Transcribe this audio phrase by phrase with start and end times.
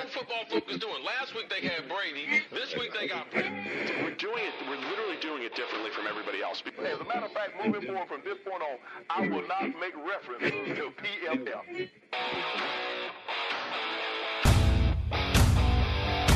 [0.00, 1.04] I mean, what's pro football focus doing?
[1.04, 2.42] Last week they had Brady.
[2.50, 3.26] This week they got.
[3.34, 4.54] We're doing it.
[4.68, 6.62] We're literally doing it differently from everybody else.
[6.78, 8.78] As a matter of fact, moving forward from this point on,
[9.10, 11.88] I will not make reference to PFF.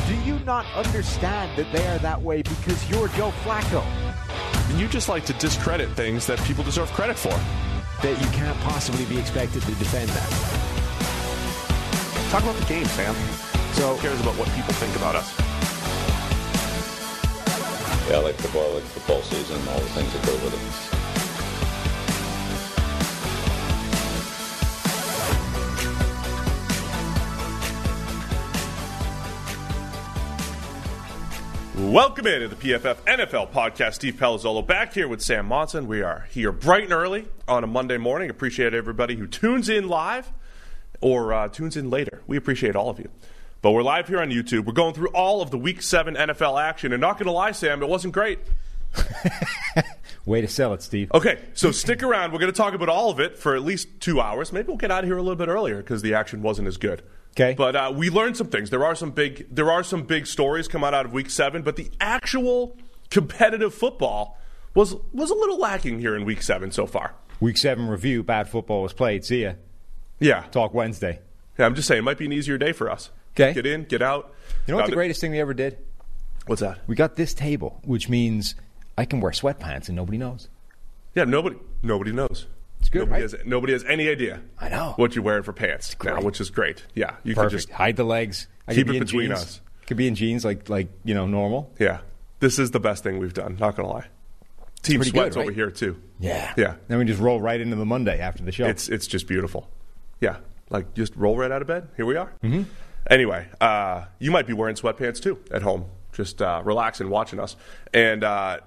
[0.09, 3.83] Do you not understand that they are that way because you're Joe Flacco?
[4.71, 7.39] And you just like to discredit things that people deserve credit for.
[8.03, 10.31] That you can't possibly be expected to defend that.
[12.31, 13.54] Talk about the game, Sam.
[13.75, 15.37] So Who cares about what people think about us?
[18.09, 20.95] Yeah, I like football, I like football season, all the things that go with it.
[31.93, 33.95] Welcome into the PFF NFL podcast.
[33.95, 35.89] Steve Palazzolo back here with Sam Monson.
[35.89, 38.31] We are here bright and early on a Monday morning.
[38.31, 40.33] Appreciate everybody who tunes in live
[41.01, 42.23] or uh, tunes in later.
[42.29, 43.09] We appreciate all of you.
[43.65, 44.67] But we're live here on YouTube.
[44.67, 46.93] We're going through all of the Week 7 NFL action.
[46.93, 48.39] And not going to lie, Sam, it wasn't great.
[50.27, 51.11] way to sell it, Steve.
[51.15, 52.33] Okay, so stick around.
[52.35, 54.53] We're going to talk about all of it for at least two hours.
[54.53, 56.77] Maybe we'll get out of here a little bit earlier because the action wasn't as
[56.77, 57.05] good.
[57.31, 57.55] Okay.
[57.57, 58.69] but uh, we learned some things.
[58.69, 61.63] There are some big, there are some big stories come out out of Week Seven,
[61.63, 62.77] but the actual
[63.09, 64.39] competitive football
[64.75, 67.15] was was a little lacking here in Week Seven so far.
[67.41, 68.23] Week seven review.
[68.23, 69.25] Bad football was played.
[69.25, 69.55] See ya.
[70.21, 71.21] Yeah, Talk Wednesday.
[71.59, 71.65] yeah.
[71.65, 73.09] I'm just saying, it might be an easier day for us.
[73.35, 73.53] 'Kay.
[73.55, 74.33] get in, get out.
[74.67, 75.79] You know what the greatest thing we ever did?
[76.47, 76.79] What's that?
[76.87, 78.55] We got this table, which means
[78.99, 80.49] I can wear sweatpants and nobody knows.
[81.15, 82.47] Yeah, nobody, nobody knows.
[82.81, 83.31] It's good, Nobody right?
[83.33, 84.43] has, nobody has any idea.
[84.61, 84.93] I know.
[84.97, 86.25] what you're wearing for pants now, great.
[86.25, 86.85] which is great.
[86.95, 87.63] Yeah, you can Perfect.
[87.69, 88.47] just Hide the legs.
[88.69, 89.39] I keep could be it in between jeans.
[89.41, 89.61] us.
[89.87, 91.73] Could be in jeans, like like you know normal.
[91.79, 92.01] Yeah,
[92.41, 93.57] this is the best thing we've done.
[93.59, 94.07] Not gonna lie.
[94.83, 95.47] Team pretty sweats good, right?
[95.47, 95.97] over here too.
[96.21, 96.53] Yeah.
[96.59, 96.75] Yeah.
[96.89, 98.67] Then we just roll right into the Monday after the show.
[98.67, 99.69] It's it's just beautiful.
[100.21, 100.37] Yeah,
[100.69, 101.89] like just roll right out of bed.
[101.97, 102.33] Here we are.
[102.43, 102.65] Mm-hmm.
[103.11, 107.57] Anyway, uh, you might be wearing sweatpants too at home, just uh, relaxing, watching us.
[107.93, 108.61] And uh,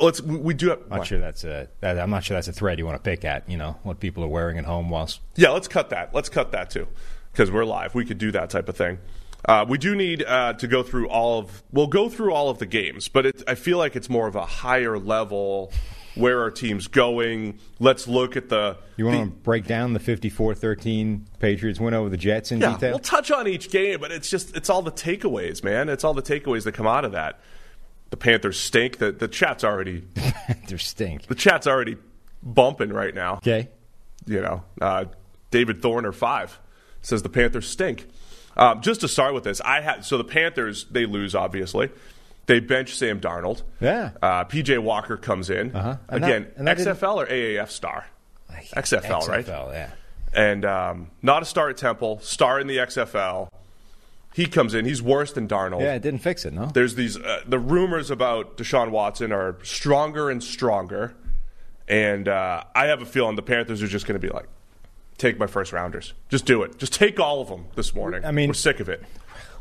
[0.00, 0.70] let's we, do.
[0.70, 1.68] Have, I'm not sure that's a.
[1.82, 3.48] I'm not sure that's a thread you want to pick at.
[3.48, 5.20] You know what people are wearing at home whilst.
[5.36, 6.14] Yeah, let's cut that.
[6.14, 6.86] Let's cut that too,
[7.32, 7.94] because we're live.
[7.94, 8.98] We could do that type of thing.
[9.44, 11.62] Uh, we do need uh, to go through all of.
[11.72, 14.36] We'll go through all of the games, but it, I feel like it's more of
[14.36, 15.72] a higher level.
[16.18, 17.58] Where our teams going?
[17.78, 18.76] Let's look at the.
[18.96, 22.74] You want the- to break down the 54-13 Patriots win over the Jets in Yeah,
[22.74, 22.90] detail?
[22.90, 25.88] we'll touch on each game, but it's just it's all the takeaways, man.
[25.88, 27.40] It's all the takeaways that come out of that.
[28.10, 28.98] The Panthers stink.
[28.98, 30.04] The the chat's already
[30.68, 31.26] They stink.
[31.26, 31.96] the chat's already
[32.42, 33.34] bumping right now.
[33.36, 33.68] Okay.
[34.26, 35.06] You know, uh,
[35.50, 36.58] David Thorner five
[37.02, 38.06] says the Panthers stink.
[38.56, 41.90] Um, just to start with this, I had so the Panthers they lose obviously.
[42.48, 43.62] They bench Sam Darnold.
[43.80, 44.10] Yeah.
[44.20, 45.96] Uh, PJ Walker comes in Uh-huh.
[46.08, 46.50] And that- again.
[46.56, 48.06] and that didn't- XFL or AAF star?
[48.74, 49.46] XFL, right?
[49.46, 49.90] XFL, yeah.
[50.32, 53.48] and um, not a star at Temple, star in the XFL.
[54.34, 54.84] He comes in.
[54.84, 55.80] He's worse than Darnold.
[55.82, 56.66] Yeah, it didn't fix it, no?
[56.66, 61.14] There's these uh, the rumors about Deshaun Watson are stronger and stronger,
[61.88, 64.46] and uh, I have a feeling the Panthers are just going to be like,
[65.18, 68.24] take my first rounders, just do it, just take all of them this morning.
[68.24, 69.02] I mean- we're sick of it.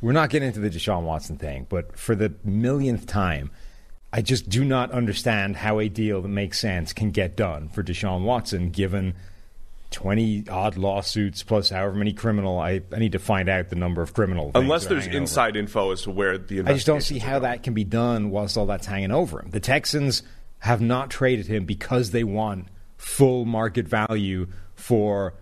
[0.01, 3.51] We're not getting into the Deshaun Watson thing, but for the millionth time,
[4.13, 7.83] I just do not understand how a deal that makes sense can get done for
[7.83, 9.15] Deshaun Watson given
[9.91, 12.59] 20 odd lawsuits plus however many criminal.
[12.59, 14.51] I, I need to find out the number of criminal.
[14.55, 15.17] Unless there's over.
[15.17, 17.43] inside info as to where the I just don't see how going.
[17.43, 19.51] that can be done whilst all that's hanging over him.
[19.51, 20.23] The Texans
[20.59, 22.67] have not traded him because they want
[22.97, 25.35] full market value for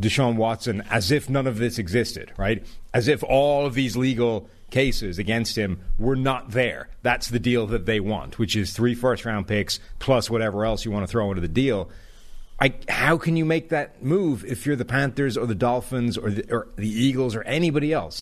[0.00, 2.64] Deshaun Watson as if none of this existed, right?
[2.94, 6.88] As if all of these legal cases against him were not there.
[7.02, 10.84] That's the deal that they want, which is three first round picks plus whatever else
[10.84, 11.90] you want to throw into the deal.
[12.60, 16.30] I, how can you make that move if you're the Panthers or the Dolphins or
[16.30, 18.20] the, or the Eagles or anybody else?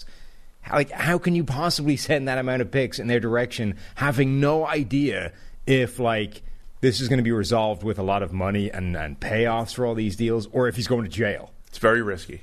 [0.61, 4.41] How, like, how can you possibly send that amount of picks in their direction, having
[4.41, 5.33] no idea
[5.67, 6.43] if like
[6.81, 9.85] this is going to be resolved with a lot of money and, and payoffs for
[9.85, 11.51] all these deals, or if he's going to jail?
[11.69, 12.43] It's very risky.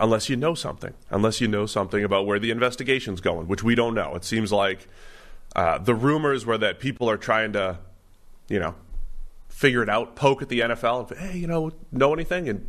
[0.00, 0.94] Unless you know something.
[1.10, 4.14] Unless you know something about where the investigation's going, which we don't know.
[4.14, 4.86] It seems like
[5.56, 7.78] uh, the rumors were that people are trying to,
[8.48, 8.74] you know,
[9.48, 12.48] figure it out, poke at the NFL, and, hey, you know, know anything?
[12.48, 12.68] And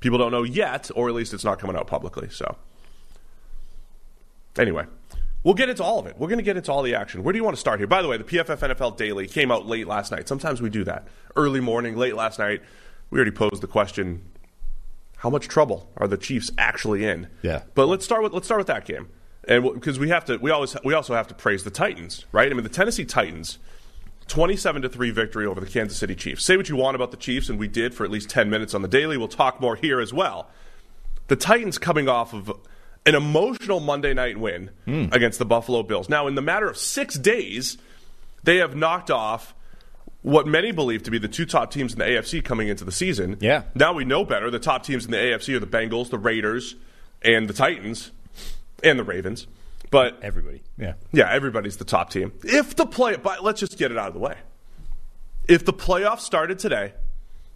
[0.00, 2.30] people don't know yet, or at least it's not coming out publicly.
[2.30, 2.56] So,
[4.58, 4.86] anyway,
[5.44, 6.16] we'll get into all of it.
[6.18, 7.22] We're going to get into all the action.
[7.22, 7.86] Where do you want to start here?
[7.86, 10.26] By the way, the PFF NFL Daily came out late last night.
[10.26, 11.06] Sometimes we do that.
[11.36, 12.62] Early morning, late last night.
[13.10, 14.22] We already posed the question
[15.20, 17.28] how much trouble are the Chiefs actually in?
[17.42, 17.62] Yeah.
[17.74, 19.10] But let's start with let's start with that game,
[19.46, 22.50] and because we have to, we always we also have to praise the Titans, right?
[22.50, 23.58] I mean, the Tennessee Titans,
[24.28, 26.42] twenty-seven to three victory over the Kansas City Chiefs.
[26.42, 28.72] Say what you want about the Chiefs, and we did for at least ten minutes
[28.72, 29.18] on the daily.
[29.18, 30.48] We'll talk more here as well.
[31.26, 32.50] The Titans coming off of
[33.04, 35.06] an emotional Monday night win hmm.
[35.12, 36.08] against the Buffalo Bills.
[36.08, 37.76] Now, in the matter of six days,
[38.42, 39.54] they have knocked off
[40.22, 42.92] what many believe to be the two top teams in the AFC coming into the
[42.92, 43.36] season.
[43.40, 43.62] Yeah.
[43.74, 44.50] Now we know better.
[44.50, 46.76] The top teams in the AFC are the Bengals, the Raiders,
[47.22, 48.10] and the Titans,
[48.84, 49.46] and the Ravens.
[49.90, 50.62] But Everybody.
[50.78, 50.94] Yeah.
[51.12, 52.32] yeah, everybody's the top team.
[52.44, 54.36] If the play, but let's just get it out of the way.
[55.48, 56.92] If the playoffs started today,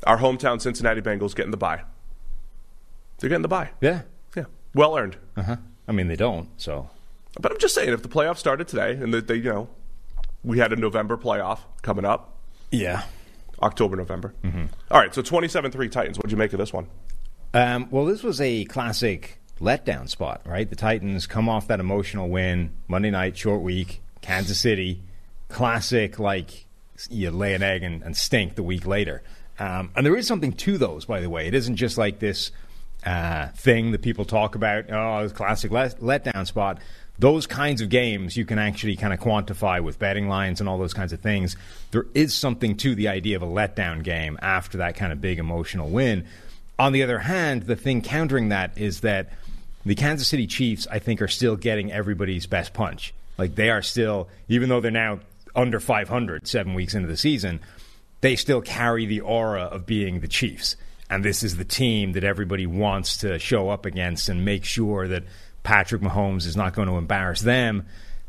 [0.05, 1.83] our hometown Cincinnati Bengals getting the bye.
[3.19, 3.71] They're getting the bye.
[3.81, 4.03] Yeah.
[4.37, 4.45] Yeah,
[4.75, 5.17] well earned.
[5.37, 5.57] Uh huh.
[5.87, 6.49] I mean, they don't.
[6.57, 6.91] So
[7.41, 9.69] But I'm just saying, if the playoffs started today, and that they, you know,
[10.43, 12.34] we had a November playoff coming up,
[12.75, 13.03] yeah.
[13.63, 14.35] October, November.
[14.91, 16.19] All right, so 27-3 Titans.
[16.19, 16.87] What'd you make of this one?
[17.55, 20.69] Um, well, this was a classic letdown spot, right?
[20.69, 25.03] The Titans come off that emotional win Monday night, short week, Kansas City.
[25.49, 26.67] Classic, like
[27.09, 29.23] you lay an egg and, and stink the week later.
[29.59, 31.47] Um, and there is something to those, by the way.
[31.47, 32.51] It isn't just like this
[33.07, 34.91] uh, thing that people talk about.
[34.91, 36.81] Oh, classic let- letdown spot.
[37.19, 40.79] Those kinds of games you can actually kind of quantify with betting lines and all
[40.79, 41.57] those kinds of things.
[41.93, 45.39] There is something to the idea of a letdown game after that kind of big
[45.39, 46.27] emotional win.
[46.79, 49.33] On the other hand, the thing countering that is that
[49.87, 53.15] the Kansas City Chiefs, I think, are still getting everybody's best punch.
[53.39, 55.21] Like they are still, even though they're now
[55.55, 57.61] under 500 seven weeks into the season,
[58.23, 60.77] they still carry the aura of being the Chiefs.
[61.11, 65.07] And this is the team that everybody wants to show up against and make sure
[65.09, 65.25] that
[65.65, 67.87] Patrick Mahomes is not going to embarrass them.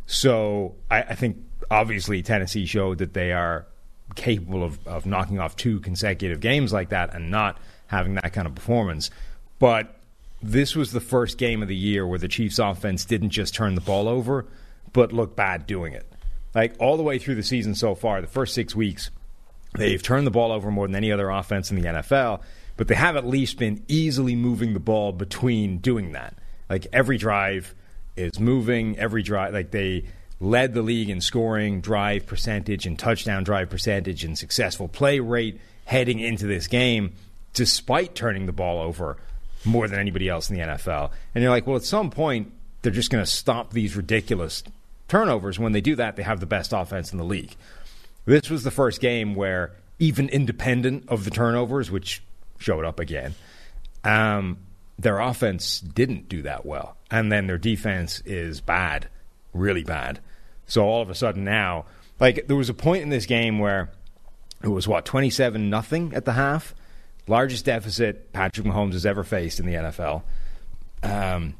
[0.07, 1.37] So I, I think
[1.69, 3.67] obviously Tennessee showed that they are
[4.15, 8.47] capable of, of knocking off two consecutive games like that and not having that kind
[8.47, 9.11] of performance.
[9.59, 9.95] But
[10.41, 13.75] this was the first game of the year where the Chiefs offense didn't just turn
[13.75, 14.45] the ball over,
[14.93, 16.05] but look bad doing it.
[16.53, 19.09] Like all the way through the season so far, the first six weeks,
[19.77, 22.41] they've turned the ball over more than any other offense in the NFL,
[22.77, 26.35] but they have at least been easily moving the ball between doing that.
[26.69, 27.73] Like every drive
[28.15, 30.05] is moving, every drive, like they
[30.39, 35.59] led the league in scoring, drive percentage, and touchdown drive percentage, and successful play rate
[35.85, 37.13] heading into this game,
[37.53, 39.17] despite turning the ball over
[39.63, 41.11] more than anybody else in the NFL.
[41.33, 42.51] And you're like, well, at some point,
[42.81, 44.63] they're just going to stop these ridiculous
[45.07, 45.57] turnovers.
[45.57, 47.55] When they do that, they have the best offense in the league.
[48.25, 52.21] This was the first game where, even independent of the turnovers, which
[52.59, 53.35] showed up again,
[54.03, 54.57] um,
[54.97, 56.95] their offense didn't do that well.
[57.11, 59.07] And then their defense is bad,
[59.53, 60.19] really bad.
[60.67, 61.85] So all of a sudden now,
[62.19, 63.91] like there was a point in this game where
[64.63, 66.73] it was what, 27 nothing at the half?
[67.27, 70.23] Largest deficit Patrick Mahomes has ever faced in the NFL.
[71.03, 71.55] Um,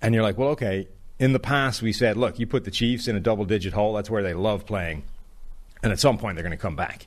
[0.00, 0.88] and you're like, well, okay.
[1.18, 3.94] In the past, we said, look, you put the Chiefs in a double digit hole.
[3.94, 5.04] That's where they love playing.
[5.82, 7.06] And at some point, they're going to come back.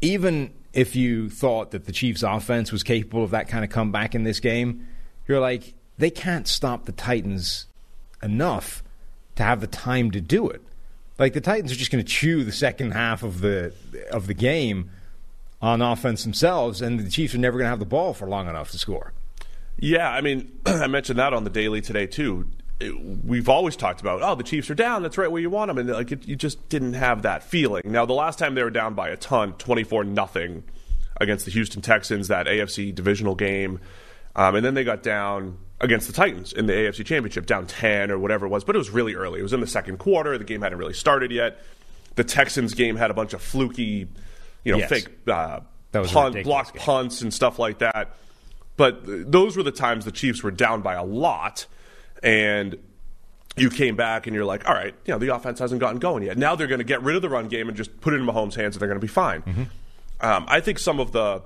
[0.00, 4.14] Even if you thought that the Chiefs' offense was capable of that kind of comeback
[4.14, 4.86] in this game,
[5.26, 7.66] you're like, they can't stop the Titans
[8.22, 8.82] enough
[9.36, 10.62] to have the time to do it.
[11.18, 13.72] Like the Titans are just going to chew the second half of the
[14.10, 14.90] of the game
[15.60, 18.48] on offense themselves, and the Chiefs are never going to have the ball for long
[18.48, 19.12] enough to score.
[19.78, 22.48] Yeah, I mean, I mentioned that on the daily today too.
[22.80, 22.94] It-
[23.24, 25.02] we've always talked about, oh, the Chiefs are down.
[25.02, 27.82] That's right where you want them, and like it, you just didn't have that feeling.
[27.86, 30.62] Now, the last time they were down by a ton, twenty-four nothing
[31.20, 33.80] against the Houston Texans, that AFC divisional game,
[34.36, 38.10] um, and then they got down against the Titans in the AFC Championship, down ten
[38.12, 38.62] or whatever it was.
[38.64, 39.40] But it was really early.
[39.40, 40.38] It was in the second quarter.
[40.38, 41.58] The game hadn't really started yet.
[42.14, 44.06] The Texans game had a bunch of fluky,
[44.64, 44.88] you know, Yes.
[44.88, 45.60] fake uh,
[45.92, 46.82] punt, blocked game.
[46.82, 48.16] punts and stuff like that.
[48.76, 51.66] But th- those were the times the Chiefs were down by a lot,
[52.22, 52.78] and
[53.56, 56.22] you came back and you're like, all right, you know, the offense hasn't gotten going
[56.22, 56.38] yet.
[56.38, 58.26] Now they're going to get rid of the run game and just put it in
[58.26, 59.42] Mahomes' hands, and they're going to be fine.
[59.42, 59.62] Mm-hmm.
[60.20, 61.42] Um, I think some of the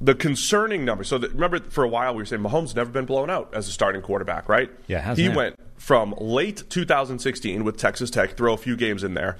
[0.00, 1.08] the concerning numbers.
[1.08, 3.68] So that, remember, for a while we were saying Mahomes never been blown out as
[3.68, 4.70] a starting quarterback, right?
[4.86, 5.36] Yeah, hasn't he it?
[5.36, 9.36] went from late 2016 with Texas Tech, throw a few games in there.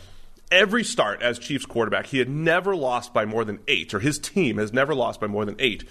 [0.51, 4.19] Every start as Chiefs quarterback, he had never lost by more than eight, or his
[4.19, 5.89] team has never lost by more than eight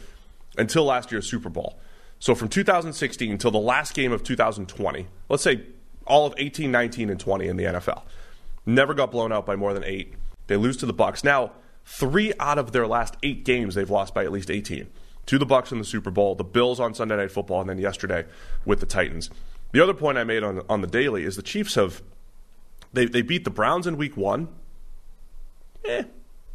[0.57, 1.79] until last year's Super Bowl.
[2.21, 5.63] So from 2016 until the last game of 2020, let's say
[6.05, 8.03] all of 18, 19, and 20 in the NFL,
[8.63, 10.13] never got blown out by more than eight.
[10.45, 11.23] They lose to the Bucs.
[11.23, 11.51] Now,
[11.83, 14.87] three out of their last eight games, they've lost by at least 18.
[15.25, 17.79] To the Bucs in the Super Bowl, the Bills on Sunday Night Football, and then
[17.79, 18.25] yesterday
[18.65, 19.31] with the Titans.
[19.71, 22.03] The other point I made on on the daily is the Chiefs have
[22.93, 24.49] they they beat the Browns in Week One.
[25.85, 26.03] Eh,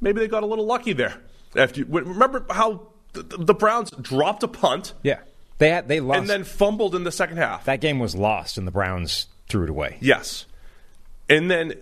[0.00, 1.22] maybe they got a little lucky there.
[1.56, 5.20] After you, remember how the, the Browns dropped a punt Yeah,
[5.58, 6.20] they had, they lost.
[6.20, 7.64] and then fumbled in the second half.
[7.64, 9.96] that game was lost, and the Browns threw it away.
[10.00, 10.46] Yes.
[11.28, 11.74] And then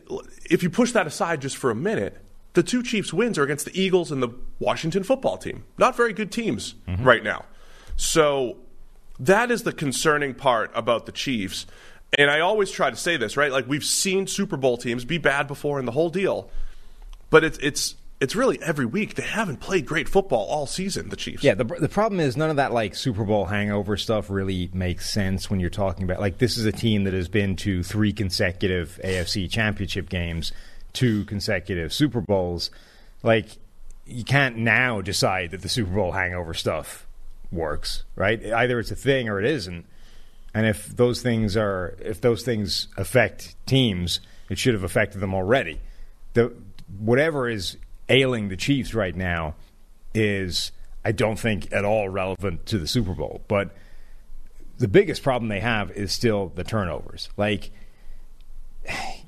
[0.51, 2.19] if you push that aside just for a minute,
[2.55, 5.65] the two Chiefs wins are against the Eagles and the Washington football team.
[5.77, 7.05] Not very good teams mm-hmm.
[7.05, 7.45] right now.
[7.97, 8.59] So
[9.19, 11.67] that is the concerning part about the Chiefs.
[12.17, 13.53] And I always try to say this, right?
[13.53, 16.49] Like we've seen Super Bowl teams be bad before in the whole deal.
[17.29, 19.15] But it's it's it's really every week.
[19.15, 21.45] They haven't played great football all season, the Chiefs.
[21.45, 25.09] Yeah, the the problem is none of that like Super Bowl hangover stuff really makes
[25.11, 28.13] sense when you're talking about like this is a team that has been to three
[28.13, 30.53] consecutive AFC Championship games,
[30.95, 32.71] two consecutive Super Bowls.
[33.23, 33.47] Like
[34.07, 37.07] you can't now decide that the Super Bowl hangover stuff
[37.53, 38.45] works, right?
[38.53, 39.87] Either it's a thing or it isn't.
[40.55, 45.35] And if those things are if those things affect teams, it should have affected them
[45.35, 45.79] already.
[46.33, 46.55] The
[46.99, 47.77] whatever is
[48.09, 49.55] ailing the Chiefs right now
[50.15, 50.73] is
[51.05, 53.43] I don't think at all relevant to the Super Bowl.
[53.49, 53.75] But
[54.79, 57.29] the biggest problem they have is still the turnovers.
[57.37, 57.71] Like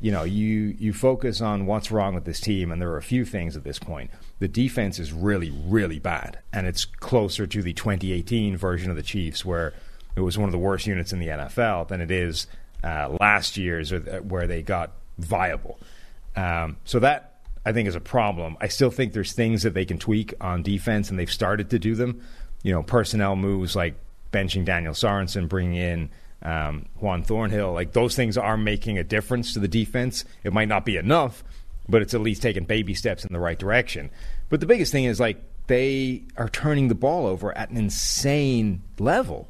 [0.01, 3.03] you know, you you focus on what's wrong with this team, and there are a
[3.03, 4.11] few things at this point.
[4.39, 9.03] The defense is really, really bad, and it's closer to the 2018 version of the
[9.03, 9.73] Chiefs, where
[10.15, 12.47] it was one of the worst units in the NFL, than it is
[12.85, 15.79] uh, last year's, where they got viable.
[16.35, 17.36] Um, so that
[17.67, 18.57] I think is a problem.
[18.61, 21.79] I still think there's things that they can tweak on defense, and they've started to
[21.79, 22.23] do them.
[22.63, 23.97] You know, personnel moves like
[24.33, 26.11] benching Daniel Sorensen, bringing in
[26.43, 30.25] um, Juan Thornhill, like those things are making a difference to the defense.
[30.45, 31.43] It might not be enough,
[31.89, 34.11] but it's at least taking baby steps in the right direction.
[34.49, 38.83] But the biggest thing is like they are turning the ball over at an insane
[38.99, 39.49] level.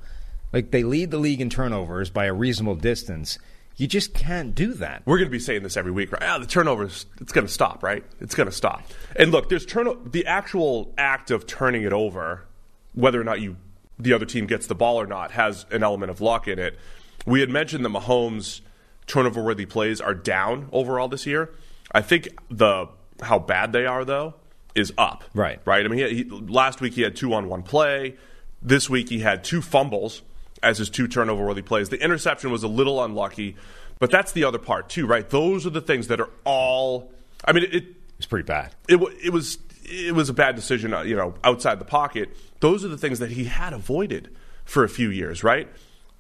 [0.52, 3.38] Like they lead the league in turnovers by a reasonable distance.
[3.76, 5.02] You just can't do that.
[5.04, 6.23] We're going to be saying this every week, right?
[6.23, 8.04] Ah, the turnovers, it's going to stop, right?
[8.21, 8.83] It's going to stop.
[9.14, 12.47] And look, there's turn the actual act of turning it over,
[12.95, 13.56] whether or not you
[13.99, 16.78] the other team gets the ball or not, has an element of luck in it.
[17.26, 18.61] We had mentioned that Mahomes'
[19.06, 21.54] turnover-worthy plays are down overall this year.
[21.92, 22.88] I think the
[23.23, 24.35] how bad they are though
[24.75, 25.25] is up.
[25.35, 25.61] Right.
[25.64, 25.85] Right.
[25.85, 28.16] I mean, he, he, last week he had two on one play.
[28.62, 30.23] This week he had two fumbles
[30.66, 31.88] as his two turnover-worthy plays.
[31.88, 33.56] The interception was a little unlucky,
[33.99, 35.28] but that's the other part too, right?
[35.28, 37.12] Those are the things that are all.
[37.44, 37.85] I mean, it
[38.18, 38.75] It's pretty bad.
[38.88, 42.37] it, it was it was a bad decision, uh, you know, outside the pocket.
[42.61, 45.68] Those are the things that he had avoided for a few years, right?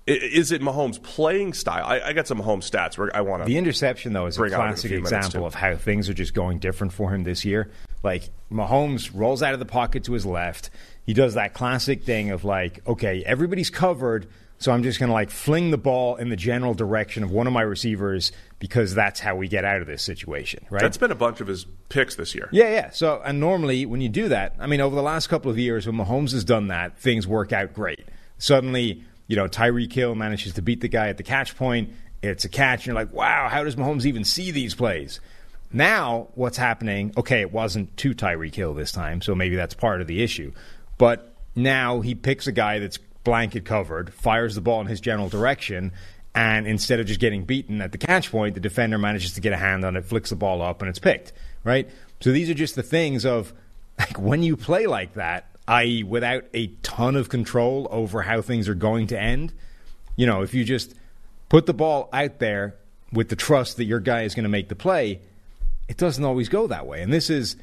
[0.06, 1.84] Is it Mahomes' playing style?
[1.84, 3.46] I, I got some Mahomes stats where I want to.
[3.48, 6.60] The interception, though, is a in a classic example of how things are just going
[6.60, 7.72] different for him this year.
[8.04, 10.70] Like Mahomes rolls out of the pocket to his left.
[11.06, 14.26] He does that classic thing of like, okay, everybody's covered,
[14.58, 17.46] so I'm just going to like fling the ball in the general direction of one
[17.46, 20.82] of my receivers because that's how we get out of this situation, right?
[20.82, 22.48] That's been a bunch of his picks this year.
[22.50, 22.90] Yeah, yeah.
[22.90, 25.86] So, and normally when you do that, I mean, over the last couple of years,
[25.86, 28.04] when Mahomes has done that, things work out great.
[28.38, 31.90] Suddenly, you know, Tyreek Hill manages to beat the guy at the catch point.
[32.22, 35.20] It's a catch, and you're like, wow, how does Mahomes even see these plays?
[35.72, 37.12] Now, what's happening?
[37.16, 40.52] Okay, it wasn't to Tyreek Hill this time, so maybe that's part of the issue.
[40.98, 45.28] But now he picks a guy that's blanket covered, fires the ball in his general
[45.28, 45.92] direction,
[46.34, 49.52] and instead of just getting beaten at the catch point, the defender manages to get
[49.52, 51.32] a hand on it, flicks the ball up, and it's picked.
[51.64, 51.88] Right?
[52.20, 53.52] So these are just the things of
[53.98, 58.68] like when you play like that, i.e., without a ton of control over how things
[58.68, 59.52] are going to end.
[60.14, 60.94] You know, if you just
[61.48, 62.76] put the ball out there
[63.12, 65.20] with the trust that your guy is going to make the play,
[65.88, 67.02] it doesn't always go that way.
[67.02, 67.56] And this is,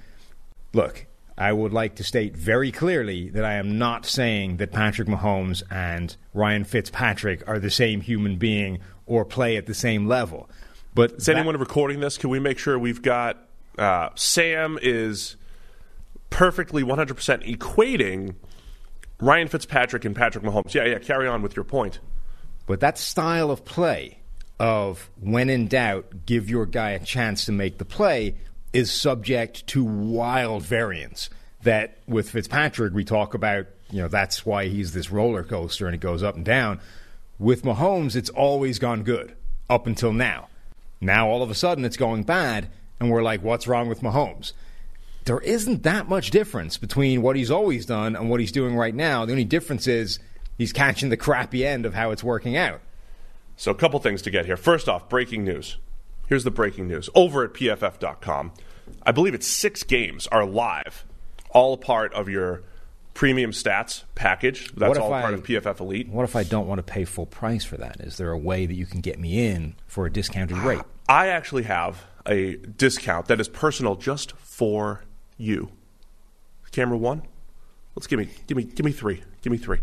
[0.74, 1.06] look,
[1.38, 5.64] I would like to state very clearly that I am not saying that Patrick Mahomes
[5.72, 10.50] and Ryan Fitzpatrick are the same human being or play at the same level.
[10.94, 12.18] But Is anyone recording this?
[12.18, 13.48] Can we make sure we've got
[13.80, 15.36] uh, Sam is
[16.30, 18.36] perfectly 100% equating
[19.20, 20.74] Ryan Fitzpatrick and Patrick Mahomes?
[20.74, 21.00] Yeah, yeah.
[21.00, 22.00] Carry on with your point.
[22.68, 24.20] But that style of play
[24.60, 28.36] of when in doubt, give your guy a chance to make the play
[28.74, 31.30] is subject to wild variance.
[31.62, 35.96] That with Fitzpatrick, we talk about, you know, that's why he's this roller coaster and
[35.96, 36.82] it goes up and down.
[37.40, 39.34] With Mahomes, it's always gone good
[39.70, 40.50] up until now.
[41.00, 44.54] Now, all of a sudden, it's going bad, and we're like, what's wrong with Mahomes?
[45.26, 48.96] There isn't that much difference between what he's always done and what he's doing right
[48.96, 49.26] now.
[49.26, 50.20] The only difference is
[50.58, 52.82] he's catching the crappy end of how it's working out.
[53.56, 54.58] So, a couple things to get here.
[54.58, 55.78] First off, breaking news.
[56.34, 57.12] Here's the breaking news.
[57.14, 58.54] Over at pff.com,
[59.04, 61.06] I believe it's six games are live,
[61.52, 62.64] all a part of your
[63.14, 64.74] premium stats package.
[64.74, 66.10] That's all part I- of PFF Elite.
[66.10, 67.98] What if I don't want to pay full price for that?
[68.00, 70.82] Is there a way that you can get me in for a discounted ah, rate?
[71.08, 75.04] I actually have a discount that is personal just for
[75.38, 75.70] you.
[76.72, 77.22] Camera one,
[77.96, 79.82] let's give me, give me, give me three, give me three,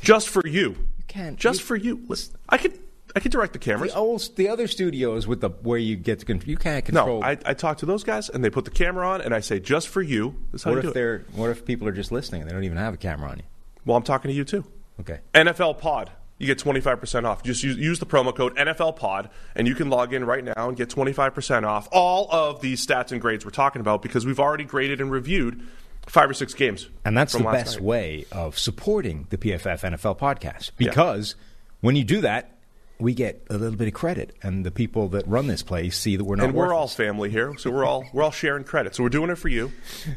[0.00, 0.70] just for you.
[0.70, 2.02] You can't- just you- for you.
[2.08, 2.80] Listen, I could,
[3.16, 3.92] I can direct the cameras.
[3.92, 7.04] The old, the other studios with the where you get to control, you can't no,
[7.04, 7.24] control.
[7.24, 9.60] I, I talk to those guys and they put the camera on and I say
[9.60, 10.34] just for you.
[10.50, 11.24] This is how what you if do they're?
[11.34, 13.44] What if people are just listening and they don't even have a camera on you?
[13.84, 14.64] Well, I'm talking to you too.
[15.00, 15.20] Okay.
[15.34, 16.10] NFL Pod.
[16.38, 17.44] You get 25% off.
[17.44, 20.68] Just use, use the promo code NFL Pod, and you can log in right now
[20.68, 24.40] and get 25% off all of these stats and grades we're talking about because we've
[24.40, 25.62] already graded and reviewed
[26.06, 26.88] five or six games.
[27.04, 27.84] And that's the best night.
[27.84, 31.36] way of supporting the PFF NFL podcast because
[31.80, 32.53] when you do that,
[32.98, 36.16] we get a little bit of credit, and the people that run this place see
[36.16, 36.46] that we're not.
[36.46, 36.94] And we're all worthless.
[36.94, 38.94] family here, so we're all we're all sharing credit.
[38.94, 39.72] So we're doing it for you.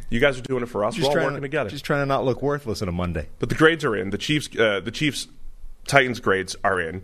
[0.09, 0.97] You guys are doing it for us.
[0.97, 1.69] we're all trying working to, together.
[1.69, 3.27] Just trying to not look worthless on a Monday.
[3.39, 4.11] But the grades are in.
[4.11, 5.27] The Chiefs, uh, the Chiefs,
[5.87, 7.03] Titans grades are in.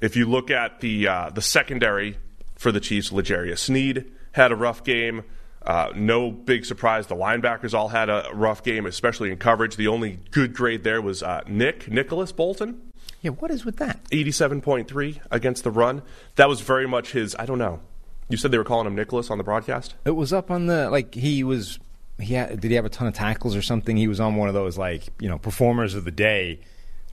[0.00, 2.18] If you look at the uh, the secondary
[2.56, 5.24] for the Chiefs, L'Jarius Sneed had a rough game.
[5.64, 7.06] Uh, no big surprise.
[7.06, 9.76] The linebackers all had a rough game, especially in coverage.
[9.76, 12.91] The only good grade there was uh, Nick Nicholas Bolton,
[13.22, 14.00] Yeah, what is with that?
[14.10, 16.02] eighty-seven point three against the run.
[16.36, 17.34] That was very much his.
[17.38, 17.80] I don't know.
[18.28, 19.94] You said they were calling him Nicholas on the broadcast.
[20.04, 21.78] It was up on the like he was.
[22.20, 23.96] He had, did he have a ton of tackles or something?
[23.96, 26.60] He was on one of those like you know performers of the day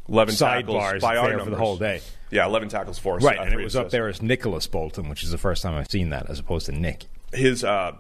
[0.07, 2.01] Eleven tackles sidebars by our for the whole day.
[2.31, 3.23] Yeah, eleven tackles for us.
[3.23, 5.61] Right, uh, and it three was up there as Nicholas Bolton, which is the first
[5.63, 7.05] time I've seen that, as opposed to Nick.
[7.33, 7.93] his uh,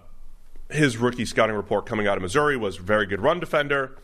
[0.69, 3.95] his rookie scouting report coming out of Missouri was very good run defender,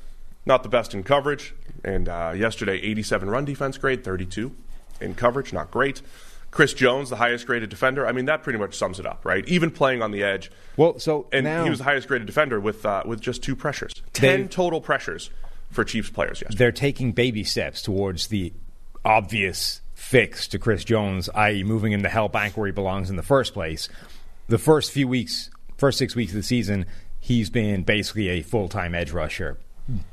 [0.45, 1.53] not the best in coverage.
[1.85, 4.53] And uh, yesterday, 87 run defense grade, 32
[4.99, 6.01] in coverage, not great.
[6.51, 8.07] Chris Jones, the highest graded defender.
[8.07, 9.47] I mean, that pretty much sums it up, right?
[9.47, 12.59] Even playing on the edge, Well, so and now he was the highest graded defender
[12.59, 15.29] with uh, with just two pressures, ten total pressures
[15.69, 16.57] for Chiefs players yesterday.
[16.57, 18.53] they're taking baby steps towards the
[19.03, 23.15] obvious fix to Chris Jones, i.e., moving him the hell back where he belongs in
[23.17, 23.89] the first place.
[24.47, 26.85] The first few weeks, first six weeks of the season,
[27.19, 29.57] he's been basically a full time edge rusher,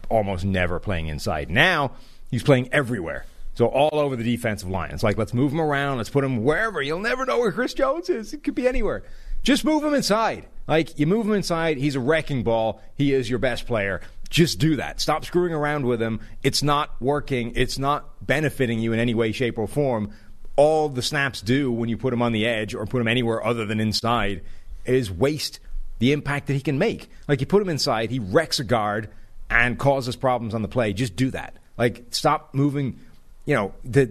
[0.09, 1.51] almost never playing inside.
[1.51, 1.93] Now
[2.31, 3.25] he's playing everywhere.
[3.55, 4.91] So all over the defensive line.
[4.93, 6.81] It's like let's move him around, let's put him wherever.
[6.81, 8.33] You'll never know where Chris Jones is.
[8.33, 9.03] It could be anywhere.
[9.43, 10.47] Just move him inside.
[10.67, 12.81] Like you move him inside, he's a wrecking ball.
[12.95, 14.01] He is your best player.
[14.31, 15.01] Just do that.
[15.01, 16.21] Stop screwing around with him.
[16.43, 17.53] It's not working.
[17.55, 20.13] It's not benefiting you in any way, shape, or form.
[20.57, 23.45] All the snaps do when you put him on the edge or put him anywhere
[23.45, 24.43] other than inside
[24.87, 25.61] is waste
[25.99, 27.11] the impact that he can make.
[27.29, 29.11] Like you put him inside, he wrecks a guard
[29.53, 30.93] and causes problems on the play.
[30.93, 31.57] Just do that.
[31.79, 32.99] Like stop moving.
[33.45, 34.11] You know the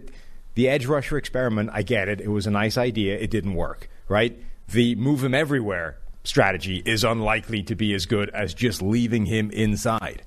[0.56, 1.70] the edge rusher experiment.
[1.74, 2.22] I get it.
[2.22, 3.18] It was a nice idea.
[3.18, 3.90] It didn't work.
[4.08, 4.38] Right.
[4.70, 9.50] The move him everywhere strategy is unlikely to be as good as just leaving him
[9.52, 10.22] inside.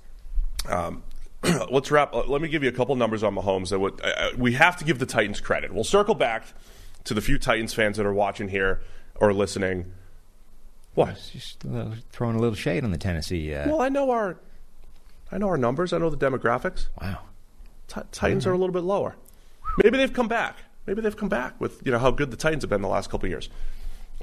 [1.70, 2.14] let's wrap.
[2.14, 3.68] uh, Let me give you a couple numbers on Mahomes.
[3.70, 5.72] That would, uh, we have to give the Titans credit.
[5.74, 6.44] We'll circle back
[7.04, 8.80] to the few Titans fans that are watching here
[9.16, 9.92] or listening.
[10.94, 11.20] What?
[11.32, 13.52] Just uh, throwing a little shade on the Tennessee.
[13.54, 14.36] Uh, Well, I know our,
[15.32, 15.92] I know our numbers.
[15.92, 16.86] I know the demographics.
[17.00, 17.18] wow.
[17.88, 19.14] Ti- Titans are a little bit lower.
[19.82, 20.56] Maybe they've come back.
[20.86, 23.10] Maybe they've come back with you know how good the Titans have been the last
[23.10, 23.48] couple of years.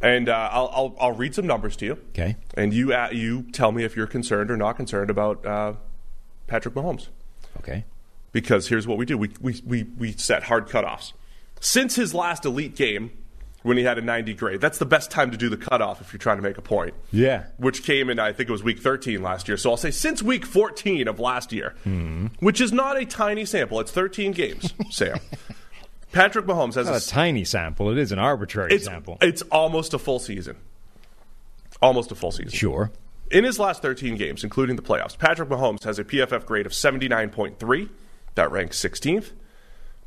[0.02, 1.92] And uh, I'll, I'll I'll read some numbers to you.
[2.10, 2.36] Okay.
[2.56, 5.74] And you uh, you tell me if you're concerned or not concerned about uh,
[6.48, 7.08] Patrick Mahomes.
[7.60, 7.84] Okay.
[8.32, 11.12] because here's what we do we, we, we, we set hard cutoffs.
[11.60, 13.12] Since his last elite game,
[13.63, 16.12] when he had a 90 grade, that's the best time to do the cutoff if
[16.12, 16.93] you're trying to make a point.
[17.12, 17.45] Yeah.
[17.58, 19.58] Which came in, I think it was week 13 last year.
[19.58, 21.76] So I'll say since week 14 of last year,
[22.39, 25.19] which is not a tiny sample, it's 13 games, Sam.
[26.12, 27.89] Patrick Mahomes has a, a tiny sample.
[27.91, 29.17] It is an arbitrary it's, sample.
[29.21, 30.58] it's almost a full season.
[31.82, 32.52] Almost a full season.
[32.52, 32.91] Sure.
[33.32, 36.74] In his last 13 games, including the playoffs, Patrick Mahomes has a PFF grade of
[36.74, 37.89] 79.3.
[38.36, 39.32] That ranks 16th.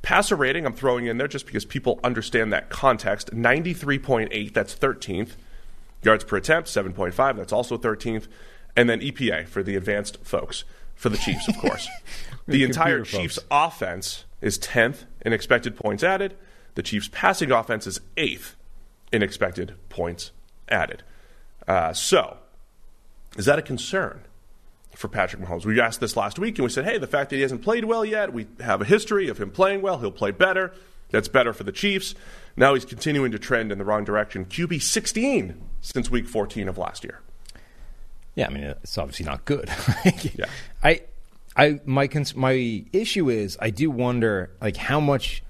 [0.04, 5.30] Passer rating, I'm throwing in there just because people understand that context 93.8, that's 13th.
[6.02, 8.26] Yards per attempt, 7.5, that's also 13th.
[8.76, 10.64] And then EPA for the advanced folks,
[10.94, 11.88] for the Chiefs, of course.
[12.46, 13.46] the entire Chiefs folks.
[13.50, 16.36] offense is 10th in expected points added.
[16.74, 18.56] The Chiefs passing offense is 8th
[19.10, 20.32] in expected points
[20.68, 21.02] added.
[21.66, 22.36] Uh, so,
[23.38, 24.20] is that a concern
[24.96, 25.64] for Patrick Mahomes?
[25.64, 27.84] We asked this last week and we said, hey, the fact that he hasn't played
[27.84, 30.72] well yet, we have a history of him playing well, he'll play better.
[31.10, 32.14] That's better for the Chiefs.
[32.56, 34.46] Now he's continuing to trend in the wrong direction.
[34.46, 37.20] QB 16 since week 14 of last year.
[38.34, 39.70] Yeah, I mean it's obviously not good.
[40.34, 40.46] Yeah.
[40.82, 41.02] I,
[41.56, 45.42] I my cons- my issue is I do wonder like how much,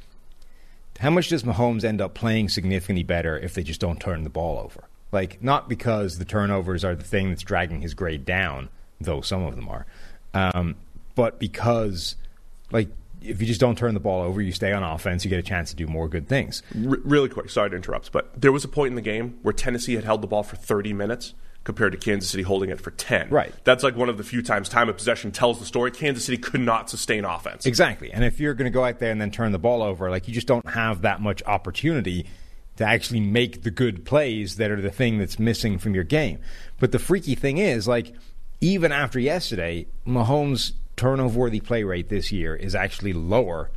[0.99, 4.31] how much does Mahomes end up playing significantly better if they just don't turn the
[4.31, 4.85] ball over?
[5.13, 8.69] Like not because the turnovers are the thing that's dragging his grade down,
[9.01, 9.87] though some of them are,
[10.35, 10.77] um,
[11.15, 12.17] but because
[12.71, 12.89] like
[13.23, 15.43] if you just don't turn the ball over, you stay on offense, you get a
[15.43, 16.63] chance to do more good things.
[16.75, 19.55] R- really quick, sorry to interrupt, but there was a point in the game where
[19.55, 22.91] Tennessee had held the ball for 30 minutes compared to Kansas City holding it for
[22.91, 23.31] 10.
[23.31, 23.53] Right.
[23.65, 25.91] That's like one of the few times time of possession tells the story.
[25.91, 27.65] Kansas City could not sustain offense.
[27.65, 28.13] Exactly.
[28.13, 30.29] And if you're going to go out there and then turn the ball over, like
[30.29, 32.27] you just don't have that much opportunity
[32.77, 36.39] to actually make the good plays that are the thing that's missing from your game.
[36.81, 38.13] But the freaky thing is, like,
[38.65, 43.71] even after yesterday, Mahomes' turnover worthy play rate this year is actually lower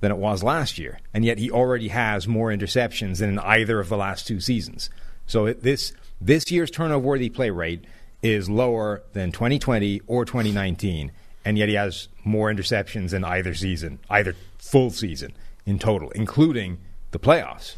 [0.00, 0.98] than it was last year.
[1.14, 4.90] And yet he already has more interceptions than in either of the last two seasons.
[5.26, 7.84] So it, this this year's turnover worthy play rate
[8.22, 11.12] is lower than 2020 or 2019,
[11.46, 15.32] and yet he has more interceptions than either season, either full season
[15.64, 16.76] in total, including
[17.12, 17.74] the playoffs.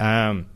[0.00, 0.46] Um,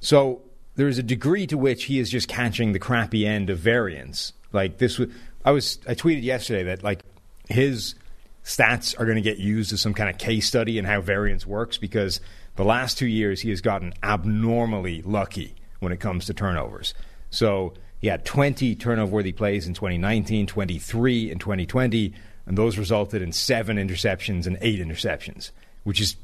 [0.00, 0.42] so
[0.76, 4.34] there's a degree to which he is just catching the crappy end of variance.
[4.54, 5.10] Like this, was,
[5.44, 7.02] I was I tweeted yesterday that like
[7.48, 7.96] his
[8.44, 11.46] stats are going to get used as some kind of case study in how variance
[11.46, 12.20] works because
[12.56, 16.94] the last two years he has gotten abnormally lucky when it comes to turnovers.
[17.30, 22.14] So he had 20 turnover worthy plays in 2019, 23 in 2020,
[22.46, 25.50] and those resulted in seven interceptions and eight interceptions,
[25.84, 26.16] which is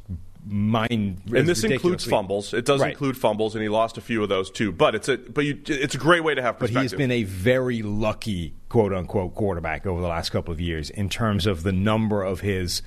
[0.46, 1.22] mind.
[1.35, 2.55] and this includes fumbles.
[2.55, 2.90] It does Right.
[2.92, 4.72] include fumbles, and he lost a few of those too.
[4.72, 6.81] But it's a but you, it's a great way to have But perspective.
[6.81, 10.90] he has been a very lucky, quote unquote, quarterback over the last couple of years
[10.90, 12.83] in terms of the number of his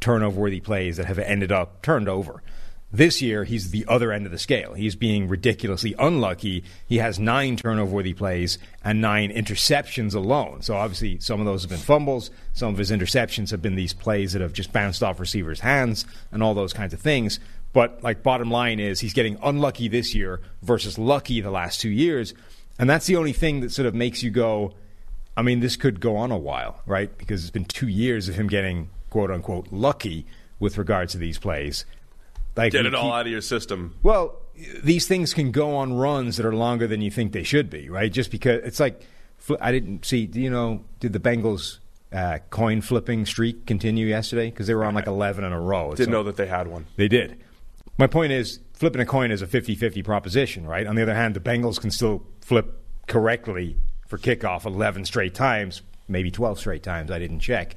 [0.00, 2.42] turnover worthy plays that have ended up turned over.
[2.94, 4.74] This year, he's the other end of the scale.
[4.74, 6.62] He's being ridiculously unlucky.
[6.86, 10.62] He has nine turnover worthy plays and nine interceptions alone.
[10.62, 12.30] So, obviously, some of those have been fumbles.
[12.52, 16.06] Some of his interceptions have been these plays that have just bounced off receivers' hands
[16.30, 17.40] and all those kinds of things.
[17.72, 21.90] But, like, bottom line is he's getting unlucky this year versus lucky the last two
[21.90, 22.32] years.
[22.78, 24.72] And that's the only thing that sort of makes you go,
[25.36, 27.18] I mean, this could go on a while, right?
[27.18, 30.26] Because it's been two years of him getting quote unquote lucky
[30.60, 31.84] with regards to these plays.
[32.56, 33.96] Like Get it all keep- out of your system.
[34.02, 34.40] Well,
[34.82, 37.88] these things can go on runs that are longer than you think they should be,
[37.90, 38.12] right?
[38.12, 39.02] Just because it's like
[39.60, 40.26] I didn't see.
[40.26, 40.84] Do you know?
[41.00, 41.78] Did the Bengals
[42.12, 44.50] uh, coin flipping streak continue yesterday?
[44.50, 45.90] Because they were on like eleven in a row.
[45.90, 46.86] Didn't So- know that they had one.
[46.96, 47.38] they did.
[47.98, 50.86] My point is, flipping a coin is a 50 50 proposition, right?
[50.86, 53.76] On the other hand, the Bengals can still flip correctly
[54.08, 57.10] for kickoff 11 straight times, maybe 12 straight times.
[57.10, 57.76] I didn't check.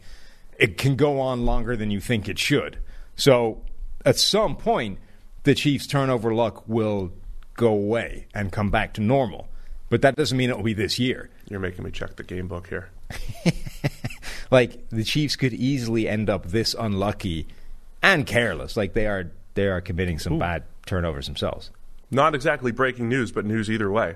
[0.59, 2.79] It can go on longer than you think it should.
[3.15, 3.61] So
[4.07, 4.99] at some point,
[5.43, 7.11] the Chiefs' turnover luck will
[7.55, 9.47] go away and come back to normal.
[9.89, 11.29] But that doesn't mean it will be this year.
[11.49, 12.89] You're making me check the game book here.
[14.51, 17.47] like the Chiefs could easily end up this unlucky
[18.01, 18.75] and careless.
[18.77, 21.71] Like they are they are committing some bad turnovers themselves.
[22.11, 24.15] Not exactly breaking news, but news either way.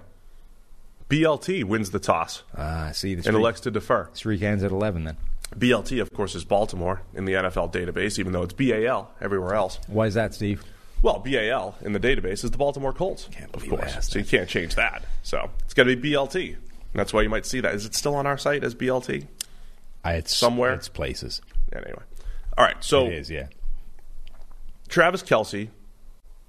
[1.10, 4.10] BLT wins the toss Ah, see the and elects to defer.
[4.14, 5.04] streak ends at eleven.
[5.06, 5.18] Then
[5.56, 9.80] BLT, of course, is Baltimore in the NFL database, even though it's BAL everywhere else.
[9.88, 10.64] why is that, Steve?
[11.02, 14.10] Well, BAL in the database is the Baltimore Colts, Can't of course.
[14.10, 15.04] So you can't change that.
[15.24, 16.58] So it's got to be BLT.
[16.94, 17.74] That's why you might see that.
[17.74, 19.26] Is it still on our site as BLT?
[20.04, 20.74] I, uh, it's Somewhere?
[20.74, 21.42] It's places.
[21.74, 22.04] Anyway.
[22.58, 22.76] All right.
[22.82, 23.48] So it is, yeah.
[24.90, 25.70] Travis Kelce,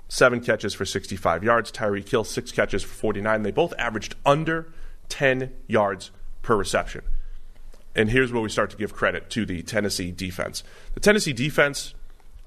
[0.08, 1.70] seven catches for 65 yards.
[1.70, 3.42] Tyreek Hill, six catches for 49.
[3.42, 4.72] They both averaged under
[5.08, 6.10] 10 yards
[6.42, 7.02] per reception.
[7.94, 10.64] And here's where we start to give credit to the Tennessee defense.
[10.94, 11.94] The Tennessee defense,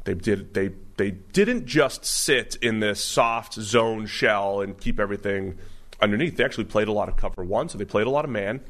[0.05, 5.58] they did they they didn't just sit in this soft zone shell and keep everything
[6.01, 6.38] underneath.
[6.38, 8.62] They actually played a lot of cover one, so they played a lot of man.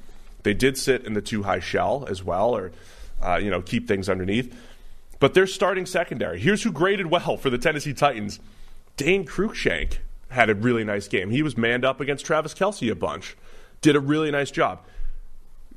[0.44, 2.72] They did sit in the two high shell as well, or
[3.22, 4.56] uh, you know keep things underneath.
[5.20, 6.40] But their starting secondary.
[6.40, 8.40] Here's who graded well for the Tennessee Titans.
[8.98, 9.98] Dane Cruikshank
[10.30, 11.30] had a really nice game.
[11.30, 13.36] He was manned up against Travis Kelce a bunch.
[13.82, 14.86] Did a really nice job.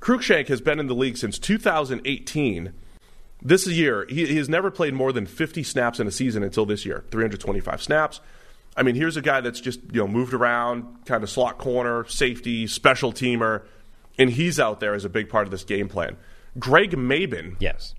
[0.01, 2.73] Cruikshank has been in the league since 2018.
[3.41, 6.67] This year, he, he has never played more than 50 snaps in a season until
[6.67, 8.21] this year 325 snaps.
[8.77, 12.05] I mean, here's a guy that's just you know moved around, kind of slot corner,
[12.07, 13.63] safety, special teamer,
[14.19, 16.17] and he's out there as a big part of this game plan.
[16.59, 17.95] Greg Mabin, Yes.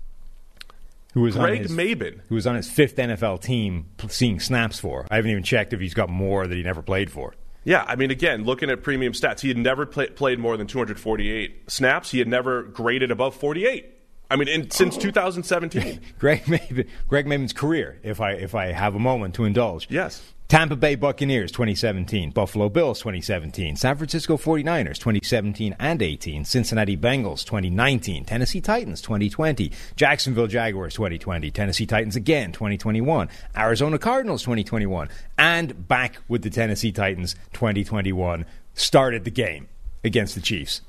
[1.14, 5.06] Who was Greg his, Mabin, who was on his fifth NFL team seeing snaps for.
[5.10, 7.34] I haven't even checked if he's got more that he never played for.
[7.64, 10.66] Yeah, I mean, again, looking at premium stats, he had never play, played more than
[10.66, 12.10] 248 snaps.
[12.10, 13.98] He had never graded above 48.
[14.30, 16.00] I mean, in, since 2017.
[16.18, 19.88] Greg Mabin, Greg Mabin's career, if I if I have a moment to indulge.
[19.90, 20.22] Yes.
[20.50, 27.44] Tampa Bay Buccaneers 2017, Buffalo Bills 2017, San Francisco 49ers 2017 and 18, Cincinnati Bengals
[27.44, 35.08] 2019, Tennessee Titans 2020, Jacksonville Jaguars 2020, Tennessee Titans again 2021, Arizona Cardinals 2021,
[35.38, 39.68] and back with the Tennessee Titans 2021 started the game
[40.02, 40.80] against the Chiefs.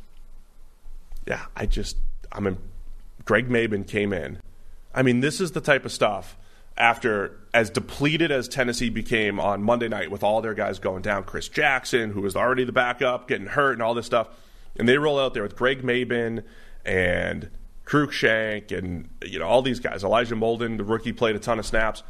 [1.28, 1.98] Yeah, I just,
[2.32, 2.58] I mean,
[3.26, 4.40] Greg Mabin came in.
[4.92, 6.36] I mean, this is the type of stuff
[6.78, 11.24] after as depleted as Tennessee became on Monday night with all their guys going down,
[11.24, 14.30] Chris Jackson, who was already the backup, getting hurt and all this stuff,
[14.78, 16.44] and they roll out there with Greg Mabin
[16.86, 17.50] and
[17.86, 20.04] Cruikshank and you know all these guys.
[20.04, 22.04] Elijah Molden, the rookie, played a ton of snaps.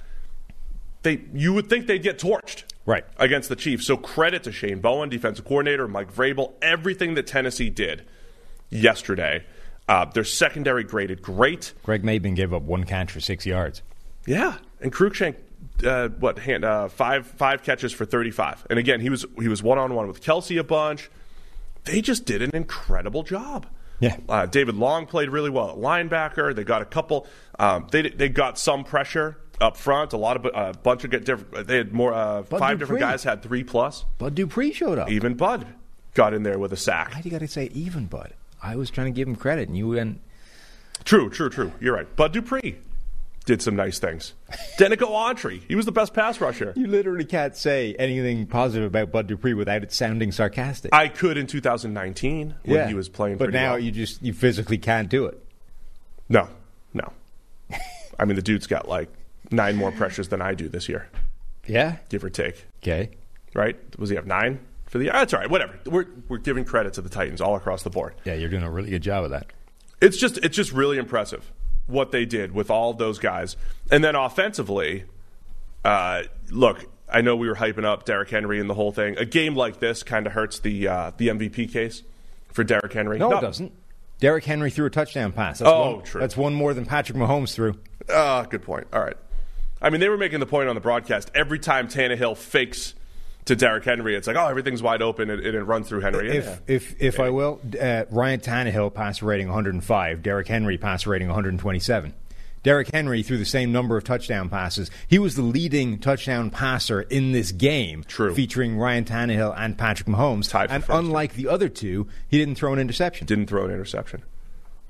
[1.01, 3.03] They you would think they'd get torched Right.
[3.17, 3.87] against the Chiefs.
[3.87, 8.05] So credit to Shane Bowen, defensive coordinator, Mike Vrabel, everything that Tennessee did
[8.69, 9.43] yesterday.
[9.89, 11.73] Uh, their secondary graded great.
[11.83, 13.81] Greg Mabin gave up one catch for six yards.
[14.25, 15.35] Yeah, and Cruikshank,
[15.85, 19.47] uh, what hand, uh, five five catches for thirty five, and again he was he
[19.47, 21.09] was one on one with Kelce a bunch.
[21.85, 23.65] They just did an incredible job.
[23.99, 24.17] Yeah.
[24.29, 26.55] uh, David Long played really well at linebacker.
[26.55, 27.27] They got a couple.
[27.59, 30.13] Um, they they got some pressure up front.
[30.13, 31.67] A lot of a bunch of get different.
[31.67, 32.13] They had more.
[32.13, 34.05] Uh, five different guys had three plus.
[34.17, 35.09] Bud Dupree showed up.
[35.09, 35.67] Even Bud
[36.13, 37.13] got in there with a sack.
[37.13, 38.33] Why do you got to say even, Bud?
[38.61, 40.21] I was trying to give him credit, and you went.
[41.03, 41.71] True, true, true.
[41.79, 42.15] You're right.
[42.15, 42.77] Bud Dupree
[43.45, 44.33] did some nice things.
[44.77, 46.73] Denico Autry, he was the best pass rusher.
[46.75, 50.93] You literally can't say anything positive about Bud Dupree without it sounding sarcastic.
[50.93, 53.37] I could in 2019 when he was playing.
[53.37, 53.79] but now well.
[53.79, 55.43] you just you physically can't do it.
[56.29, 56.47] no,
[56.93, 57.11] no.
[58.19, 59.09] I mean, the dude's got like
[59.49, 61.09] nine more pressures than I do this year,
[61.67, 61.97] Yeah.
[62.09, 62.65] give or take.
[62.83, 63.09] Okay.
[63.53, 63.75] Right?
[63.99, 65.13] Was he have nine for the year?
[65.13, 65.49] That's all right.
[65.49, 65.79] Whatever.
[65.85, 68.13] We're we're giving credit to the Titans all across the board.
[68.23, 69.47] Yeah, you're doing a really good job of that.
[69.99, 71.51] It's just it's just really impressive
[71.87, 73.55] what they did with all those guys,
[73.91, 75.05] and then offensively,
[75.83, 76.85] uh, look.
[77.13, 79.17] I know we were hyping up Derrick Henry and the whole thing.
[79.17, 82.03] A game like this kind of hurts the uh, the MVP case
[82.53, 83.19] for Derrick Henry.
[83.19, 83.71] No, Not- it doesn't.
[84.21, 85.59] Derrick Henry threw a touchdown pass.
[85.59, 86.21] That's Oh, one, true.
[86.21, 87.75] That's one more than Patrick Mahomes threw.
[88.09, 88.87] Ah, good point.
[88.93, 89.17] All right.
[89.81, 91.31] I mean, they were making the point on the broadcast.
[91.33, 92.93] Every time Tannehill fakes
[93.45, 96.29] to Derrick Henry, it's like, oh, everything's wide open and, and it runs through Henry.
[96.37, 96.57] If Yeah.
[96.67, 102.13] if if I will, uh, Ryan Tannehill passer rating 105, Derrick Henry passer rating 127.
[102.63, 104.91] Derrick Henry threw the same number of touchdown passes.
[105.07, 108.35] He was the leading touchdown passer in this game, True.
[108.35, 110.47] featuring Ryan Tannehill and Patrick Mahomes.
[110.47, 113.25] Tied and unlike the other two, he didn't throw an interception.
[113.25, 114.21] Didn't throw an interception.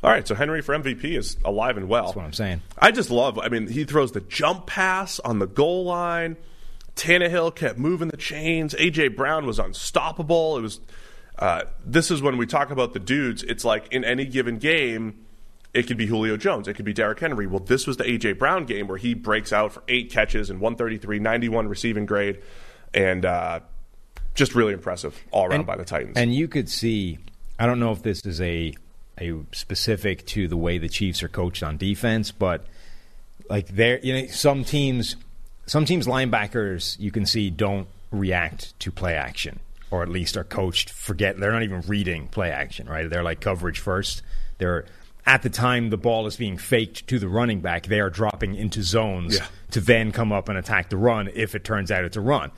[0.04, 2.06] All right, so Henry for MVP is alive and well.
[2.06, 2.62] That's what I'm saying.
[2.78, 3.40] I just love.
[3.40, 6.36] I mean, he throws the jump pass on the goal line.
[6.96, 8.74] Tannehill kept moving the chains.
[8.76, 10.58] AJ Brown was unstoppable.
[10.58, 10.80] It was.
[11.40, 13.42] Uh, this is when we talk about the dudes.
[13.44, 15.26] It's like in any given game,
[15.74, 16.68] it could be Julio Jones.
[16.68, 17.48] It could be Derrick Henry.
[17.48, 20.60] Well, this was the AJ Brown game where he breaks out for eight catches and
[20.60, 22.40] 133, 91 receiving grade,
[22.94, 23.62] and uh,
[24.36, 26.18] just really impressive all around by the Titans.
[26.18, 27.18] And you could see,
[27.58, 28.74] I don't know if this is a
[29.20, 32.66] a specific to the way the Chiefs are coached on defense, but
[33.50, 35.16] like there, you know, some teams,
[35.72, 40.44] some teams linebackers you can see don't react to play action, or at least are
[40.44, 43.10] coached forget they're not even reading play action, right?
[43.10, 44.22] They're like coverage first.
[44.58, 44.84] They're
[45.26, 48.56] at the time the ball is being faked to the running back, they are dropping
[48.56, 49.46] into zones Yeah.
[49.70, 52.52] to then come up and attack the run if it turns out it's a run.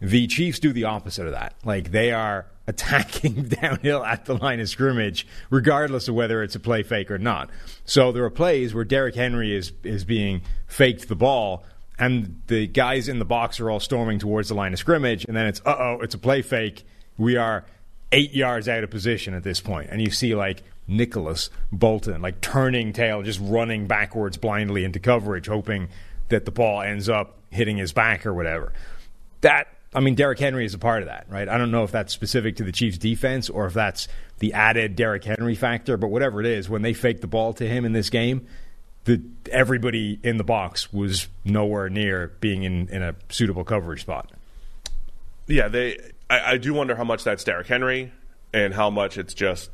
[0.00, 1.52] The Chiefs do the opposite of that.
[1.62, 6.60] Like they are attacking downhill at the line of scrimmage, regardless of whether it's a
[6.60, 7.50] play fake or not.
[7.84, 11.64] So there are plays where Derrick Henry is is being faked the ball,
[11.98, 15.36] and the guys in the box are all storming towards the line of scrimmage, and
[15.36, 16.84] then it's uh oh, it's a play fake.
[17.18, 17.64] We are
[18.12, 22.40] eight yards out of position at this point, and you see like Nicholas Bolton like
[22.40, 25.88] turning tail, just running backwards blindly into coverage, hoping
[26.28, 28.72] that the ball ends up hitting his back or whatever
[29.46, 31.48] that I mean, Derrick Henry is a part of that, right?
[31.48, 34.08] I don't know if that's specific to the Chiefs' defense or if that's
[34.40, 37.66] the added Derrick Henry factor, but whatever it is, when they fake the ball to
[37.66, 38.46] him in this game,
[39.06, 44.30] the everybody in the box was nowhere near being in, in a suitable coverage spot.
[45.46, 45.98] Yeah, they.
[46.28, 48.12] I, I do wonder how much that's Derrick Henry
[48.52, 49.70] and how much it's just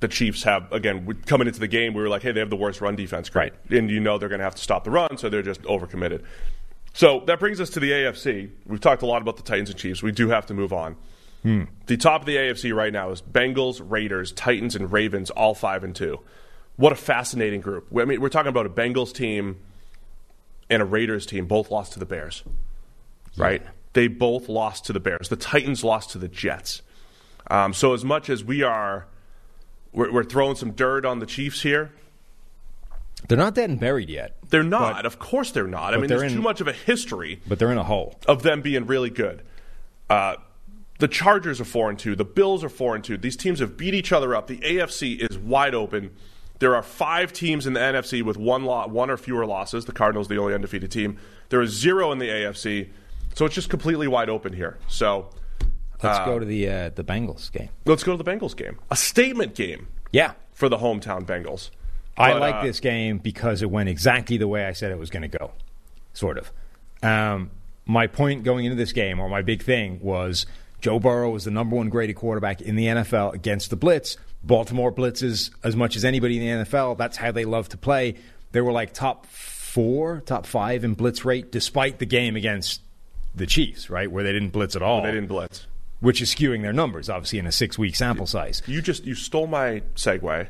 [0.00, 0.70] the Chiefs have.
[0.70, 3.30] Again, coming into the game, we were like, hey, they have the worst run defense,
[3.30, 5.62] great, and you know they're going to have to stop the run, so they're just
[5.62, 6.22] overcommitted.
[6.92, 8.50] So that brings us to the AFC.
[8.66, 10.02] We've talked a lot about the Titans and Chiefs.
[10.02, 10.96] We do have to move on.
[11.42, 11.64] Hmm.
[11.86, 15.84] The top of the AFC right now is Bengals, Raiders, Titans, and Ravens, all five
[15.84, 16.20] and two.
[16.78, 17.88] What a fascinating group.
[17.94, 19.58] I mean, we're talking about a Bengals team
[20.70, 22.42] and a Raiders team, both lost to the Bears,
[23.36, 23.60] right?
[23.94, 25.28] they both lost to the Bears.
[25.28, 26.82] The Titans lost to the Jets.
[27.50, 29.06] Um, so as much as we are,
[29.92, 31.90] we're, we're throwing some dirt on the Chiefs here.
[33.26, 34.36] They're not dead and buried yet.
[34.48, 35.04] They're not.
[35.04, 35.94] of course, they're not.
[35.94, 38.20] I mean, there's in- too much of a history But they're in a hole.
[38.28, 39.42] of them being really good.
[40.08, 40.36] Uh,
[41.00, 42.14] the Chargers are four and two.
[42.14, 43.16] The Bills are four and two.
[43.16, 44.46] These teams have beat each other up.
[44.46, 46.14] The AFC is wide open.
[46.60, 49.84] There are five teams in the NFC with one lo- one or fewer losses.
[49.84, 51.18] The Cardinals, the only undefeated team.
[51.50, 52.88] There is zero in the AFC,
[53.34, 54.78] so it's just completely wide open here.
[54.88, 55.30] So
[56.02, 57.68] Let's go to the uh, the Bengals game.
[57.84, 60.32] let's go to the Bengals game, a statement game Yeah.
[60.52, 61.70] for the hometown Bengals.
[62.16, 64.98] I But, like uh, this game because it went exactly the way I said it
[64.98, 65.52] was going to go,
[66.12, 66.52] sort of.
[67.02, 67.50] Um,
[67.86, 70.46] my point going into this game, or my big thing, was
[70.80, 74.16] Joe Burrow was the number one graded quarterback in the NFL against the blitz.
[74.42, 76.96] Baltimore blitzes as much as anybody in the NFL.
[76.98, 78.14] That's how they love to play.
[78.52, 82.80] They were like top four, top five in blitz rate, despite the game against
[83.34, 85.66] the Chiefs, right, where they didn't blitz at all, They didn't blitz.
[86.00, 88.62] which is skewing their numbers, obviously, in a six week sample size.
[88.66, 90.46] You just you stole my segue.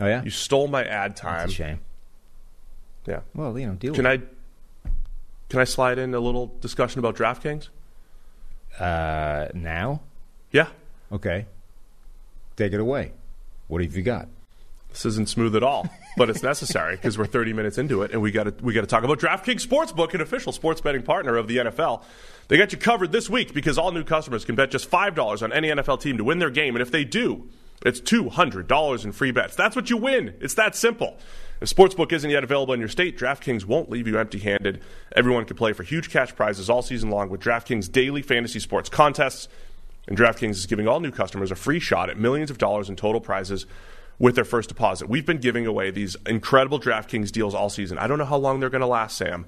[0.00, 1.38] Oh yeah, You stole my ad time.
[1.40, 1.80] that's a shame.
[3.06, 3.20] Yeah.
[3.34, 4.92] Well, you know, deal Can with I
[5.48, 7.68] can I slide in a little discussion about DraftKings?
[8.78, 10.00] Uh, now.
[10.50, 10.68] Yeah.
[11.12, 11.46] Okay.
[12.56, 13.12] Take it away.
[13.68, 14.28] What have you got?
[14.90, 18.22] This isn't smooth at all, but it's necessary because we're 30 minutes into it, and
[18.22, 21.36] we got to we got to talk about DraftKings Sportsbook, an official sports betting partner
[21.36, 22.02] of the NFL.
[22.48, 25.42] They got you covered this week because all new customers can bet just five dollars
[25.42, 27.48] on any NFL team to win their game, and if they do,
[27.84, 29.54] it's two hundred dollars in free bets.
[29.54, 30.34] That's what you win.
[30.40, 31.18] It's that simple.
[31.60, 34.82] If Sportsbook isn't yet available in your state, DraftKings won't leave you empty handed.
[35.14, 38.90] Everyone can play for huge cash prizes all season long with DraftKings daily fantasy sports
[38.90, 39.48] contests.
[40.06, 42.96] And DraftKings is giving all new customers a free shot at millions of dollars in
[42.96, 43.66] total prizes
[44.18, 45.08] with their first deposit.
[45.08, 47.98] We've been giving away these incredible DraftKings deals all season.
[47.98, 49.46] I don't know how long they're going to last, Sam,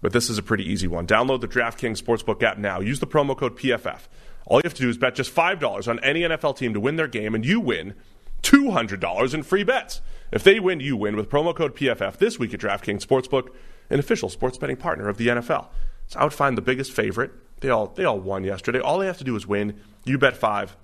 [0.00, 1.06] but this is a pretty easy one.
[1.06, 2.80] Download the DraftKings Sportsbook app now.
[2.80, 4.00] Use the promo code PFF.
[4.46, 6.96] All you have to do is bet just $5 on any NFL team to win
[6.96, 7.94] their game, and you win
[8.42, 10.00] $200 in free bets.
[10.32, 13.48] If they win, you win with promo code PFF this week at DraftKings Sportsbook,
[13.90, 15.68] an official sports betting partner of the NFL.
[16.06, 17.32] So I would find the biggest favorite.
[17.60, 18.80] They all they all won yesterday.
[18.80, 19.78] All they have to do is win.
[20.04, 20.76] You bet five.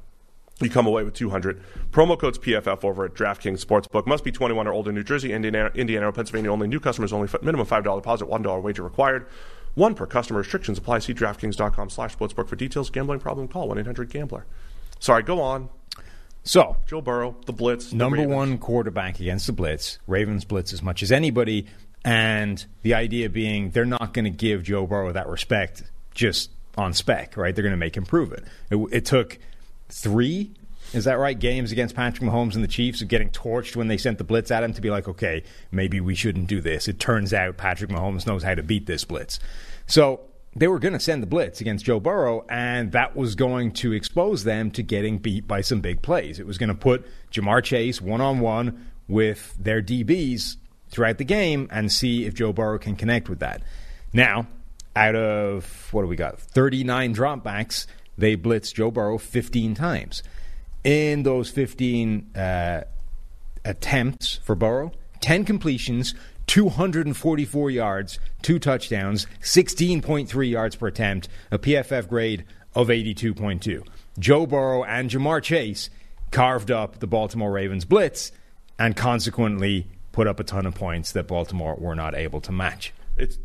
[0.61, 1.63] You come away with 200.
[1.91, 4.07] Promo codes PFF over at DraftKings Sportsbook.
[4.07, 4.91] Must be 21 or older.
[4.91, 6.67] New Jersey, Indiana, Indiana, or Pennsylvania only.
[6.67, 7.29] New customers only.
[7.43, 9.27] Minimum $5 deposit, $1 wager required.
[9.75, 10.39] One per customer.
[10.39, 11.01] Restrictions apply.
[11.01, 12.89] See DraftKings.com slash sportsbook for details.
[12.89, 13.49] Gambling problem?
[13.49, 14.47] Call 1-800-GAMBLER.
[14.99, 15.69] Sorry, go on.
[16.43, 17.91] So, Joe Burrow, the Blitz.
[17.91, 18.35] the number Ravens.
[18.35, 19.99] one quarterback against the blitz.
[20.07, 21.67] Ravens blitz as much as anybody,
[22.05, 25.83] and the idea being they're not going to give Joe Burrow that respect
[26.15, 27.55] just on spec, right?
[27.55, 28.45] They're going to make him prove it.
[28.71, 28.77] it.
[28.93, 29.39] It took
[29.89, 30.53] three,
[30.93, 31.39] is that right?
[31.39, 34.51] Games against Patrick Mahomes and the Chiefs of getting torched when they sent the blitz
[34.51, 36.89] at him to be like, okay, maybe we shouldn't do this.
[36.89, 39.39] It turns out Patrick Mahomes knows how to beat this blitz.
[39.87, 40.21] So
[40.55, 43.93] they were going to send the blitz against Joe Burrow, and that was going to
[43.93, 46.39] expose them to getting beat by some big plays.
[46.39, 50.57] It was going to put Ja'Marr Chase one on one with their DBs
[50.89, 53.63] throughout the game and see if Joe Burrow can connect with that.
[54.13, 54.47] Now,
[54.97, 56.41] out of what do we got?
[56.41, 57.87] 39 dropbacks,
[58.19, 60.23] they blitzed Joe Burrow 15 times.
[60.83, 62.81] In those 15 uh,
[63.65, 66.15] attempts for Burrow, 10 completions,
[66.47, 73.87] 244 yards, two touchdowns, 16.3 yards per attempt, a PFF grade of 82.2.
[74.19, 75.91] Joe Burrow and Ja'Marr Chase
[76.31, 78.33] carved up the Baltimore Ravens blitz
[78.79, 82.95] and consequently put up a ton of points that Baltimore were not able to match.
[83.17, 83.39] It's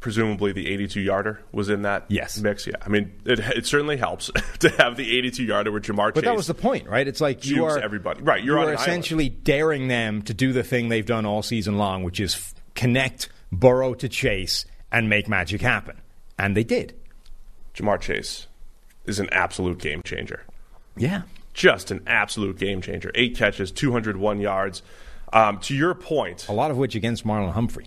[0.00, 2.38] presumably the 82 yarder was in that Yes.
[2.40, 2.66] mix.
[2.66, 6.16] Yeah, I mean, it, it certainly helps to have the 82 yarder with Ja'Marr But
[6.16, 6.24] Chase.
[6.24, 7.06] that was the point, right?
[7.06, 8.22] It's like you are everybody.
[8.22, 8.80] Right, you're you are an island.
[8.80, 12.54] essentially daring them to do the thing they've done all season long, which is f-
[12.74, 16.00] connect Burrow to Chase and make magic happen,
[16.38, 16.94] and they did.
[17.74, 18.46] Ja'Marr Chase
[19.06, 20.44] is an absolute game changer.
[20.96, 21.22] Yeah,
[21.54, 23.10] Just an absolute game changer.
[23.14, 24.82] Eight catches, 201 yards.
[25.32, 27.86] Um, to your point, a lot of which against Marlon Humphrey,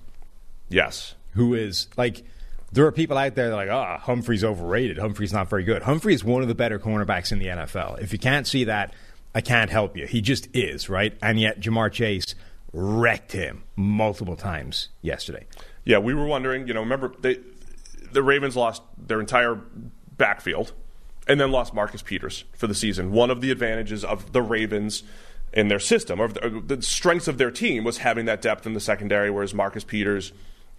[0.69, 2.23] yes, who is like.
[2.71, 4.97] There are people out there that are like, ah, Humphrey's overrated.
[4.97, 5.83] Humphrey's not very good.
[5.83, 8.01] Humphrey is one of the better cornerbacks in the NFL.
[8.01, 8.95] If you can't see that,
[9.35, 10.07] I can't help you.
[10.07, 11.15] He just is, right?
[11.21, 12.33] And yet Ja'Marr Chase
[12.71, 15.45] wrecked him multiple times yesterday.
[15.85, 16.67] yeah, we were wondering.
[16.67, 17.39] You know, remember they,
[18.11, 19.59] the Ravens lost their entire
[20.17, 20.73] backfield,
[21.27, 23.11] and then lost Marcus Peters for the season.
[23.11, 25.03] One of the advantages of the Ravens
[25.51, 28.73] in their system, or the, the strengths of their team, was having that depth in
[28.73, 29.29] the secondary.
[29.29, 30.31] Whereas Marcus Peters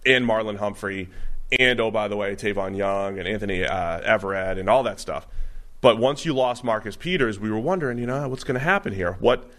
[0.05, 1.09] and Marlon Humphrey,
[1.57, 5.27] and oh by the way, Tavon Young and Anthony uh, Averett and all that stuff.
[5.81, 8.93] But once you lost Marcus Peters, we were wondering, you know, what's going to happen
[8.93, 9.17] here?
[9.19, 9.49] What,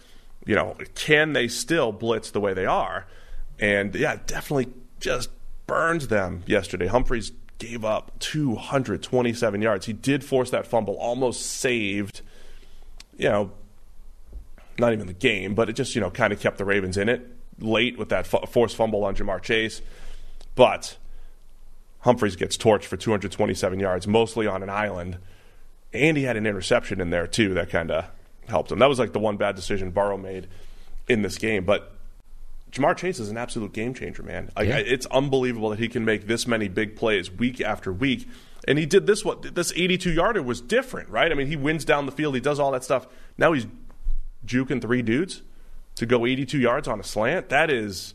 [0.45, 3.05] you know, can they still blitz the way they are?
[3.59, 5.29] And yeah, it definitely just
[5.67, 6.87] burned them yesterday.
[6.87, 9.85] Humphreys gave up 227 yards.
[9.85, 12.21] He did force that fumble, almost saved,
[13.17, 13.51] you know,
[14.77, 17.09] not even the game, but it just, you know, kind of kept the Ravens in
[17.09, 17.25] it
[17.59, 19.81] late with that forced fumble on Ja'Marr Chase.
[20.57, 20.97] But
[21.99, 25.19] Humphreys gets torched for 227 yards, mostly on an island.
[25.93, 28.05] And he had an interception in there, too, that kind of
[28.49, 28.79] helped him.
[28.79, 30.47] That was like the one bad decision Burrow made
[31.07, 31.63] in this game.
[31.63, 31.93] But
[32.71, 34.49] Ja'Marr Chase is an absolute game changer, man.
[34.57, 34.77] Like, Yeah.
[34.77, 38.27] It's unbelievable that he can make this many big plays week after week.
[38.67, 39.23] And he did this.
[39.23, 41.31] What this 82 yarder was different, right?
[41.31, 42.35] I mean, he wins down the field.
[42.35, 43.07] He does all that stuff.
[43.37, 43.67] Now he's
[44.45, 45.43] juking three dudes
[45.95, 47.49] to go 82 yards on a slant.
[47.49, 48.13] That is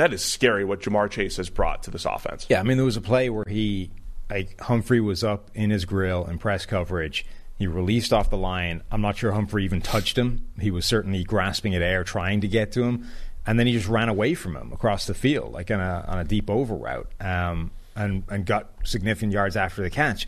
[0.00, 0.64] that is scary.
[0.64, 2.46] What Ja'Marr Chase has brought to this offense.
[2.48, 3.90] Yeah, I mean, there was a play where he,
[4.30, 7.26] like, Humphrey was up in his grill in press coverage.
[7.58, 8.82] He released off the line.
[8.90, 10.46] I'm not sure Humphrey even touched him.
[10.58, 13.06] He was certainly grasping at air, trying to get to him,
[13.46, 16.18] and then he just ran away from him across the field, like on a on
[16.18, 20.26] a deep over route, um, and and got significant yards after the catch.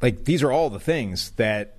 [0.00, 1.76] Like these are all the things that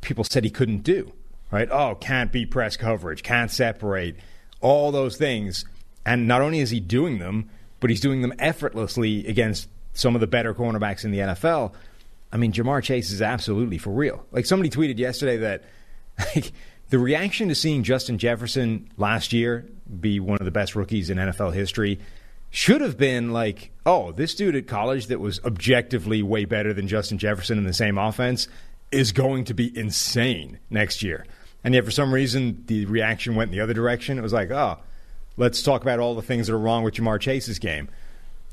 [0.00, 1.12] people said he couldn't do.
[1.52, 1.68] Right?
[1.70, 4.16] Oh, can't beat press coverage, can't separate,
[4.60, 5.64] all those things.
[6.06, 7.48] And not only is he doing them,
[7.80, 11.72] but he's doing them effortlessly against some of the better cornerbacks in the NFL.
[12.32, 14.26] I mean, Ja'Marr Chase is absolutely for real.
[14.32, 15.64] Like somebody tweeted yesterday that
[16.34, 16.52] like,
[16.90, 19.66] the reaction to seeing Justin Jefferson last year
[20.00, 22.00] be one of the best rookies in NFL history
[22.50, 26.86] should have been like, oh, this dude at college that was objectively way better than
[26.86, 28.48] Justin Jefferson in the same offense
[28.92, 31.26] is going to be insane next year.
[31.64, 34.18] And yet, for some reason, the reaction went in the other direction.
[34.18, 34.78] It was like, oh,
[35.36, 37.88] let's talk about all the things that are wrong with Ja'Marr Chase's game.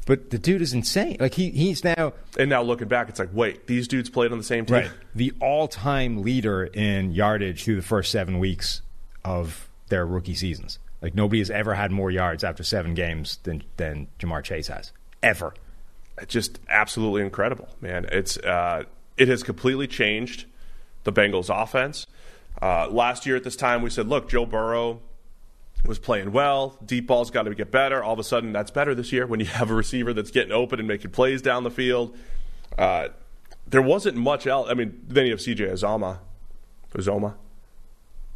[0.07, 1.17] But the dude is insane.
[1.19, 4.37] Like he he's now And now looking back, it's like, wait, these dudes played on
[4.37, 4.75] the same team.
[4.75, 8.81] right the all-time leader in yardage through the first seven weeks
[9.23, 10.79] of their rookie seasons.
[11.01, 14.91] Like nobody has ever had more yards after seven games than than Ja'Marr Chase has
[15.21, 15.53] ever.
[16.27, 18.05] just absolutely incredible, man.
[18.11, 18.83] It's uh,
[19.17, 20.45] it has completely changed
[21.03, 22.07] the Bengals' offense.
[22.61, 24.99] Uh, last year at this time, we said, look, Joe Burrow
[25.85, 26.77] was playing well.
[26.85, 28.03] Deep ball's got to get better.
[28.03, 30.51] All of a sudden, that's better this year when you have a receiver that's getting
[30.51, 32.15] open and making plays down the field.
[32.77, 33.09] Uh,
[33.67, 34.67] there wasn't much else.
[34.69, 35.65] I mean, then you have C.J.
[35.65, 36.19] Azama,
[36.93, 37.35] Uzomah,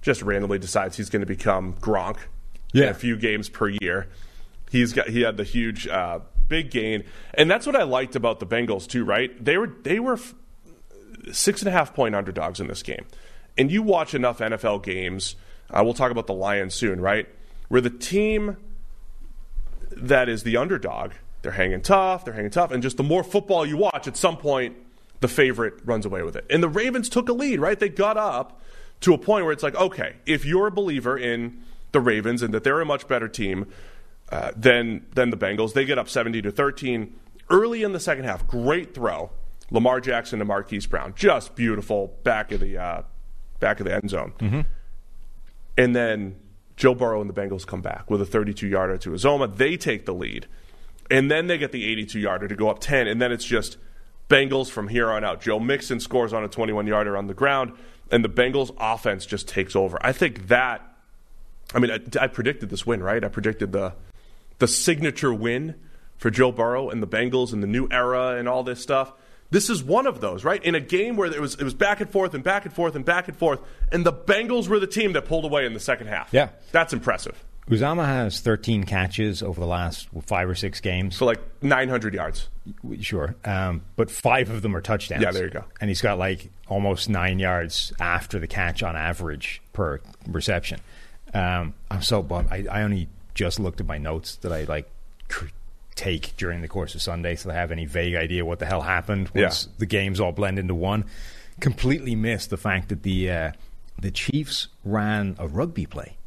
[0.02, 2.18] just randomly decides he's going to become Gronk
[2.74, 4.08] in a few games per year.
[4.70, 8.40] He's got he had the huge uh, big gain, and that's what I liked about
[8.40, 9.06] the Bengals too.
[9.06, 9.44] Right?
[9.44, 10.20] They were they were
[11.32, 13.06] six and a half point underdogs in this game,
[13.58, 15.36] and you watch enough NFL games.
[15.70, 17.28] Uh, we'll talk about the Lions soon, right?
[17.70, 18.58] Where the team
[19.92, 23.66] that is the underdog, they're hanging tough, they're hanging tough, and just the more football
[23.66, 24.76] you watch, at some point
[25.22, 26.46] the favorite runs away with it.
[26.50, 27.80] And the Ravens took a lead, right?
[27.80, 28.62] They got up
[29.02, 31.62] to a point where it's like, okay, if you're a believer in
[31.92, 33.68] the Ravens and that they're a much better team
[34.30, 37.14] uh, than than the Bengals, they get up 70 to 13
[37.50, 38.48] early in the second half.
[38.48, 39.32] Great throw,
[39.72, 43.02] Lamar Jackson to Marquise Brown, just beautiful back of the uh,
[43.60, 44.34] back of the end zone.
[45.78, 46.38] And then
[46.76, 49.56] Joe Burrow and the Bengals come back with a 32 yarder to Uzomah.
[49.56, 50.48] They take the lead.
[51.10, 53.08] And then they get the 82 yarder to go up 10.
[53.08, 53.78] And then it's just
[54.30, 55.42] Bengals from here on out.
[55.42, 57.74] Joe Mixon scores on a 21 yarder on the ground.
[58.12, 59.98] And the Bengals offense just takes over.
[60.02, 60.82] I think that,
[61.74, 63.24] I mean, I, I predicted this win, right?
[63.24, 63.94] I predicted the,
[64.60, 65.76] the signature win
[66.18, 69.14] for Joe Burrow and the Bengals and the new era and all this stuff.
[69.56, 70.62] This is one of those, right?
[70.62, 72.94] In a game where it was it was back and forth and back and forth
[72.94, 75.80] and back and forth, and the Bengals were the team that pulled away in the
[75.80, 76.34] second half.
[76.34, 76.50] Yeah.
[76.74, 81.18] that's impressive Uzomah has 13 catches over the last five or six games.
[81.18, 82.50] for like 900 yards.
[83.00, 83.34] Sure.
[83.46, 85.24] Um, but five of them are touchdowns.
[85.24, 85.64] Yeah, there you go.
[85.80, 90.80] And he's got like almost nine yards after the catch on average per reception.
[91.34, 92.50] Um, I'm so bummed.
[92.52, 94.90] I, I only just looked at my notes that I like
[95.28, 95.48] cr-
[95.96, 98.82] take during the course of Sunday, so I have any vague idea what the hell
[98.82, 99.72] happened once Yeah.
[99.80, 101.06] the games all blend into one.
[101.62, 103.52] Completely missed the fact that the uh,
[104.02, 106.18] the Chiefs ran a rugby play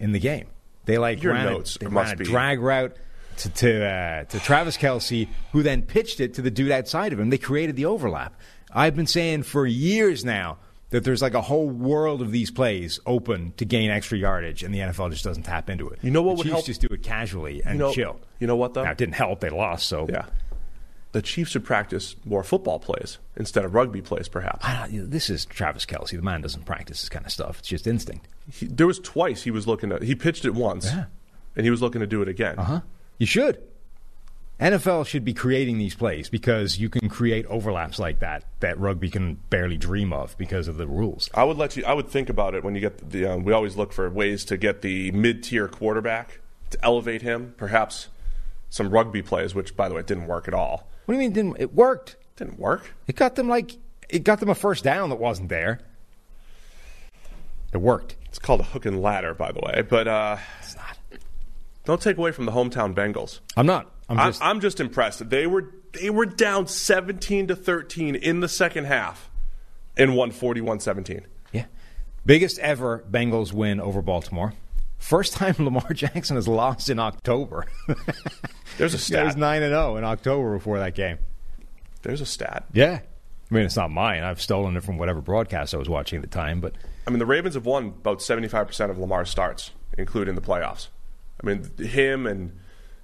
[0.00, 0.46] in the game.
[0.86, 2.96] They like Your ran, notes a, they must ran a drag route
[3.38, 7.20] to to, uh, to Travis Kelce, who then pitched it to the dude outside of
[7.20, 7.30] him.
[7.30, 8.34] They created the overlap.
[8.74, 10.58] I've been saying for years now
[10.92, 14.72] that there's like a whole world of these plays open to gain extra yardage, and
[14.74, 15.98] the NFL just doesn't tap into it.
[16.02, 18.20] You know what the would Chiefs help- just do it casually and You know, chill.
[18.38, 18.84] You know what though?
[18.84, 19.88] Now, it didn't help; they lost.
[19.88, 20.26] So Yeah,
[21.12, 24.64] the Chiefs should practice more football plays instead of rugby plays, perhaps.
[24.64, 26.10] I don't- this is Travis Kelce.
[26.10, 27.58] The man doesn't practice this kind of stuff.
[27.58, 28.28] It's just instinct.
[28.50, 30.04] He, there was twice he was looking to.
[30.04, 31.04] He pitched it once, Yeah.
[31.56, 32.58] and he was looking to do it again.
[32.58, 32.80] Uh huh.
[33.18, 33.62] You should.
[34.62, 39.10] NFL should be creating these plays because you can create overlaps like that that rugby
[39.10, 41.28] can barely dream of because of the rules.
[41.34, 41.84] I would let you.
[41.84, 43.26] I would think about it when you get the.
[43.26, 46.38] Um, we always look for ways to get the mid-tier quarterback
[46.70, 48.06] to elevate him, perhaps
[48.70, 50.88] some rugby plays, which by the way didn't work at all.
[51.06, 51.32] What do you mean?
[51.32, 52.16] it Didn't it worked?
[52.36, 52.94] Didn't work.
[53.08, 53.72] It got them like
[54.08, 55.80] it got them a first down that wasn't there.
[57.72, 58.14] It worked.
[58.26, 59.82] It's called a hook and ladder, by the way.
[59.82, 60.96] But uh, It's not.
[61.84, 63.40] don't take away from the hometown Bengals.
[63.56, 63.90] I'm not.
[64.12, 64.42] I'm I'm just.
[64.42, 65.28] I'm just impressed.
[65.28, 69.30] They were they were down 17 to 13 in the second half
[69.96, 71.24] and won 41-17.
[71.52, 71.66] yeah.
[72.24, 74.54] Biggest ever Bengals win over Baltimore.
[74.98, 77.66] First time Lamar Jackson has lost in October.
[78.78, 79.36] There's a Yeah, he was stat.
[79.36, 81.18] nine and zero in October before that game.
[82.02, 82.64] There's a stat.
[82.72, 83.00] Yeah.
[83.50, 84.22] I mean, it's not mine.
[84.22, 86.60] I've stolen it from whatever broadcast I was watching at the time.
[86.60, 86.74] But
[87.06, 90.88] I mean, the Ravens have won about 75% of Lamar's starts, including the playoffs.
[91.42, 92.58] I mean, him and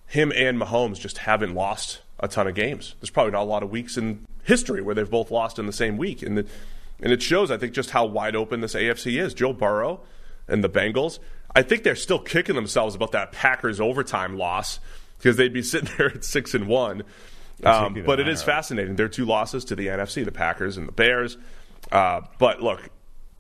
[0.09, 2.95] him and Mahomes just haven't lost a ton of games.
[3.01, 5.73] There's probably not a lot of weeks in history where they've both lost in the
[5.73, 6.47] same week, and the,
[7.01, 9.35] and it shows, I think, just how wide open this AFC is.
[9.35, 10.01] Joe Burrow
[10.49, 11.19] and the Bengals,
[11.55, 14.81] I think they're still kicking themselves about that Packers overtime loss
[15.19, 17.05] because they'd be sitting there at six and one.
[17.63, 18.97] Um, but it is fascinating.
[18.97, 21.37] There are two losses to the NFC, the Packers and the Bears.
[21.91, 22.89] Uh, but look,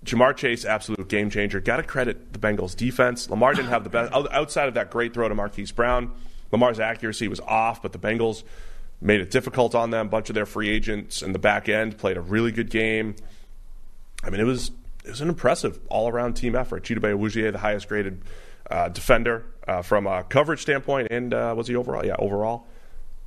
[0.04, 1.60] Ja'Marr Chase, absolute game changer.
[1.60, 3.30] Got to credit the Bengals defense.
[3.30, 6.12] Lamar didn't have the best outside of that great throw to Marquise Brown.
[6.52, 8.42] Lamar's accuracy was off, but the Bengals
[9.00, 10.06] made it difficult on them.
[10.06, 13.14] A bunch of their free agents in the back end played a really good game.
[14.22, 14.70] I mean, it was
[15.04, 16.84] it was an impressive all around team effort.
[16.84, 18.22] Chidobe Awuzie, the highest graded
[18.70, 22.04] uh, defender uh, from a coverage standpoint, and uh, was he overall?
[22.04, 22.66] Yeah, overall,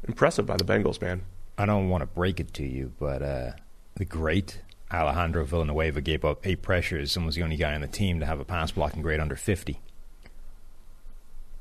[0.08, 1.24] impressive by the Bengals, man.
[1.58, 3.52] I don't want to break it to you, but uh,
[3.96, 4.62] the great
[4.92, 8.26] Alejandro Villanueva gave up eight pressures and was the only guy on the team to
[8.26, 9.80] have a pass blocking grade under 50.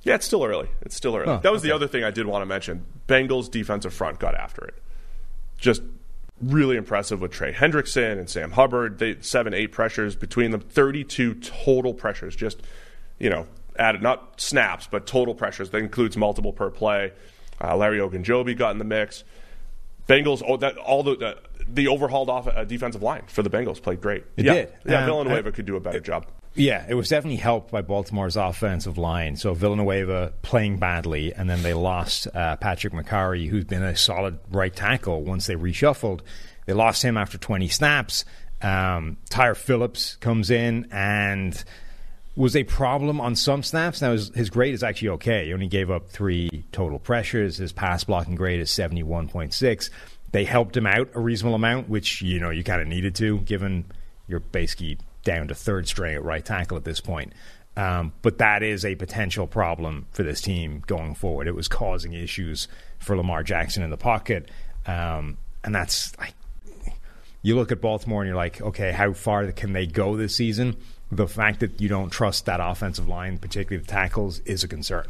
[0.03, 0.69] Yeah, it's still early.
[0.83, 1.29] It's still early.
[1.29, 2.85] Oh, that was the other thing I did want to mention.
[3.07, 4.75] Bengals defensive front got after it.
[5.59, 5.83] Just
[6.41, 8.99] really impressive with Trey Hendrickson and Sam Hubbard.
[8.99, 10.61] They seven, eight pressures between them.
[10.61, 12.35] Thirty-two total pressures.
[12.35, 12.63] Just
[13.19, 13.47] you know,
[13.79, 15.69] added not snaps, but total pressures.
[15.71, 17.13] That includes multiple per play.
[17.63, 19.23] Uh, Larry Ogunjobi got in the mix.
[20.09, 20.43] Bengals.
[20.47, 21.39] Oh, that all the the,
[21.69, 24.25] the overhauled off uh, defensive line for the Bengals played great.
[24.39, 24.73] It yeah, did.
[24.87, 26.27] Yeah, Um, Villanueva I- could do a better job.
[26.55, 29.37] Yeah, it was definitely helped by Baltimore's offensive line.
[29.37, 34.39] So Villanueva playing badly, and then they lost uh, Patrick Mekari, who's been a solid
[34.51, 36.21] right tackle once they reshuffled.
[36.67, 38.25] They lost him after 20 snaps.
[38.63, 41.63] Um, Tyre Phillips comes in and
[42.35, 44.03] was a problem on some snaps.
[44.03, 45.47] Now, his, his grade is actually okay.
[45.47, 47.59] He only gave up three total pressures.
[47.59, 49.91] His pass blocking grade is 71.6.
[50.33, 53.39] They helped him out a reasonable amount, which, you know, you kind of needed to,
[53.41, 53.85] given
[54.29, 57.33] you're basically down to third string at right tackle at this point.
[57.77, 61.47] Um, but that is a potential problem for this team going forward.
[61.47, 62.69] It was causing issues
[62.99, 64.51] for Lamar Jackson in the pocket.
[64.87, 66.13] Um, and that's
[67.43, 70.77] you look at Baltimore and you're like, okay, how far can they go this season?
[71.11, 75.07] The fact that you don't trust that offensive line, particularly the tackles, is a concern.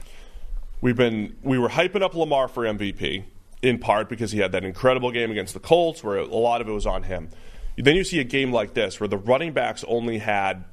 [0.81, 3.25] We've been we were hyping up Lamar for MVP
[3.63, 6.69] in part because he had that incredible game against the Colts where a lot of
[6.69, 7.29] it was on him.
[7.77, 10.65] Then you see a game like this where the running backs only had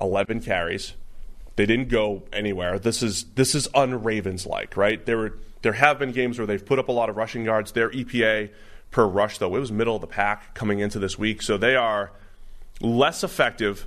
[0.00, 0.94] 11 carries.
[1.56, 2.78] They didn't go anywhere.
[2.78, 5.04] This is this is un-Ravens like, right?
[5.04, 7.72] There were there have been games where they've put up a lot of rushing yards.
[7.72, 8.50] Their EPA
[8.90, 11.42] per rush though, it was middle of the pack coming into this week.
[11.42, 12.12] So they are
[12.80, 13.86] less effective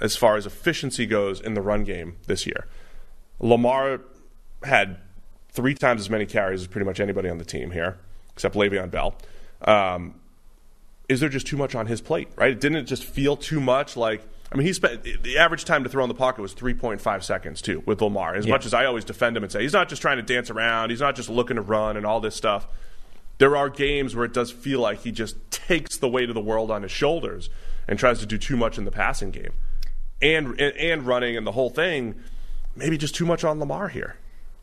[0.00, 2.66] as far as efficiency goes in the run game this year.
[3.38, 4.00] Lamar
[4.62, 4.98] had
[5.50, 7.98] three times as many carries as pretty much anybody on the team here,
[8.32, 9.14] except Le'Veon Bell.
[9.62, 10.14] Um,
[11.08, 12.50] is there just too much on his plate, right?
[12.50, 14.22] It didn't just feel too much like.
[14.52, 17.60] I mean, he spent the average time to throw in the pocket was 3.5 seconds
[17.60, 18.36] too with Lamar.
[18.36, 20.50] As much as I always defend him and say he's not just trying to dance
[20.50, 22.68] around, he's not just looking to run and all this stuff.
[23.38, 26.40] There are games where it does feel like he just takes the weight of the
[26.40, 27.50] world on his shoulders
[27.88, 29.52] and tries to do too much in the passing game,
[30.22, 32.14] and and, and running and the whole thing.
[32.76, 34.16] Maybe just too much on Lamar here.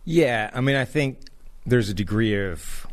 [0.06, 1.20] Yeah, I mean, I think
[1.66, 2.88] there's a degree of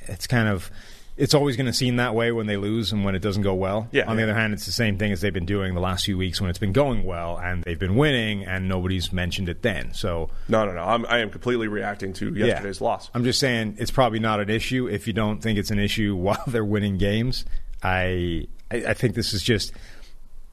[0.00, 0.70] it's kind of
[1.16, 3.54] it's always going to seem that way when they lose and when it doesn't go
[3.54, 3.88] well.
[3.92, 6.06] Yeah, On the other hand, it's the same thing as they've been doing the last
[6.06, 9.62] few weeks when it's been going well and they've been winning and nobody's mentioned it
[9.62, 9.92] then.
[9.92, 10.82] So No, no, no.
[10.82, 12.86] I'm, I am completely reacting to yesterday's yeah.
[12.86, 13.10] loss.
[13.14, 16.16] I'm just saying it's probably not an issue if you don't think it's an issue
[16.16, 17.44] while they're winning games.
[17.82, 19.72] I I, I think this is just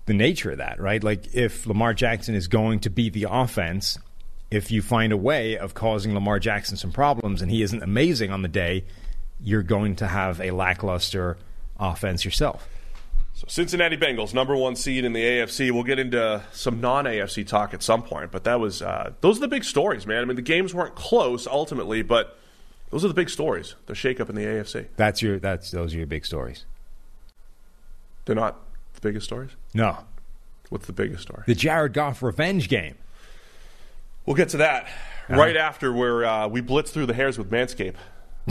[0.05, 1.03] the nature of that, right?
[1.03, 3.97] Like if Lamar Jackson is going to be the offense,
[4.51, 8.31] if you find a way of causing Lamar Jackson some problems and he isn't amazing
[8.31, 8.83] on the day,
[9.41, 11.37] you're going to have a lackluster
[11.79, 12.67] offense yourself.
[13.33, 15.71] So Cincinnati Bengals, number one seed in the AFC.
[15.71, 19.41] We'll get into some non-AFC talk at some point, but that was uh, those are
[19.41, 20.21] the big stories, man.
[20.21, 22.37] I mean, the games weren't close ultimately, but
[22.89, 23.75] those are the big stories.
[23.85, 24.87] The shakeup in the AFC.
[24.97, 26.65] That's your that's those are your big stories.
[28.25, 28.59] They're not
[28.95, 29.51] the biggest stories.
[29.73, 29.99] No.
[30.69, 31.43] What's the biggest story?
[31.47, 32.95] The Jared Goff revenge game.
[34.25, 34.87] We'll get to that
[35.29, 37.95] right after where uh, we blitz through the hairs with Manscaped.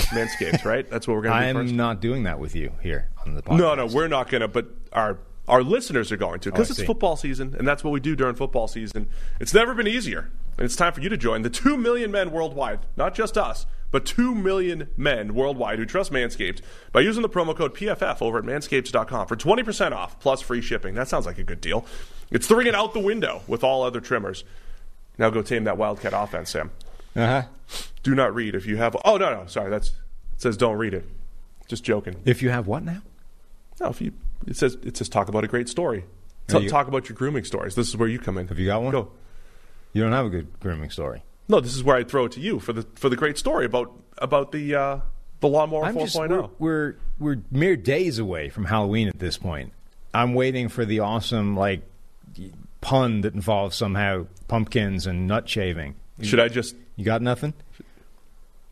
[0.06, 0.88] Manscaped, right?
[0.88, 1.74] That's what we're going to do I'm first.
[1.74, 3.58] not doing that with you here on the podcast.
[3.58, 6.72] No, no, we're not going to, but our our listeners are going to because Oh,
[6.72, 6.84] it's see.
[6.86, 9.08] football season, and that's what we do during football season.
[9.40, 12.30] It's never been easier, and it's time for you to join the two million men
[12.32, 16.60] worldwide, not just us, but two million men worldwide who trust Manscaped
[16.92, 20.60] by using the promo code PFF over at manscaped.com for twenty percent off plus free
[20.60, 20.94] shipping.
[20.94, 21.86] That sounds like a good deal.
[22.30, 24.44] It's throwing it out the window with all other trimmers.
[25.16, 26.70] Now go tame that Wildcat offense, Sam.
[27.18, 27.48] Uh huh.
[28.02, 28.96] Do not read if you have.
[29.04, 29.94] Oh no, no, sorry, that's it
[30.42, 31.04] says don't read it.
[31.66, 32.16] Just joking.
[32.24, 33.02] If you have what now?
[33.80, 34.12] No, if you
[34.46, 36.04] it says it says talk about a great story.
[36.46, 37.74] T- you- talk about your grooming stories.
[37.74, 38.48] This is where you come in.
[38.48, 38.92] Have you got one?
[38.92, 39.10] Go.
[39.92, 41.22] You don't have a good grooming story.
[41.48, 43.64] No, this is where I throw it to you for the for the great story
[43.66, 45.00] about about the uh,
[45.40, 46.00] the lawnmower I'm 4.0.
[46.04, 49.72] just we're, we're we're mere days away from Halloween at this point.
[50.14, 51.82] I'm waiting for the awesome like
[52.80, 55.96] pun that involves somehow pumpkins and nut shaving.
[56.22, 57.54] Should I just You got nothing?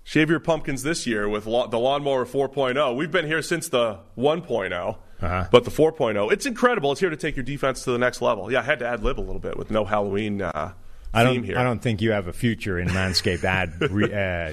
[0.05, 2.95] shave your pumpkins this year with lo- the lawnmower 4.0?
[2.97, 5.45] We've been here since the 1.0, Uh-huh.
[5.51, 6.93] but the 4.0, it's incredible.
[6.93, 8.51] It's here to take your defense to the next level.
[8.53, 10.73] Yeah, I had to ad lib a little bit with no Halloween uh,
[11.15, 11.43] I don't.
[11.43, 11.59] here.
[11.59, 14.53] I don't think you have a future in Manscaped ad re, uh,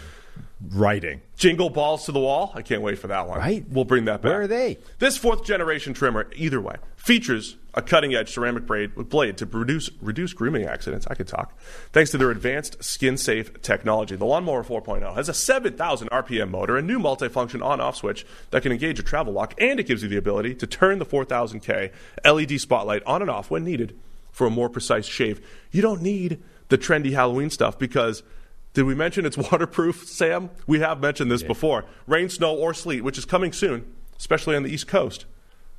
[0.69, 1.21] writing.
[1.35, 2.51] Jingle balls to the wall.
[2.55, 3.39] I can't wait for that one.
[3.39, 3.65] Right.
[3.69, 4.29] We'll bring that back.
[4.29, 4.77] Where are they?
[4.99, 9.89] This fourth generation trimmer, either way, features a cutting edge ceramic braid blade to reduce
[10.01, 11.07] reduce grooming accidents.
[11.09, 11.57] I could talk.
[11.91, 16.77] Thanks to their advanced skin safe technology, the Lawnmower 4.0 has a 7,000 RPM motor,
[16.77, 20.03] a new multifunction on off switch that can engage a travel lock, and it gives
[20.03, 21.91] you the ability to turn the 4000K
[22.23, 23.97] LED spotlight on and off when needed
[24.31, 25.41] for a more precise shave.
[25.71, 28.23] You don't need the trendy Halloween stuff because
[28.73, 30.49] did we mention it's waterproof, Sam?
[30.67, 31.85] We have mentioned this before.
[32.07, 33.85] Rain, snow, or sleet, which is coming soon,
[34.17, 35.25] especially on the East Coast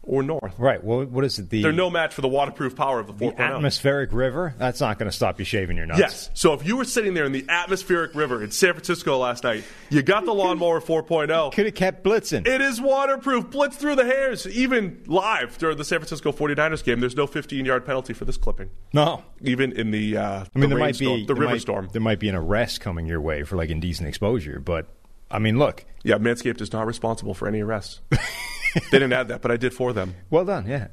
[0.06, 0.54] or North.
[0.58, 0.82] Right.
[0.82, 1.50] Well, what is it?
[1.50, 4.54] The They're no match for the waterproof power of the the atmospheric river.
[4.58, 5.98] That's not going to stop you shaving your nuts.
[6.00, 6.30] Yes.
[6.34, 9.64] So if you were sitting there in the atmospheric river in San Francisco last night,
[9.90, 11.52] you got the lawnmower 4.0.
[11.52, 12.46] Could have kept blitzing.
[12.46, 13.50] It is waterproof.
[13.50, 14.46] Blitz through the hairs.
[14.46, 18.36] Even live during the San Francisco 49ers game, there's no 15 yard penalty for this
[18.36, 18.70] clipping.
[18.92, 19.22] no.
[19.42, 21.88] Even in the, uh, I mean, the there might be the river might- storm.
[21.92, 24.86] There might be an arrest coming your way for like indecent exposure, but
[25.30, 28.00] I mean, look, Yeah, Manscaped is not responsible for any arrests.
[28.74, 30.14] they didn't add that, but I did for them.
[30.30, 30.66] well done.
[30.66, 30.88] Yeah.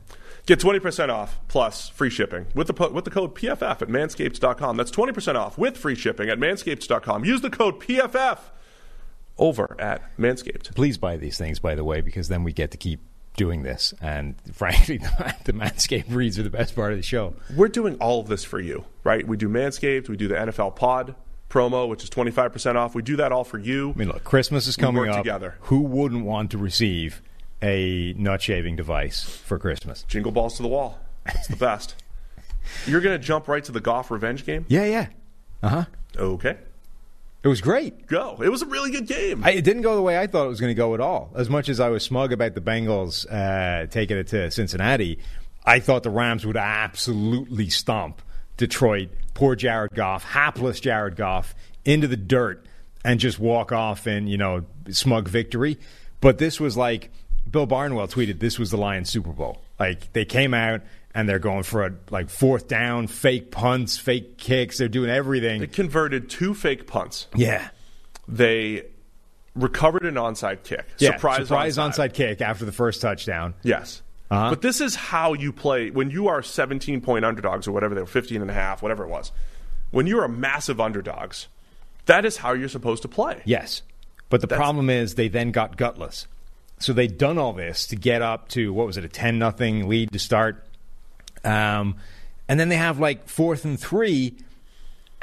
[0.45, 4.77] Get 20% off plus free shipping with the, with the code PFF at manscaped.com.
[4.77, 7.25] That's 20% off with free shipping at manscaped.com.
[7.25, 8.39] Use the code PFF
[9.37, 10.73] over at Manscaped.
[10.75, 13.01] Please buy these things, by the way, because then we get to keep
[13.37, 13.93] doing this.
[14.01, 14.97] And frankly,
[15.45, 17.35] the Manscaped reads are the best part of the show.
[17.55, 19.25] We're doing all of this for you, right?
[19.27, 21.15] We do Manscaped, we do the NFL Pod
[21.49, 22.95] promo, which is 25% off.
[22.95, 23.91] We do that all for you.
[23.91, 25.17] I mean, look, Christmas is coming up.
[25.17, 25.55] together.
[25.61, 27.21] Who wouldn't want to receive
[27.61, 30.03] a nut shaving device for Christmas?
[30.07, 30.99] Jingle balls to the wall.
[31.25, 31.95] It's the best.
[32.85, 34.65] You're going to jump right to the Goff revenge game?
[34.67, 35.07] Yeah, yeah.
[35.61, 35.85] Uh huh.
[36.17, 36.57] Okay.
[37.43, 38.05] It was great.
[38.05, 38.39] Go.
[38.41, 39.43] It was a really good game.
[39.43, 41.31] I, it didn't go the way I thought it was going to go at all.
[41.35, 45.19] As much as I was smug about the Bengals uh, taking it to Cincinnati,
[45.65, 48.21] I thought the Rams would absolutely stomp
[48.57, 49.09] Detroit.
[49.33, 52.65] Poor Jared Goff, hapless Jared Goff, into the dirt
[53.03, 55.79] and just walk off in you know smug victory.
[56.19, 57.09] But this was like
[57.51, 60.81] Bill Barnwell tweeted, "This was the Lions Super Bowl." Like they came out
[61.13, 64.77] and they're going for a like fourth down, fake punts, fake kicks.
[64.77, 65.59] They're doing everything.
[65.61, 67.27] they converted two fake punts.
[67.35, 67.69] yeah.
[68.27, 68.83] They
[69.55, 70.85] recovered an onside kick.
[70.99, 72.11] Yeah, surprise, surprise onside.
[72.11, 73.53] onside kick after the first touchdown.
[73.63, 74.01] Yes.
[74.29, 74.49] Uh-huh.
[74.51, 77.99] But this is how you play when you are 17 point underdogs or whatever they
[78.01, 79.33] were, 15 and a half, whatever it was.
[79.89, 81.47] When you are massive underdogs,
[82.05, 83.41] that is how you're supposed to play.
[83.43, 83.81] Yes.
[84.29, 86.27] But the That's- problem is they then got gutless.
[86.81, 89.87] So they'd done all this to get up to what was it, a ten nothing
[89.87, 90.65] lead to start.
[91.43, 91.95] Um,
[92.47, 94.35] and then they have like fourth and three,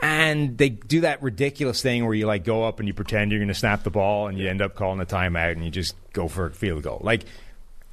[0.00, 3.40] and they do that ridiculous thing where you like go up and you pretend you're
[3.40, 5.94] going to snap the ball, and you end up calling a timeout, and you just
[6.12, 7.00] go for a field goal.
[7.02, 7.24] Like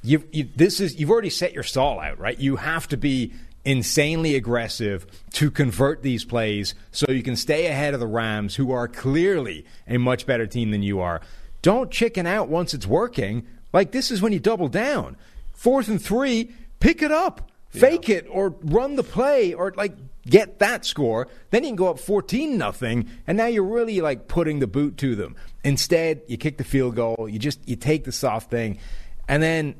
[0.02, 2.38] you, you this is you've already set your stall out, right?
[2.38, 3.32] You have to be
[3.64, 8.70] insanely aggressive to convert these plays so you can stay ahead of the Rams, who
[8.70, 11.20] are clearly a much better team than you are.
[11.62, 13.44] Don't chicken out once it's working.
[13.76, 15.18] Like this is when you double down.
[15.52, 16.50] Fourth and three,
[16.80, 19.92] pick it up, fake it, or run the play, or like
[20.24, 21.28] get that score.
[21.50, 24.96] Then you can go up fourteen nothing, and now you're really like putting the boot
[24.96, 25.36] to them.
[25.62, 27.28] Instead, you kick the field goal.
[27.30, 28.78] You just you take the soft thing,
[29.28, 29.74] and then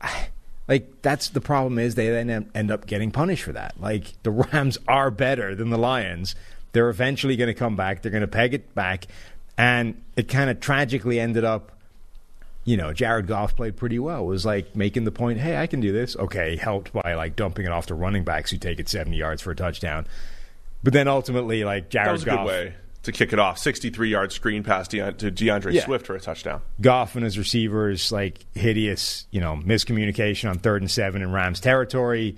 [0.66, 3.78] like that's the problem is they then end up getting punished for that.
[3.78, 6.34] Like the Rams are better than the Lions.
[6.72, 8.00] They're eventually going to come back.
[8.00, 9.08] They're going to peg it back,
[9.58, 11.71] and it kind of tragically ended up.
[12.64, 14.22] You know, Jared Goff played pretty well.
[14.22, 17.34] It was like making the point, "Hey, I can do this." Okay, helped by like
[17.34, 20.06] dumping it off to running backs who take it seventy yards for a touchdown.
[20.84, 23.58] But then ultimately, like Jared That was a Goff, good way to kick it off.
[23.58, 25.84] 63 yard screen pass to D'Andre Yeah.
[25.84, 26.60] Swift for a touchdown.
[26.80, 31.58] Goff and his receivers, like hideous, you know, miscommunication on third and seven in Rams
[31.58, 32.36] territory,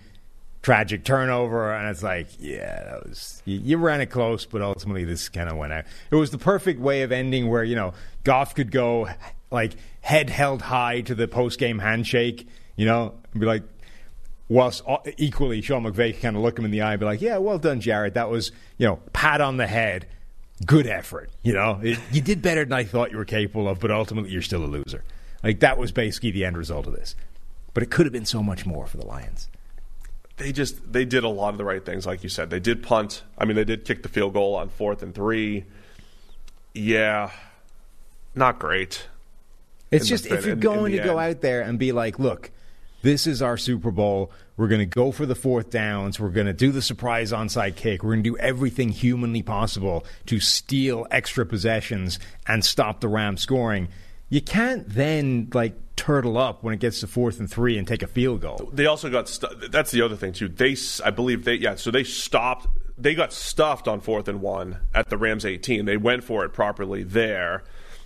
[0.62, 5.04] tragic turnover, and it's like, yeah, that was you, you ran it close, but ultimately
[5.04, 5.84] this kind of went out.
[6.10, 7.92] It was the perfect way of ending where you know
[8.24, 9.08] Goff could go
[9.54, 12.46] like head held high to the post game handshake,
[12.76, 13.62] you know, and be like.
[14.46, 14.82] Whilst
[15.16, 17.58] equally, Sean McVay kind of look him in the eye and be like, "Yeah, well
[17.58, 18.12] done, Jared.
[18.12, 20.06] That was, you know, pat on the head,
[20.66, 21.30] good effort.
[21.42, 24.30] You know, It- you did better than I thought you were capable of, but ultimately
[24.30, 25.02] you're still a loser.
[25.42, 27.16] Like that was basically the end result of this.
[27.72, 29.48] But it could have been so much more for the Lions.
[30.36, 32.50] They just they did a lot of the right things, like you said.
[32.50, 33.22] They did punt.
[33.38, 35.64] I mean, they did kick the field goal on fourth and three.
[36.74, 37.30] Yeah,
[38.34, 39.06] not great.
[39.94, 42.50] It's just if you're in- in going to go out there and be like, look,
[43.02, 44.32] this is our Super Bowl.
[44.56, 46.18] We're going to go for the fourth downs.
[46.18, 48.02] We're going to do the surprise onside kick.
[48.02, 53.42] We're going to do everything humanly possible to steal extra possessions and stop the Rams
[53.42, 53.88] scoring.
[54.30, 58.02] You can't then like turtle up when it gets to fourth and three and take
[58.02, 58.70] a field goal.
[58.72, 59.26] They also got
[59.70, 60.48] that's the other thing too.
[60.48, 64.78] They I believe they yeah, so they stopped they got stuffed on fourth and 1
[64.94, 65.84] at the Rams 18.
[65.84, 67.64] They went for it properly there.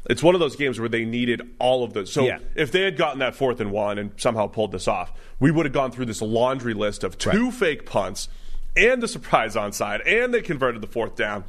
[0.09, 2.13] It's one of those games where they needed all of those.
[2.13, 2.39] So Yeah.
[2.55, 5.67] if they had gotten that fourth and 1 and somehow pulled this off, we would
[5.67, 8.29] have gone through this laundry list of two fake punts
[8.77, 11.45] and the surprise onside and they converted the fourth down.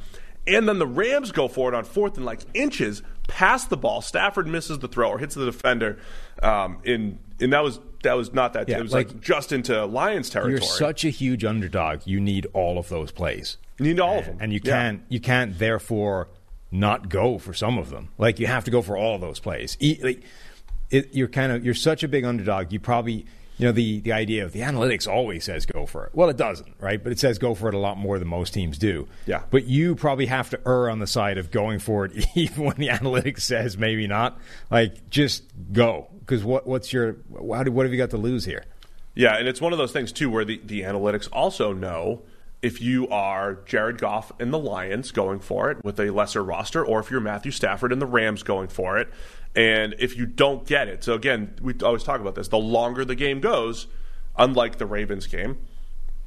[0.46, 4.02] And then the Rams go for it on fourth and like inches past the ball.
[4.02, 5.98] Stafford misses the throw or hits the defender.
[6.42, 8.68] Um, in and that was that was not that.
[8.68, 10.54] Yeah, it was like, like- just into Lions territory.
[10.54, 12.00] You're such a huge underdog.
[12.06, 13.56] You need all of those plays.
[13.78, 16.28] You need all of them, and you can't you can't therefore
[16.70, 18.08] not go for some of them.
[18.18, 19.76] Like you have to go for all those plays.
[20.02, 20.22] Like,
[20.90, 22.72] it, you're kind of you're such a big underdog.
[22.72, 23.26] You probably
[23.58, 26.14] you know the the idea of the analytics always says go for it.
[26.14, 27.02] Well, it doesn't, right?
[27.02, 29.06] But it says go for it a lot more than most teams do.
[29.26, 29.42] Yeah.
[29.50, 32.76] But you probably have to err on the side of going for it, even when
[32.76, 34.38] the analytics says maybe not.
[34.70, 37.18] Like just go because what what's your
[37.52, 38.64] how do, what have you got to lose here?
[39.14, 42.22] Yeah, and it's one of those things too where the, the analytics also know
[42.62, 46.84] if you are Jared Goff and the Lions going for it with a lesser roster,
[46.84, 49.08] or if you're Matthew Stafford and the Rams going for it.
[49.56, 52.48] And if you don't get it, so again, we always talk about this.
[52.48, 53.86] The longer the game goes,
[54.36, 55.58] unlike the Ravens game,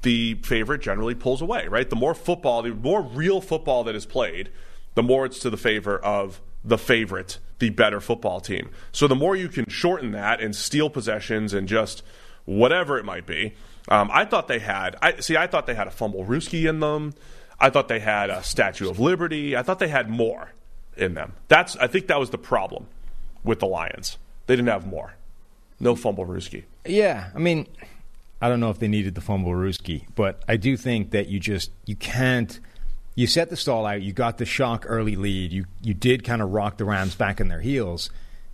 [0.01, 1.89] the favorite generally pulls away, right?
[1.89, 4.49] The more football, the more real football that is played,
[4.95, 8.69] the more it's to the favor of the favorite, the better football team.
[8.91, 12.03] So the more you can shorten that and steal possessions and just
[12.45, 13.53] whatever it might be.
[13.89, 14.95] Um, I thought they had.
[15.01, 15.35] I see.
[15.35, 17.13] I thought they had a fumblerooski in them.
[17.59, 19.55] I thought they had a Statue of Liberty.
[19.55, 20.51] I thought they had more
[20.95, 21.33] in them.
[21.47, 21.75] That's.
[21.77, 22.87] I think that was the problem
[23.43, 24.17] with the Lions.
[24.47, 25.15] They didn't have more.
[25.79, 26.63] No fumblerooski.
[26.85, 27.67] Yeah, I mean,
[28.41, 31.71] I don't know if they needed the fumblerooski, but I do think that you just
[31.85, 32.59] you can't.
[33.15, 34.01] You set the stall out.
[34.01, 35.51] You got the shock early lead.
[35.51, 38.09] You you did kind of rock the Rams back in their heels,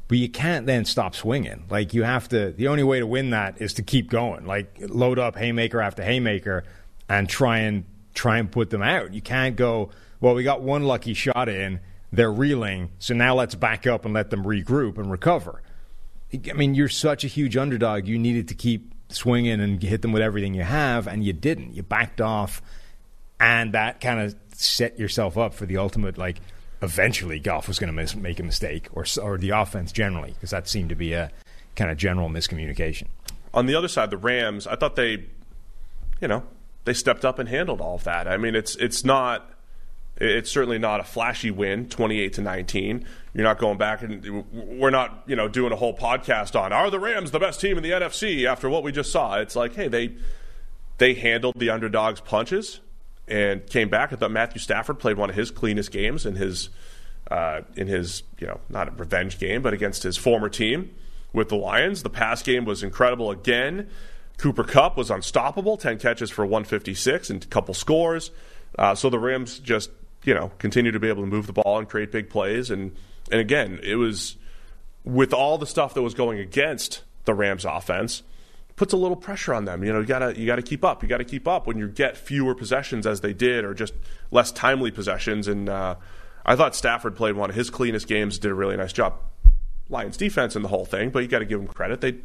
[0.10, 1.64] but you can't then stop swinging.
[1.70, 2.52] Like you have to.
[2.52, 4.46] The only way to win that is to keep going.
[4.46, 6.66] Like load up haymaker after haymaker,
[7.08, 9.14] and try and try and put them out.
[9.14, 9.92] You can't go.
[10.20, 11.80] Well, we got one lucky shot in.
[12.12, 15.62] They're reeling, so now let's back up and let them regroup and recover.
[16.34, 18.08] I mean, you're such a huge underdog.
[18.08, 21.76] You needed to keep swinging and hit them with everything you have, and you didn't.
[21.76, 22.64] You backed off,
[23.40, 26.18] and that kind of set yourself up for the ultimate.
[26.18, 26.42] Like,
[26.82, 30.68] eventually, Goff was going to make a mistake, or or the offense generally, because that
[30.68, 31.32] seemed to be a
[31.76, 33.08] kind of general miscommunication.
[33.54, 35.26] on the other side, the Rams, I thought they,
[36.22, 36.44] you know,
[36.86, 38.28] they stepped up and handled all of that.
[38.28, 39.52] I mean, it's it's not,
[40.18, 43.06] it's certainly not a flashy win, twenty eight to nineteen.
[43.34, 46.90] You're not going back and we're not, you know, doing a whole podcast on are
[46.90, 49.38] the Rams the best team in the NFC after what we just saw.
[49.40, 50.16] It's like, hey, they
[50.98, 52.80] they handled the underdog's punches
[53.30, 54.12] and came back.
[54.12, 56.70] I thought Matthew Stafford played one of his cleanest games in his
[57.30, 60.94] uh, in his you know not a revenge game, but against his former team
[61.34, 62.04] with the Lions.
[62.04, 63.90] The pass game was incredible again.
[64.38, 68.32] Cooper Kupp was unstoppable, ten catches for 156 and a couple scores.
[68.78, 69.92] Uh, so the Rams just
[70.24, 72.72] you know continue to be able to move the ball and create big plays.
[72.72, 72.96] And
[73.32, 74.38] and again, it was
[75.04, 78.24] with all the stuff that was going against the Rams offense
[78.80, 79.84] puts a little pressure on them.
[79.84, 81.04] You know, you gotta you gotta keep up.
[81.04, 83.94] You gotta keep up when you get fewer possessions as they did, or just
[84.32, 85.50] less timely possessions.
[85.50, 85.96] And uh,
[86.46, 89.16] I thought Stafford played one of his cleanest games, did a really nice job.
[89.90, 92.00] Lions defense and the whole thing, but you got to give him credit.
[92.00, 92.22] They, you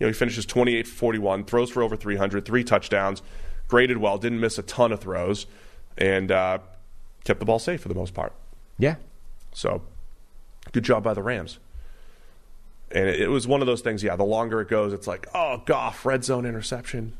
[0.00, 3.22] know, he finishes 28 41, throws for over 300, three touchdowns,
[3.66, 5.46] graded well, didn't miss a ton of throws,
[5.96, 6.58] and uh,
[7.24, 8.34] kept the ball safe for the most part.
[8.78, 8.96] Yeah,
[9.54, 9.82] So,
[10.72, 11.58] good job by the Rams.
[12.90, 14.02] And it, it was one of those things.
[14.02, 17.12] Yeah, the longer it goes, it's like, oh, Goff, red zone interception.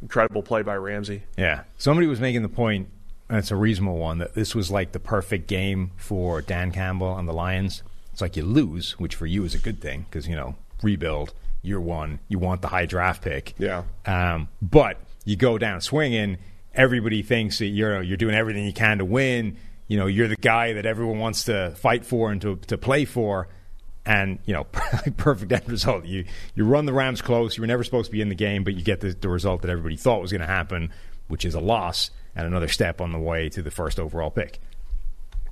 [0.00, 1.22] Incredible play by Ramsey.
[1.36, 1.62] Yeah.
[1.78, 2.88] Somebody was making the point,
[3.28, 7.16] and it's a reasonable one, that this was like the perfect game for Dan Campbell
[7.16, 7.82] and the Lions.
[8.12, 11.32] It's like you lose, which for you is a good thing because, you know, rebuild,
[11.62, 13.54] year one, you want the high draft pick.
[13.58, 13.84] Yeah.
[14.04, 16.38] Um, but you go down swinging,
[16.74, 19.56] everybody thinks that you're, you're doing everything you can to win.
[19.86, 23.04] You know, you're the guy that everyone wants to fight for and to, to play
[23.04, 23.48] for
[24.04, 24.64] and you know
[25.16, 26.04] perfect end result.
[26.06, 26.24] You
[26.54, 27.56] you run the rams close.
[27.56, 29.62] You were never supposed to be in the game but you get the, the result
[29.62, 30.90] that everybody thought was going to happen
[31.28, 34.58] which is a loss and another step on the way to the first overall pick.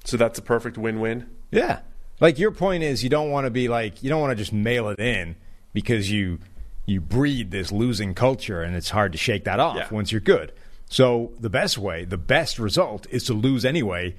[0.05, 1.27] So that's a perfect win-win.
[1.51, 1.81] yeah.
[2.21, 4.53] Like your point is you don't want to be like you don't want to just
[4.53, 5.37] mail it in
[5.73, 6.39] because you
[6.85, 9.89] you breed this losing culture and it's hard to shake that off Yeah.
[9.91, 10.53] once you're good.
[10.91, 14.17] So the best way the best result is to lose anyway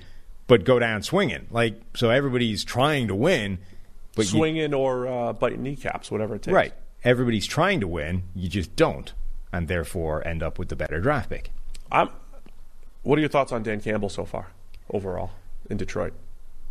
[0.48, 1.46] but go down swinging.
[1.52, 3.60] Like so everybody's trying to win
[4.16, 6.54] but you, Swinging or uh, biting kneecaps, whatever it takes.
[6.54, 6.74] Right.
[7.04, 9.12] Everybody's trying to win, you just don't,
[9.52, 11.52] and therefore end up with the better draft pick.
[11.92, 12.10] I'm.
[13.04, 14.48] What are your thoughts on Dan Campbell so far,
[14.92, 15.32] overall,
[15.70, 16.14] in Detroit?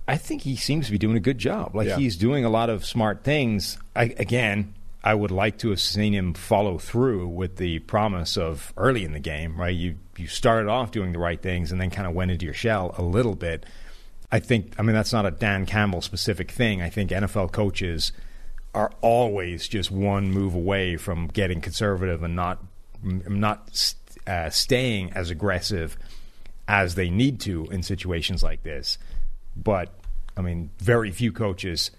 [0.07, 1.75] I think he seems to be doing a good job.
[1.75, 1.97] Like Yeah.
[1.97, 3.79] he's doing a lot of smart things.
[3.97, 8.73] I, again, I would like to have seen him follow through with the promise of
[8.77, 9.61] early in the game.
[9.61, 12.45] Right, you you started off doing the right things and then kind of went into
[12.45, 13.67] your shell a little bit.
[14.33, 14.75] I think.
[14.79, 16.83] I mean, that's not a Dan Campbell specific thing.
[16.83, 18.13] I think NFL coaches
[18.75, 22.63] are always just one move away from getting conservative and not
[23.03, 23.95] not
[24.27, 25.97] uh, staying as aggressive
[26.69, 28.99] as they need to in situations like this.
[29.57, 29.93] But
[30.37, 31.91] I mean, very few coaches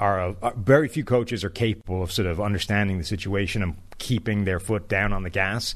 [0.00, 4.44] are uh, very few coaches are capable of sort of understanding the situation and keeping
[4.44, 5.74] their foot down on the gas.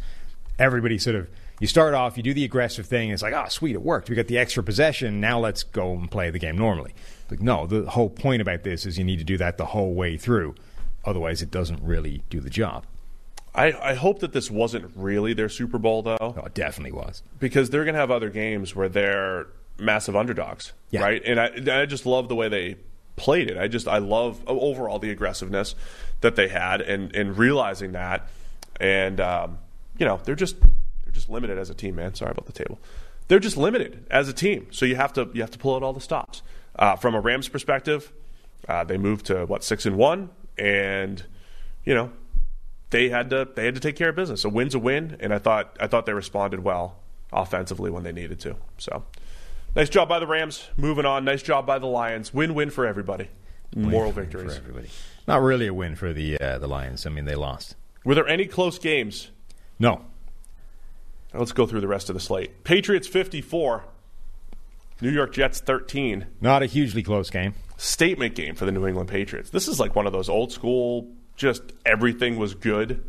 [0.59, 1.28] Everybody sort of
[1.61, 3.11] you start off, you do the aggressive thing.
[3.11, 4.11] It's like, oh, sweet, it worked.
[4.11, 5.20] We got the extra possession.
[5.20, 6.94] Now let's go and play the game normally.
[7.30, 9.94] Like, no, the whole point about this is you need to do that the whole
[9.94, 10.56] way through.
[11.04, 12.84] Otherwise, it doesn't really do the job.
[13.54, 16.16] I, I hope that this wasn't really their Super Bowl, though.
[16.20, 17.22] Oh, it definitely was.
[17.38, 19.46] because they're going to have other games where they're
[19.78, 21.02] massive underdogs, Yeah.
[21.02, 21.22] right?
[21.24, 22.76] And I, I just love the way they
[23.16, 23.58] played it.
[23.58, 25.74] I just I love overall the aggressiveness
[26.20, 28.28] that they had, and and realizing that,
[28.80, 29.58] and um,
[29.98, 30.56] you know they're just
[31.20, 32.14] just limited as a team, man.
[32.14, 32.78] Sorry about the table.
[33.28, 35.82] They're just limited as a team, so you have to you have to pull out
[35.82, 36.42] all the stops.
[36.76, 38.10] Uh, from a Rams perspective,
[38.68, 41.22] uh, they moved to what six and one, and
[41.84, 42.10] you know
[42.90, 44.44] they had to they had to take care of business.
[44.44, 46.96] A win's a win, and I thought I thought they responded well
[47.32, 48.56] offensively when they needed to.
[48.78, 49.04] So
[49.76, 50.68] nice job by the Rams.
[50.76, 51.24] Moving on.
[51.24, 52.34] Nice job by the Lions.
[52.34, 53.28] Win win for everybody.
[53.76, 54.54] Moral Win victories.
[54.54, 54.88] for everybody.
[55.28, 57.06] Not really a win for the uh, the Lions.
[57.06, 57.76] I mean, they lost.
[58.04, 59.30] Were there any close games?
[59.78, 60.04] No,
[61.33, 62.64] Let's go through the rest of the slate.
[62.64, 63.85] Patriots 54,
[65.01, 66.26] New York Jets 13.
[66.41, 67.55] not a hugely close game.
[67.76, 69.51] Statement game for the New England Patriots.
[69.51, 73.03] This is like one of those old school, just everything was good.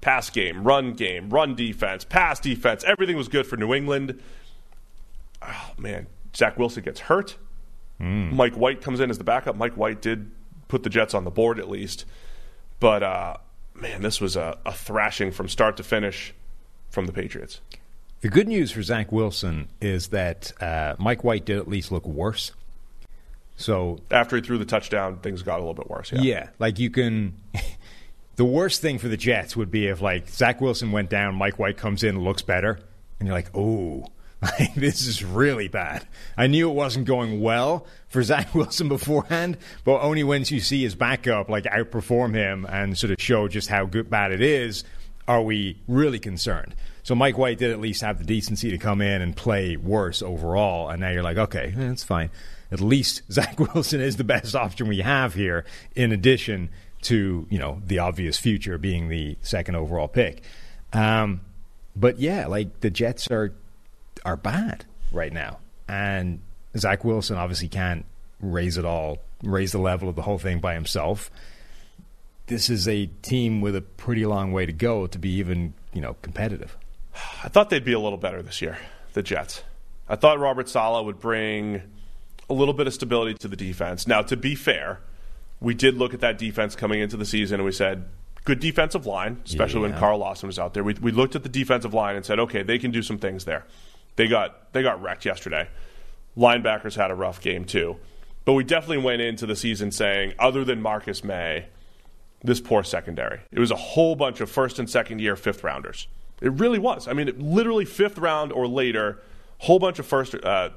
[0.00, 2.84] Pass game, run game, run defense, pass defense.
[2.84, 4.20] Everything was good for New England.
[5.42, 6.06] Oh, man.
[6.36, 7.36] Zach Wilson gets hurt.
[8.00, 9.56] Mike White comes in as the backup.
[9.56, 10.30] Mike White did
[10.68, 12.04] put the Jets on the board at least.
[12.78, 13.36] But, uh,
[13.74, 16.32] man, this was a, a thrashing from start to finish
[16.90, 17.60] from the Patriots.
[18.20, 22.04] The good news for Zach Wilson is that uh, Mike White did at least look
[22.04, 22.52] worse.
[23.56, 26.12] So After he threw the touchdown, things got a little bit worse.
[26.12, 26.20] Yeah.
[26.20, 27.34] yeah, like you can.
[28.36, 31.58] the worst thing for the Jets would be if like Zach Wilson went down, Mike
[31.58, 32.80] White comes in, looks better,
[33.18, 34.06] and you're like, oh.
[34.40, 36.06] Like, this is really bad.
[36.36, 40.82] I knew it wasn't going well for Zach Wilson beforehand, but only once you see
[40.84, 44.84] his backup like outperform him and sort of show just how good bad it is,
[45.28, 46.74] are we really concerned.
[47.02, 50.22] So Mike White did at least have the decency to come in and play worse
[50.22, 52.30] overall, and now you're like, okay, that's fine.
[52.72, 55.64] At least Zach Wilson is the best option we have here,
[55.94, 56.70] in addition
[57.00, 60.42] to you know the obvious future being the second overall pick.
[60.92, 61.42] Um,
[61.94, 63.52] but yeah, like the Jets are
[64.24, 66.40] are bad right now, and
[66.76, 68.04] Zach Wilson obviously can't
[68.40, 71.30] raise it all, raise the level of the whole thing by himself.
[72.48, 76.00] This is a team with a pretty long way to go to be even you
[76.00, 76.76] know competitive.
[77.44, 78.78] I thought they'd be a little better this year,
[79.12, 79.62] the Jets.
[80.08, 81.82] I thought Robert Saleh would bring
[82.48, 84.06] a little bit of stability to the defense.
[84.06, 85.00] Now, to be fair,
[85.60, 88.06] we did look at that defense coming into the season and we said,
[88.44, 90.82] good defensive line, especially when Carl Lawson was out there.
[90.82, 93.44] We, we looked at the defensive line and said, okay, they can do some things
[93.44, 93.66] there.
[94.16, 95.68] They got they got wrecked yesterday.
[96.36, 97.96] Linebackers had a rough game too.
[98.44, 101.66] But we definitely went into the season saying, other than Marcus Maye,
[102.42, 103.40] this poor secondary.
[103.50, 106.06] It was a whole bunch of first and second year fifth rounders.
[106.40, 107.08] It really was.
[107.08, 109.20] I mean, it, literally fifth round or later,
[109.58, 110.70] whole bunch of first, uh,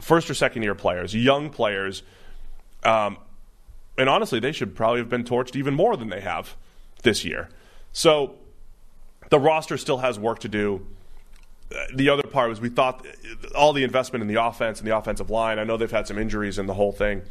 [0.00, 2.02] first or second year players, young players.
[2.84, 3.18] Um,
[3.98, 6.56] and honestly, they should probably have been torched even more than they have
[7.02, 7.48] this year.
[7.92, 8.36] So
[9.30, 10.86] the roster still has work to do.
[11.74, 13.04] Uh, The other part was we thought
[13.56, 15.58] all the investment in the offense and the offensive line.
[15.58, 17.22] I know they've had some injuries in the whole thing.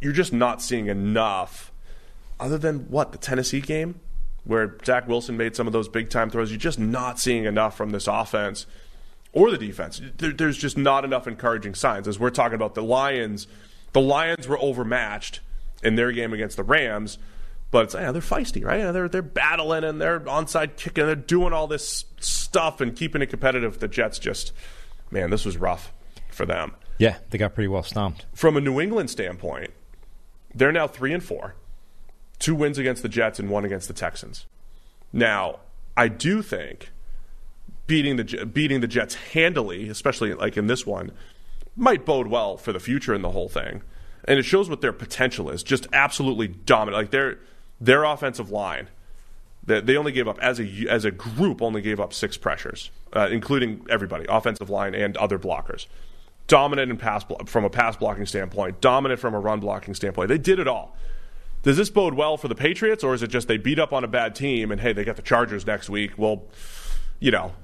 [0.00, 1.72] You're just not seeing enough,
[2.38, 4.00] other than what the Tennessee game,
[4.44, 6.50] where Zach Wilson made some of those big time throws.
[6.50, 8.66] You're just not seeing enough from this offense
[9.32, 10.00] or the defense.
[10.18, 12.06] There, there's just not enough encouraging signs.
[12.08, 13.46] As we're talking about the Lions,
[13.92, 15.40] the Lions were overmatched
[15.82, 17.18] in their game against the Rams,
[17.70, 18.78] but it's yeah, they're feisty, right?
[18.78, 23.22] Yeah, They're they're battling and they're onside kicking, they're doing all this stuff and keeping
[23.22, 23.78] it competitive.
[23.80, 24.52] The Jets just,
[25.10, 25.92] man, this was rough
[26.30, 26.74] for them.
[26.98, 28.24] Yeah, they got pretty well stomped.
[28.32, 29.72] From a New England standpoint,
[30.54, 31.56] they're now three and four,
[32.38, 34.46] two wins against the Jets and one against the Texans.
[35.12, 35.60] Now,
[35.96, 36.90] I do think
[37.86, 41.12] beating the beating the Jets handily, especially like in this one,
[41.76, 43.82] might bode well for the future in the whole thing,
[44.26, 45.62] and it shows what their potential is.
[45.62, 47.02] Just absolutely dominant.
[47.02, 47.38] Like their
[47.80, 48.88] their offensive line,
[49.64, 53.28] they only gave up as a as a group only gave up six pressures, uh,
[53.30, 55.86] including everybody, offensive line and other blockers.
[56.48, 60.28] Dominant in pass from a pass blocking standpoint, dominant from a run blocking standpoint.
[60.28, 60.96] They did it all.
[61.66, 64.04] Does this bode well for the Patriots, or is it just they beat up on
[64.04, 66.12] a bad team and hey, they got the Chargers next week?
[66.16, 66.44] Well,
[67.18, 67.54] you know,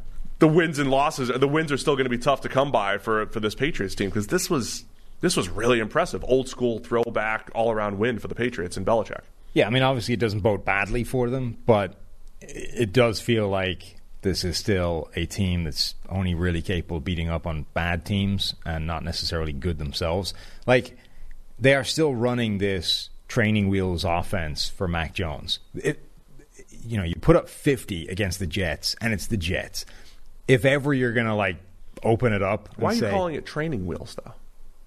[0.41, 2.99] the wins and losses, the wins are still going to be tough to come by
[2.99, 4.85] for for this Patriots team because this was
[5.21, 9.21] this was really impressive, old school throwback, all around win for the Patriots and Belichick.
[9.53, 11.95] Yeah, I mean, obviously it doesn't bode badly for them, but
[12.41, 17.29] it does feel like this is still a team that's only really capable of beating
[17.29, 20.35] up on bad teams and not necessarily good themselves.
[20.67, 20.99] Like
[21.57, 25.59] they are still running this training wheels offense for Mac Jones.
[25.75, 25.99] It,
[26.87, 29.87] you know, you put up 50 against the Jets, and it's the Jets.
[30.47, 31.57] If ever you're going to like
[32.03, 34.33] open it up, Why are you say, calling it training wheels though?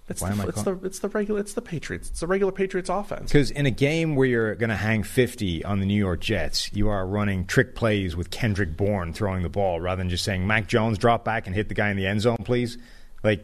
[0.09, 2.11] It's Why the, am I it's call- the it's the regular it's the Patriots.
[2.11, 3.31] It's the regular Patriots offense.
[3.31, 6.69] Because in a game where you're going to hang 50 on the New York Jets,
[6.71, 10.45] you are running trick plays with Kendrick Bourne throwing the ball rather than just saying,
[10.45, 12.77] Mac Jones, drop back and hit the guy in the end zone, please.
[13.23, 13.43] Like,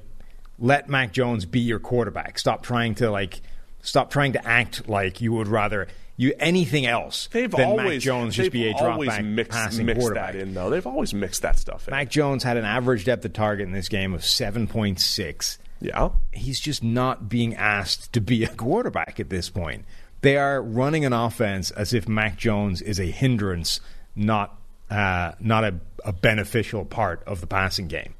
[0.59, 2.37] let Mac Jones be your quarterback.
[2.37, 3.41] Stop trying to, like,
[3.81, 7.99] stop trying to act like you would rather you anything else They've than always Mac
[7.99, 10.33] Jones just be a drop back mixed, passing mixed quarterback.
[10.33, 10.69] that in though.
[10.69, 11.91] They've always mixed that stuff in.
[11.91, 16.09] Mac Jones had an average depth of target in this game of 7.6 yeah.
[16.31, 19.85] he's just not being asked to be a quarterback at this point.
[20.21, 23.81] They are running an offense as if Mac Jones is a hindrance,
[24.15, 24.57] not
[24.89, 28.13] uh, not a, a beneficial part of the passing game.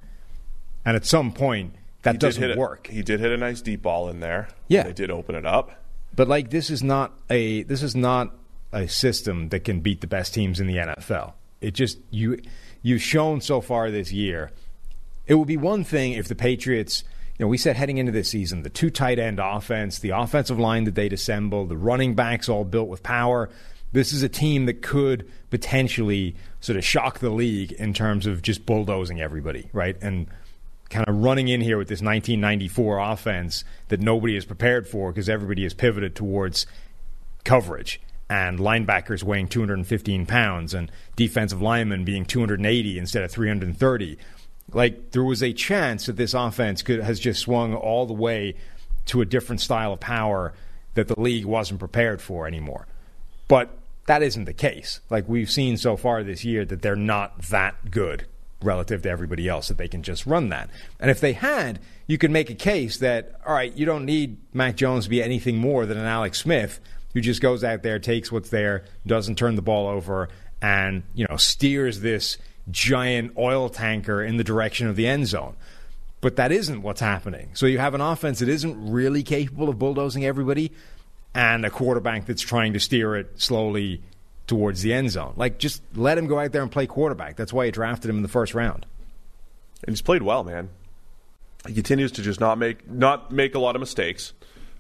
[0.84, 2.88] And at some point, that He did doesn't a- work.
[2.88, 4.48] He did hit a nice deep ball in there.
[4.68, 4.84] Yeah.
[4.84, 5.72] They did open it up.
[6.16, 8.36] But like this is not a this is not
[8.74, 11.34] a system that can beat the best teams in the NFL.
[11.62, 12.40] It just you
[12.82, 14.52] you've shown so far this year.
[15.28, 17.04] It would be one thing if the Patriots,
[17.38, 20.60] you know, we said heading into this season, the two tight end offense, the offensive
[20.60, 23.50] line that they'd assembled, the running backs all built with power.
[23.94, 28.42] This is a team that could potentially sort of shock the league in terms of
[28.42, 29.96] just bulldozing everybody, right?
[30.02, 30.28] And
[30.92, 35.30] kind of running in here with this 1994 offense that nobody is prepared for because
[35.30, 36.68] everybody has pivoted towards
[37.44, 44.18] coverage and linebackers weighing 215 pounds and defensive linemen being 280 instead of 330.
[44.74, 48.56] Like there was a chance that this offense could has just swung all the way
[49.08, 50.54] to a different style of power
[50.94, 52.86] that the league wasn't prepared for anymore.
[53.48, 55.00] But that isn't the case.
[55.10, 58.26] Like we've seen so far this year that they're not that good
[58.64, 60.70] relative to everybody else that they can just run that.
[61.00, 64.38] And if they had, you could make a case that all right, you don't need
[64.54, 66.80] Mac Jones to be anything more than an Alex Smith
[67.14, 70.30] who just goes out there, takes what's there, doesn't turn the ball over
[70.62, 72.38] and, you know, steers this
[72.70, 75.56] giant oil tanker in the direction of the end zone.
[76.22, 77.50] But that isn't what's happening.
[77.54, 80.72] So you have an offense that isn't really capable of bulldozing everybody
[81.34, 84.02] and a quarterback that's trying to steer it slowly
[84.52, 85.32] towards the end zone.
[85.38, 87.38] Like, just let him go out there and play quarterback.
[87.38, 88.86] That's why you drafted him in the first round.
[89.86, 90.68] And he's played well, man.
[91.66, 94.34] He continues to just not make not make a lot of mistakes.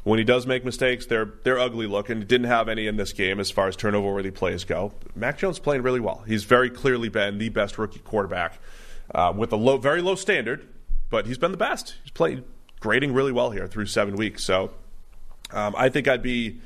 [0.03, 2.17] When he does make mistakes, they're they're ugly looking.
[2.17, 4.91] He didn't have any in this game as far as turnover worthy plays go.
[5.15, 6.22] Mac Jones playing really well.
[6.28, 8.59] He's very clearly been the best rookie quarterback
[9.15, 10.67] uh, with a low, very low standard,
[11.09, 11.95] but he's been the best.
[12.03, 12.43] He's played
[12.82, 14.43] grading really well here through seven weeks.
[14.43, 14.72] So
[15.51, 16.59] um, I think I'd be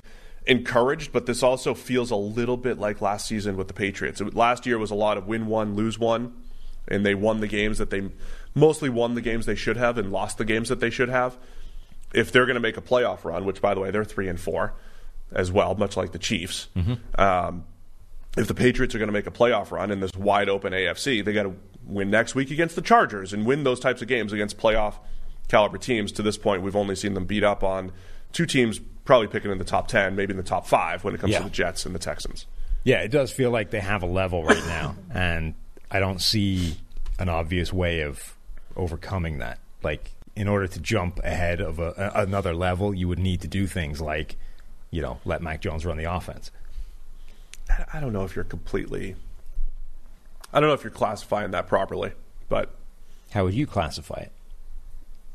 [0.48, 4.22] encouraged, but this also feels a little bit like last season with the Patriots.
[4.22, 6.34] Last year was a lot of win one, lose one,
[6.88, 8.10] and they won the games that they
[8.54, 11.38] mostly won the games they should have and lost the games that they should have.
[12.14, 14.40] If they're going to make a playoff run, which by the way they're three and
[14.40, 14.74] four
[15.32, 16.68] as well, much like the Chiefs.
[17.20, 17.66] Um,
[18.38, 21.24] if the Patriots are going to make a playoff run in this wide open AFC,
[21.26, 24.34] they got to win next week against the Chargers and win those types of games
[24.34, 24.96] against playoff
[25.48, 26.12] caliber teams.
[26.14, 27.92] To this point, we've only seen them beat up on
[28.36, 31.20] two teams, probably picking in the top ten, maybe in the top five when it
[31.22, 31.40] comes Yeah.
[31.40, 32.46] to the Jets and the Texans.
[32.84, 35.56] Yeah, it does feel like they have a level right now, and
[35.90, 36.78] I don't see
[37.18, 38.36] an obvious way of
[38.76, 39.58] overcoming that.
[39.82, 43.48] Like, in order to jump ahead of a, a, another level, you would need to
[43.48, 44.36] do things like,
[44.92, 46.52] you know, let Mac Jones run the offense.
[47.94, 49.16] I don't know if you're completely.
[50.54, 52.12] I don't know if you're classifying that properly,
[52.50, 52.70] but
[53.32, 54.32] How would you classify it?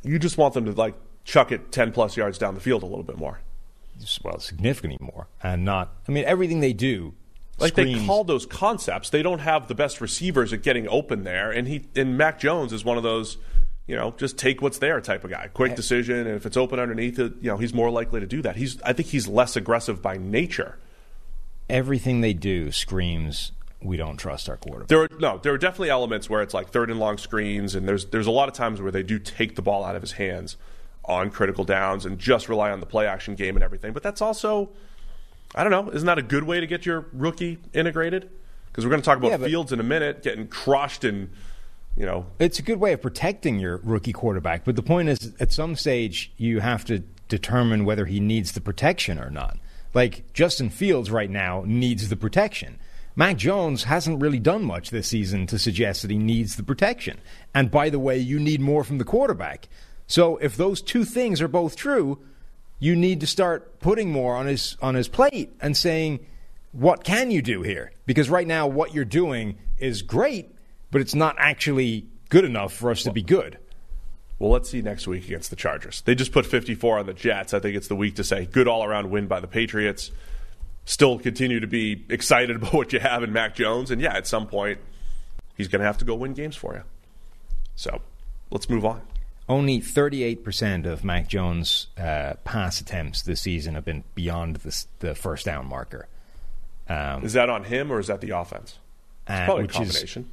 [0.03, 0.95] you just want them to like
[1.31, 3.41] chuck it ten plus yards down the field a little bit more.
[4.25, 5.93] Well, significantly more, and not.
[6.09, 7.15] I mean, everything they do,
[7.59, 9.11] Like they call those concepts.
[9.11, 12.73] They don't have the best receivers at getting open there, and he and Mac Jones
[12.73, 13.37] is one of those,
[13.87, 15.49] you know, just take what's there type of guy.
[15.53, 18.41] Quick decision, and if it's open underneath it, you know, he's more likely to do
[18.43, 18.57] that.
[18.57, 20.79] He's I think he's less aggressive by nature.
[21.69, 23.53] everything they do screams
[23.83, 24.89] we don't trust our quarterback.
[24.89, 27.87] There are no, there are definitely elements where it's like third and long screens, and
[27.87, 30.13] there's there's a lot of times where they do take the ball out of his
[30.13, 30.57] hands
[31.05, 33.93] on critical downs and just rely on the play action game and everything.
[33.93, 34.71] But that's also,
[35.55, 38.31] I don't know, isn't that a good way to get your rookie integrated?
[38.71, 41.31] Because we're going to talk about Yeah, Fields in a minute, getting crushed and
[41.97, 45.33] you know It's a good way of protecting your rookie quarterback, but the point is,
[45.41, 49.57] at some stage, you have to determine whether he needs the protection or not.
[49.93, 52.79] Like Justin Fields right now needs the protection.
[53.17, 57.19] Mac Jones hasn't really done much this season to suggest that he needs the protection.
[57.53, 59.69] And by the way, you need more from the quarterback.
[60.11, 62.19] So if those two things are both true,
[62.81, 66.27] you need to start putting more on his on his plate and saying,
[66.73, 67.93] what can you do here?
[68.07, 70.53] Because right now, what you're doing is great,
[70.91, 73.59] but it's not actually good enough for us to be good.
[74.41, 76.01] Well, let's see next week against the Chargers.
[76.01, 77.55] They just put 54 on the Jets.
[77.55, 80.11] I think it's the week to say good all around win by the Patriots.
[80.87, 83.93] Still continue to be excited about what you have in Mac Jones.
[83.93, 84.81] And yeah, at some point,
[85.57, 86.83] he's going to have to go win games for you.
[87.77, 88.01] So
[88.51, 89.03] let's move on.
[89.51, 95.15] Only 38% of Mac Jones' uh, pass attempts this season have been beyond the, the
[95.17, 96.07] first down marker.
[96.89, 98.79] Um, Is that on him or is that the offense?
[99.27, 100.31] It's uh, probably a which is- combination.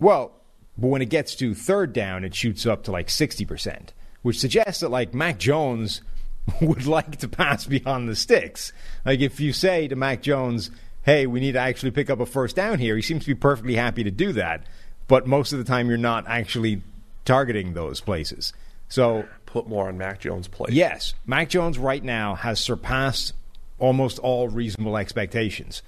[0.00, 0.32] Well,
[0.78, 3.88] but when it gets to third down, it shoots up to like 60%,
[4.22, 6.00] which suggests that like Mac Jones
[6.62, 8.72] would like to pass beyond the sticks.
[9.04, 10.70] Like if you say to Mac Jones,
[11.02, 13.38] hey, we need to actually pick up a first down here, he seems to be
[13.38, 14.64] perfectly happy to do that.
[15.06, 16.80] But most of the time, you're not actually
[17.24, 18.52] targeting those places.
[18.88, 20.72] So, Put more on Mac Jones' plate.
[20.72, 23.32] yes, Mac Jones right now has surpassed
[23.78, 25.82] almost all reasonable expectations.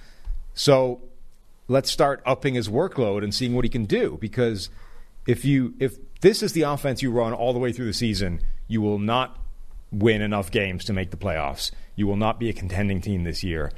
[0.54, 1.00] So
[1.68, 4.18] let's start upping his workload and seeing what he can do.
[4.20, 4.70] Because
[5.26, 8.40] if you if this is the offense you run all the way through the season,
[8.68, 9.38] you will not
[9.92, 11.70] win enough games to make the playoffs.
[11.94, 13.72] You will not be a contending team this year.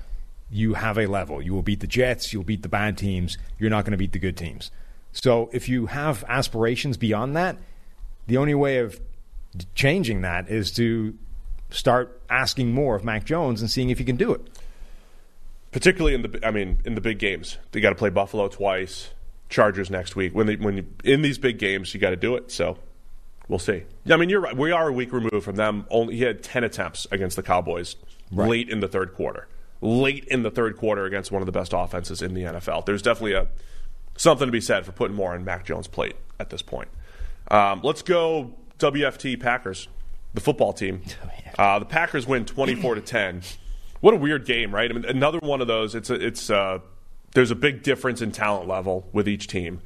[0.50, 1.42] You have a level.
[1.42, 2.32] You will beat the Jets.
[2.32, 3.36] You'll beat the bad teams.
[3.58, 4.70] You're not going to beat the good teams.
[5.12, 7.56] So if you have aspirations beyond that,
[8.26, 9.00] the only way of
[9.74, 11.16] changing that is to
[11.70, 14.40] start asking more of Mac Jones and seeing if he can do it.
[15.72, 17.58] particularly in the I mean in the big games.
[17.72, 19.10] They got to play Buffalo twice,
[19.48, 20.34] Chargers next week.
[20.34, 22.50] When they when you, in these big games, you got to do it.
[22.50, 22.78] So
[23.48, 23.82] we'll see.
[24.10, 24.56] I mean, you're right.
[24.56, 25.86] We are a week removed from them.
[25.90, 27.96] Only he had ten attempts against the Cowboys
[28.30, 28.48] Right.
[28.48, 29.48] late in the third quarter.
[29.80, 32.84] Late in the third quarter against one of the best offenses in the NFL.
[32.84, 33.48] There's definitely a
[34.18, 36.88] something to be said for putting more on Mac Jones' plate at this point.
[37.50, 39.88] Um, let's go WFT Packers,
[40.34, 41.00] the football team.
[41.58, 43.42] Uh, the Packers win 24 to 10.
[44.00, 44.88] What a weird game, right?
[44.88, 45.96] I mean, another one of those.
[45.96, 46.78] It's a, it's uh,
[47.32, 49.80] there's a big difference in talent level with each team.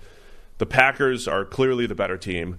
[0.59, 2.59] The Packers are clearly the better team.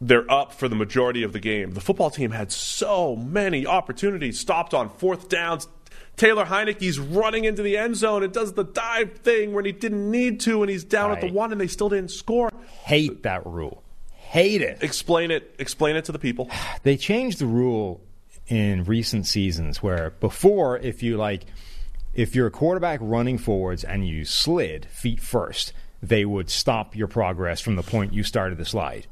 [0.00, 1.74] They're up for the majority of the game.
[1.74, 5.68] The football team had so many opportunities, stopped on fourth downs.
[6.16, 10.10] Taylor Heinicke's running into the end zone and does the dive thing when he didn't
[10.10, 12.50] need to, and he's down at the one, and they still didn't score.
[12.84, 13.82] Hate that rule.
[14.12, 14.82] Hate it.
[14.82, 15.54] Explain it.
[15.58, 16.50] Explain it to the people.
[16.82, 18.00] They changed the rule
[18.46, 21.46] in recent seasons where before, if you like,
[22.14, 25.72] if you're a quarterback running forwards and you slid feet first,
[26.02, 29.06] they would stop your progress from the point you started the slide.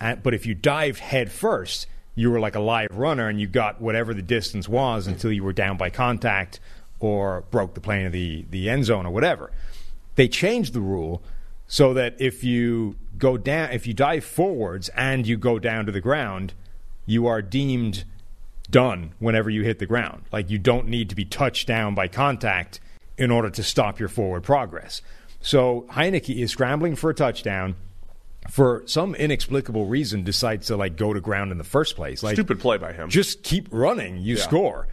[0.00, 3.46] Uh, but if you dived head first, you were like a live runner and you
[3.46, 5.14] got whatever the distance was mm-hmm.
[5.14, 6.60] until you were down by contact
[7.00, 9.50] or broke the plane of the, the end zone or whatever.
[10.14, 11.22] They changed the rule
[11.66, 15.92] so that if you go down, if you dive forwards and you go down to
[15.92, 16.54] the ground,
[17.06, 18.04] you are deemed
[18.70, 20.22] done whenever you hit the ground.
[20.32, 22.80] Like you don't need to be touched down by contact
[23.16, 25.02] in order to stop your forward progress.
[25.40, 27.76] So Heinicke is scrambling for a touchdown.
[28.50, 32.22] For some inexplicable reason, decides to like go to ground in the first place.
[32.22, 33.08] Like Stupid play by him.
[33.08, 34.42] just keep running, you Yeah.
[34.42, 34.86] score.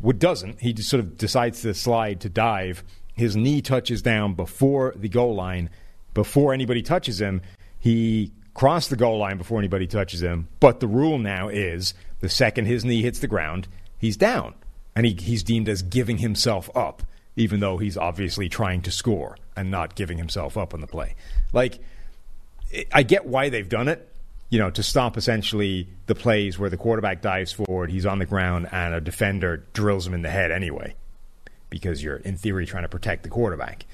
[0.00, 2.82] What doesn't, he just sort of decides to slide to dive.
[3.14, 5.70] His knee touches down before the goal line,
[6.14, 7.42] before anybody touches him.
[7.78, 10.48] He crossed the goal line before anybody touches him.
[10.58, 13.68] But the rule now is the second his knee hits the ground,
[13.98, 14.54] he's down.
[14.96, 17.02] And he, he's deemed as giving himself up.
[17.36, 21.14] even though he's obviously trying to score and not giving himself up on the play.
[21.52, 21.78] Like,
[22.92, 24.06] I get why they've done it,
[24.48, 28.26] you know, to stop essentially the plays where the quarterback dives forward, he's on the
[28.26, 30.94] ground, and a defender drills him in the head anyway,
[31.68, 33.86] because you're in theory trying to protect the quarterback.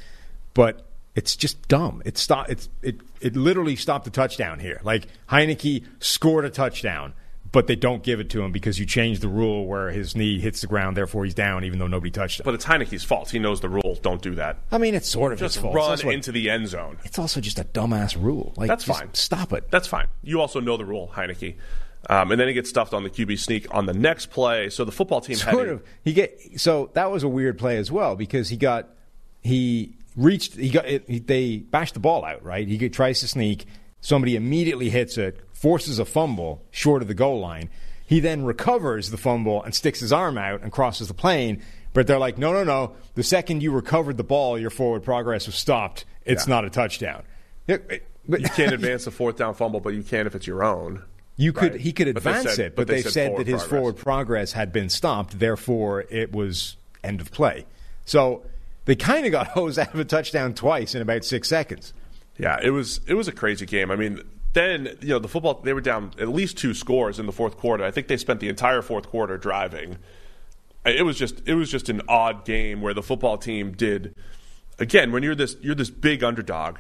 [0.55, 2.03] But it's just dumb.
[2.05, 2.51] It stop.
[2.51, 2.97] It's it.
[3.21, 4.81] It literally stopped the touchdown here.
[4.85, 7.15] Like Heinicke scored a touchdown,
[7.57, 10.39] but they don't give it to him because you change the rule where his knee
[10.39, 12.45] hits the ground, therefore he's down, even though nobody touched him.
[12.45, 13.31] But it's Heinicke's fault.
[13.31, 13.99] He knows the rule.
[14.03, 14.59] Don't do that.
[14.71, 15.75] I mean, it's sort of Just his fault.
[15.75, 16.99] run what- into the end zone.
[17.05, 18.53] It's also just a dumbass rule.
[18.59, 19.09] Like That's fine.
[19.15, 19.71] Stop it.
[19.71, 20.07] That's fine.
[20.23, 21.55] You also know the rule, Heinicke.
[22.11, 24.69] Um, and then he gets stuffed on the QB sneak on the next play.
[24.69, 27.91] So the football team sort of he get so that was a weird play as
[27.91, 28.91] well because he got
[29.43, 33.29] he reached he got it, he, they bashed the ball out right he tries to
[33.29, 33.65] sneak
[34.03, 37.69] somebody immediately hits it forces a fumble short of the goal line
[38.05, 41.63] he then recovers the fumble and sticks his arm out and crosses the plane
[41.95, 45.47] but they're like no no no the second you recovered the ball your forward progress
[45.47, 46.55] was stopped it's Yeah.
[46.55, 47.23] not a touchdown
[47.67, 50.47] It- it- but- you can't advance a fourth down fumble, but you can if it's
[50.49, 51.03] your own.
[51.37, 51.81] You could Right.
[51.81, 53.71] he could But advance said- it, but but, they they said said, that his progress.
[53.71, 57.67] forward progress had been stopped, therefore it was end of play.
[58.05, 58.43] So
[58.85, 61.93] they kind of got hosed out of a touchdown twice in about six seconds.
[62.39, 63.91] Yeah, it was it was a crazy game.
[63.93, 64.21] I mean,
[64.57, 67.57] then you know the football they were down at least two scores in the fourth
[67.59, 67.85] quarter.
[67.85, 69.99] I think they spent the entire fourth quarter driving.
[70.85, 74.15] It was just it was just an odd game where the football team did
[74.79, 76.79] again when you're this you're this big underdog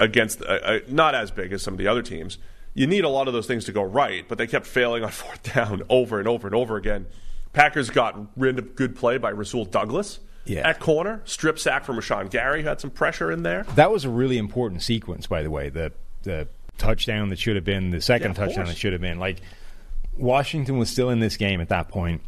[0.00, 2.38] against uh, uh, not as big as some of the other teams.
[2.74, 5.10] You need a lot of those things to go right, but they kept failing on
[5.22, 7.06] fourth down over and over and over again.
[7.52, 10.66] Packers got rid of good play by Rasul Douglas Yeah.
[10.68, 13.64] at corner, strip sack from Rashan Gary, who had some pressure in there.
[13.74, 15.68] That was a really important sequence, by the way.
[15.68, 15.92] The
[16.22, 18.68] the touchdown that should have been the second Yeah, touchdown course.
[18.68, 19.38] that should have been like
[20.16, 22.22] Washington was still in this game at that point.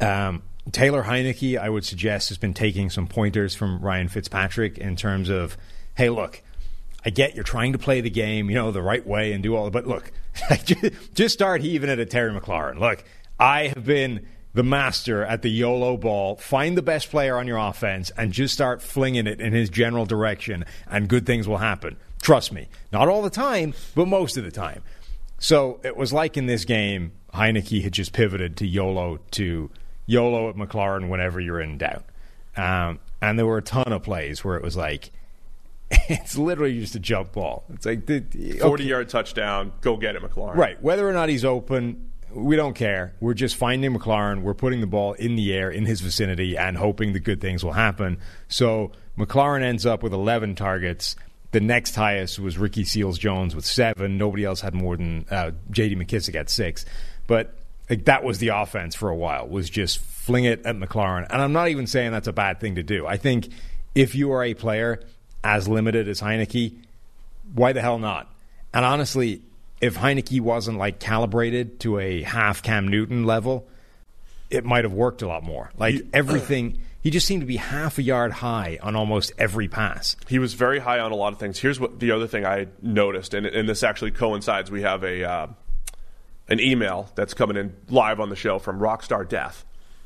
[0.00, 0.42] Um,
[0.72, 5.28] Taylor Heinicke, I would suggest, has been taking some pointers from Ryan Fitzpatrick in terms
[5.28, 5.56] of,
[5.94, 6.42] hey, look,
[7.04, 9.54] I get you're trying to play the game, you know, the right way and do
[9.54, 10.10] all, but look,
[11.14, 12.78] just start heaving it at Terry McLaurin.
[12.80, 13.04] Look,
[13.38, 16.36] I have been the master at the YOLO ball.
[16.36, 20.06] Find the best player on your offense and just start flinging it in his general
[20.06, 21.96] direction, and good things will happen.
[22.24, 22.68] Trust me.
[22.90, 24.82] Not all the time, but most of the time.
[25.38, 29.70] So it was like in this game, Heinicke had just pivoted to YOLO to
[30.06, 32.06] YOLO at McLaurin whenever you're in doubt.
[32.56, 35.10] Um, and there were a ton of plays where it was like,
[35.90, 37.64] it's literally just a jump ball.
[37.74, 38.58] It's like, the, okay.
[38.58, 40.56] 40 yard touchdown, go get it, McLaurin.
[40.56, 40.82] Right.
[40.82, 43.12] Whether or not he's open, we don't care.
[43.20, 44.40] We're just finding McLaurin.
[44.40, 47.62] We're putting the ball in the air in his vicinity and hoping the good things
[47.62, 48.16] will happen.
[48.48, 51.16] So McLaurin ends up with 11 targets.
[51.54, 54.18] The next highest was Ricky Seals Jones with seven.
[54.18, 55.94] Nobody else had more than uh, J.D.
[55.94, 56.84] McKissic at six.
[57.28, 57.54] But
[57.88, 59.46] like, that was the offense for a while.
[59.46, 61.28] Was just fling it at McLaurin.
[61.30, 63.06] And I'm not even saying that's a bad thing to do.
[63.06, 63.50] I think
[63.94, 65.00] if you are a player
[65.44, 66.76] as limited as Heinicke,
[67.54, 68.34] why the hell not?
[68.72, 69.40] And honestly,
[69.80, 73.68] if Heinicke wasn't like calibrated to a half Cam Newton level,
[74.50, 75.70] it might have worked a lot more.
[75.78, 80.16] Like everything, he just seemed to be half a yard high on almost every pass.
[80.26, 81.58] He was very high on a lot of things.
[81.60, 84.70] Here's what the other thing I noticed, and, and this actually coincides.
[84.70, 85.46] We have a uh,
[86.48, 89.64] an email that's coming in live on the show from Rockstar Death.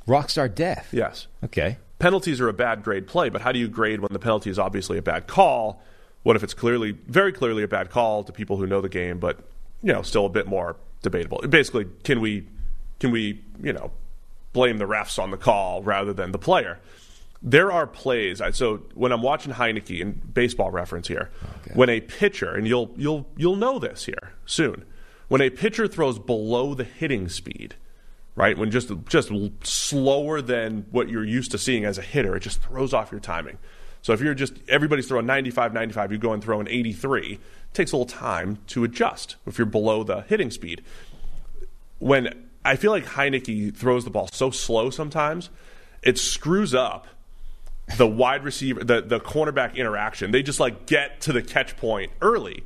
[0.08, 0.88] Rockstar death.
[0.92, 1.26] Yes.
[1.44, 1.76] Okay.
[1.98, 4.58] penalties are a bad grade play, but how do you grade when the penalty is
[4.58, 5.82] obviously a bad call?
[6.24, 9.18] What if it's clearly, very clearly a bad call to people who know the game,
[9.18, 9.38] but
[9.82, 11.38] you know, still a bit more debatable?
[11.48, 12.48] Basically, can we,
[12.98, 13.92] can we, you know,
[14.59, 16.80] blame the refs on the call rather than the player?
[17.40, 18.43] There are plays.
[18.52, 21.30] So when I'm watching Heinicke in baseball reference here,
[21.74, 24.85] when a pitcher, and you'll you'll you'll know this here soon,
[25.28, 27.76] when a pitcher throws below the hitting speed,
[28.35, 28.59] right?
[28.59, 29.30] When just just
[29.62, 33.20] slower than what you're used to seeing as a hitter, it just throws off your
[33.20, 33.59] timing.
[34.02, 37.40] So if you're just everybody's throwing 95, 95, you go and throw an 83, it
[37.72, 40.82] takes a little time to adjust if you're below the hitting speed.
[42.01, 45.48] When I feel like Heinicke throws the ball so slow sometimes,
[46.02, 47.06] it screws up
[47.96, 50.32] the wide receiver, the the cornerback interaction.
[50.32, 52.62] They just like get to the catch point early.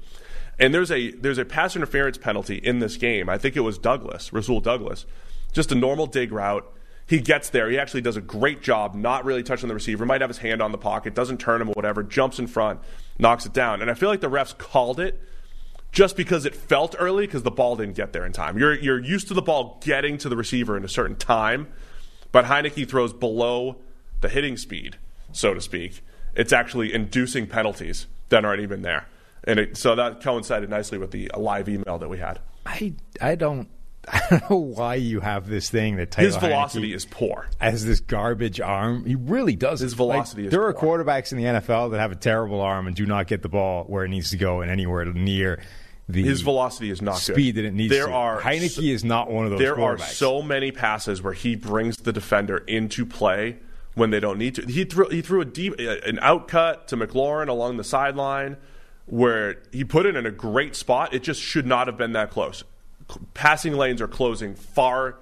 [0.58, 3.28] And there's a there's a pass interference penalty in this game.
[3.28, 5.06] I think it was Douglas, Rasul Douglas.
[5.52, 6.68] Just a normal dig route.
[7.06, 7.70] He gets there.
[7.70, 10.04] He actually does a great job, not really touching the receiver.
[10.04, 12.02] Might have his hand on the pocket, doesn't turn him or whatever.
[12.02, 12.80] Jumps in front,
[13.20, 13.82] knocks it down.
[13.82, 15.22] And I feel like the refs called it
[15.92, 18.58] just because it felt early because the ball didn't get there in time.
[18.58, 21.68] You're you're used to the ball getting to the receiver in a certain time,
[22.32, 23.76] but Heinicke throws below
[24.20, 24.96] the hitting speed,
[25.32, 26.02] so to speak.
[26.34, 29.06] It's actually inducing penalties that aren't even there,
[29.44, 32.40] and it, so that coincided nicely with the live email that we had.
[32.64, 33.68] I I don't
[34.08, 37.48] I don't know why you have this thing that Taylor His velocity Heinicke is poor.
[37.60, 39.04] has this garbage arm.
[39.04, 39.80] He really does.
[39.80, 42.86] His Like, velocity is There are quarterbacks in the NFL that have a terrible arm
[42.86, 45.60] and do not get the ball where it needs to go and anywhere near
[46.08, 47.34] the His velocity is not good.
[47.34, 48.12] speed that it needs there to.
[48.12, 51.54] Are Heinicke so- is not one of those There are so many passes where he
[51.54, 53.58] brings the defender into play
[53.94, 54.62] when they don't need to.
[54.66, 58.56] He threw he threw a deep an outcut to McLaurin along the sideline
[59.06, 61.12] where he put it in a great spot.
[61.12, 62.64] It just should not have been that close.
[63.34, 65.16] Passing lanes are closing far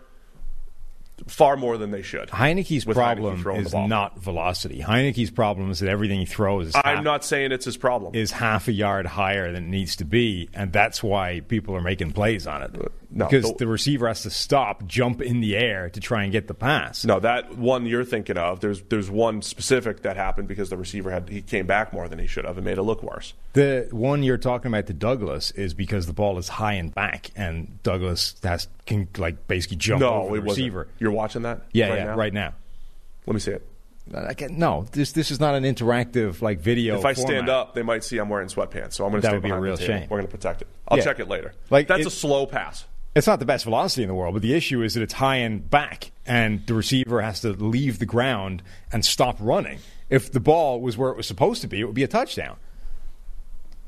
[1.26, 2.28] far more than they should.
[2.28, 4.80] Heinicke's with Heinicke problem is not velocity.
[4.80, 8.14] Heinicke's problem is that everything he throws is I'm not saying it's his problem.
[8.14, 11.80] is half a yard higher than it needs to be, and that's why people are
[11.80, 12.92] making plays on it.
[13.12, 16.22] Uh, no, because the- the receiver has to stop, jump in the air to try
[16.22, 17.04] and get the pass.
[17.04, 18.60] No, that one you're thinking of.
[18.60, 22.20] There's there's one specific that happened because the receiver had he came back more than
[22.20, 23.34] he should have and made it look worse.
[23.54, 27.30] The one you're talking about to Douglas is because the ball is high and back,
[27.34, 30.44] and Douglas has can like basically jump no, over the wasn't.
[30.48, 30.88] receiver.
[31.00, 31.62] You're watching that?
[31.72, 32.14] Yeah, right yeah, now?
[32.16, 32.54] right now.
[33.26, 33.66] Let me see it.
[34.14, 36.96] I can't- no, this this is not an interactive like video.
[36.98, 39.34] If I stand up, they might see I'm wearing sweatpants, so I'm going to That
[39.34, 40.02] would be a real shame.
[40.08, 40.68] We're going to protect it.
[40.86, 41.04] I'll Yeah.
[41.04, 41.52] check it later.
[41.70, 42.84] Like, that's it- a slow pass.
[43.20, 45.36] It's not the best velocity in the world, but the issue is that it's high
[45.36, 49.80] and back, and the receiver has to leave the ground and stop running.
[50.08, 52.56] If the ball was where it was supposed to be, it would be a touchdown,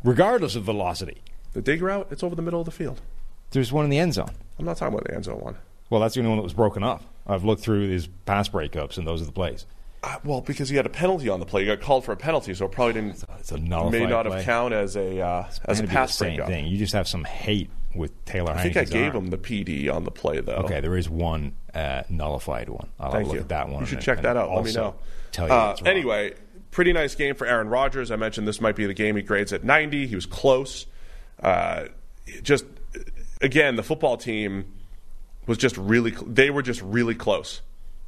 [0.05, 1.23] regardless of velocity.
[1.55, 3.01] The dig route, it's over the middle of the field.
[3.53, 4.33] There's one in the end zone.
[4.59, 5.57] I'm not talking about the end zone one.
[5.89, 7.03] Well, that's the only one that was broken up.
[7.27, 9.65] I've looked through these pass breakups, and those are the plays.
[10.03, 12.19] Uh, well, because he had a penalty on the play, he got called for a
[12.19, 13.25] penalty, so it probably didn't.
[13.39, 14.37] It's a nullified may not play.
[14.37, 16.49] have count as a uh, as a pass the same breakup.
[16.49, 16.67] thing.
[16.67, 18.53] You just have some hate with Taylor.
[18.53, 19.25] I think I gave arm.
[19.25, 20.55] him the PD on the play though.
[20.65, 22.89] Okay, there is one uh, nullified one.
[22.99, 23.41] I'll Thank look you.
[23.41, 23.81] at that one.
[23.81, 24.51] You should and- check and that out.
[24.55, 24.95] Let me know.
[25.33, 26.35] Tell you Uh, anyway,
[26.71, 28.11] pretty nice game for Aaron Rodgers.
[28.11, 30.07] I mentioned this might be the game he grades at 90.
[30.07, 30.87] He was close.
[31.43, 31.85] Uh,
[32.43, 32.65] just
[33.41, 34.65] again, the football team
[35.47, 36.13] was just really.
[36.13, 37.63] Cl- they were just really close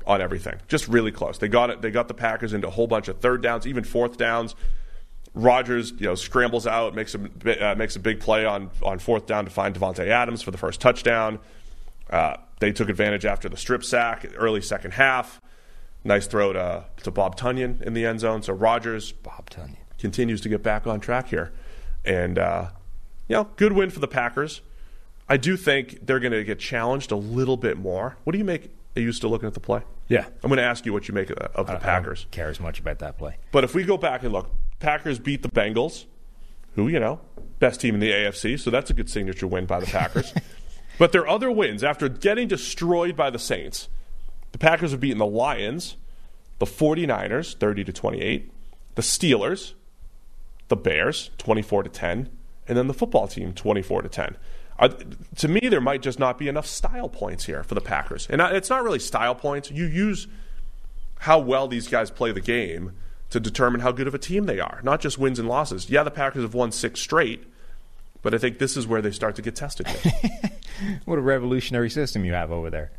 [0.06, 0.54] on everything.
[0.68, 1.38] Just really close.
[1.38, 1.80] They got it.
[1.82, 4.54] They got the Packers into a whole bunch of third downs, even fourth downs.
[5.34, 9.26] Rodgers, you know, scrambles out, makes a uh, makes a big play on on fourth
[9.26, 11.40] down to find Davante Adams for the first touchdown.
[12.08, 15.40] Uh, they took advantage after the strip sack, early second half.
[16.04, 18.42] Nice throw to, to Bob Tonyan in the end zone.
[18.42, 19.76] So Rodgers Bob Tonyan.
[19.98, 21.52] continues to get back on track here,
[22.04, 22.68] and uh,
[23.26, 24.60] you know, good win for the Packers.
[25.28, 28.16] I do think they're going to get challenged a little bit more.
[28.24, 28.70] What do you make?
[28.96, 29.80] Are you still looking at the play?
[30.06, 30.26] Yeah.
[30.42, 32.26] I'm going to ask you what you make of, the I- I don't Packers.
[32.30, 33.38] care as much about that play.
[33.50, 34.50] But if we go back and look,
[34.84, 36.04] Packers beat the Bengals,
[36.74, 37.18] who, you know,
[37.58, 40.34] best team in the AFC, so that's a good signature win by the Packers.
[40.98, 43.88] but their other wins, after getting destroyed by the Saints,
[44.52, 45.96] the Packers have beaten the Lions,
[46.58, 48.52] the 49ers, 30 to 28,
[48.94, 49.72] the Steelers,
[50.68, 52.28] the Bears, 24 to 10,
[52.68, 54.36] and then the football team, 24 to 10.
[54.78, 54.90] Are,
[55.36, 58.26] to me, there might just not be enough style points here for the Packers.
[58.28, 59.70] And it's not really style points.
[59.70, 60.28] You use
[61.20, 62.92] how well these guys play the game
[63.34, 65.90] to determine how good of a team they are, not just wins and losses.
[65.90, 67.44] Yeah, the Packers have won six straight,
[68.22, 69.86] but I think this is where they start to get tested.
[71.04, 72.90] What a revolutionary system you have over there.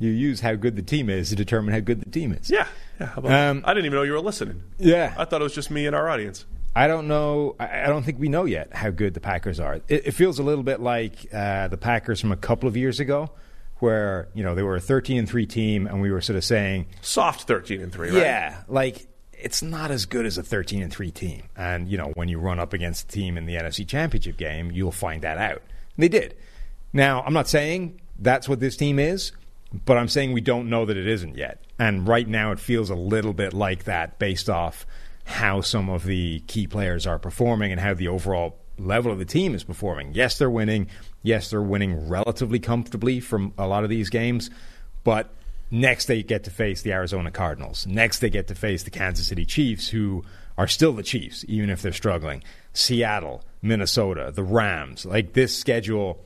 [0.00, 2.50] You use how good the team is to determine how good the team is.
[2.50, 2.66] yeah,
[2.98, 3.06] yeah.
[3.06, 3.62] How about Um.
[3.64, 4.62] I didn't even know you were listening.
[4.78, 5.14] Yeah.
[5.16, 6.44] I thought it was just me and our audience.
[6.74, 7.54] I don't know.
[7.60, 9.76] I I don't think we know yet how good the Packers are.
[9.88, 12.98] It, it feels a little bit like uh, the Packers from a couple of years
[13.00, 13.30] ago,
[13.78, 16.44] where you know they were a thirteen and three team, and we were sort of
[16.44, 18.18] saying, Soft thirteen and three, right?
[18.20, 19.06] yeah, like
[19.38, 21.44] it's not as good as a thirteen and three team.
[21.56, 24.70] And you know when you run up against a team in the NFC Championship game,
[24.70, 25.62] you'll find that out.
[25.96, 26.34] And they did.
[26.92, 29.32] Now I'm not saying that's what this team is,
[29.84, 31.62] but I'm saying we don't know that it isn't yet.
[31.78, 34.86] And right now it feels a little bit like that based off
[35.24, 39.24] how some of the key players are performing and how the overall level of the
[39.24, 40.12] team is performing.
[40.14, 40.88] Yes, they're winning.
[41.22, 44.50] Yes, they're winning relatively comfortably from a lot of these games,
[45.02, 45.34] but
[45.70, 47.86] next they get to face the Arizona Cardinals.
[47.86, 50.24] Next they get to face the Kansas City Chiefs who
[50.58, 52.42] are still the Chiefs even if they're struggling.
[52.72, 55.04] Seattle, Minnesota, the Rams.
[55.06, 56.18] Like this schedule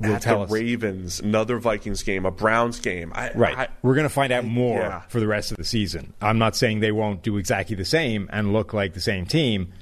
[0.00, 3.12] will At tell the us Ravens, another Vikings game, a Browns game.
[3.14, 3.58] I, Right.
[3.58, 5.00] I- We're going to find out more yeah.
[5.08, 6.12] for the rest of the season.
[6.22, 9.72] I'm not saying they won't do exactly the same and look like the same team,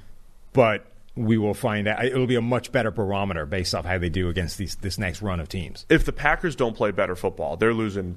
[0.54, 2.04] but we will find out.
[2.04, 5.20] It'll be a much better barometer based off how they do against these, this next
[5.22, 5.84] run of teams.
[5.88, 8.16] if the Packers don't play better football, they're losing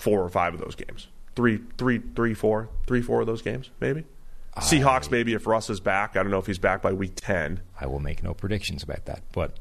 [0.00, 1.06] four or five of those games.
[1.36, 4.04] Three, three, three, four, three, four of those games, maybe.
[4.56, 6.16] Seahawks, maybe if Russ is back.
[6.16, 7.60] I don't know if he's back by week ten.
[7.80, 9.56] I will make no predictions about that, but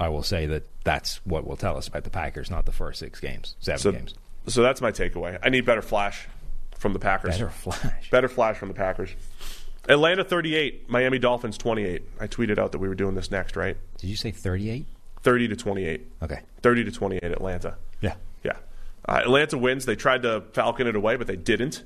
[0.00, 2.98] I will say that that's what will tell us about the Packers, not the first
[3.00, 4.14] six games, seven So, games.
[4.46, 5.38] so that's my takeaway.
[5.42, 6.26] I need better flash
[6.78, 7.32] from the Packers.
[7.34, 8.10] Better flash.
[8.10, 9.10] Better flash from the Packers.
[9.88, 12.02] Atlanta 38, Miami Dolphins 28.
[12.20, 13.76] I tweeted out that we were doing this next, right?
[13.98, 14.86] Did you say 38?
[15.22, 16.06] 30 to 28.
[16.22, 16.40] Okay.
[16.62, 17.76] 30 to 28 Atlanta.
[18.00, 18.14] Yeah.
[19.08, 19.86] Uh, Atlanta wins.
[19.86, 21.84] They tried to falcon it away, but they didn't.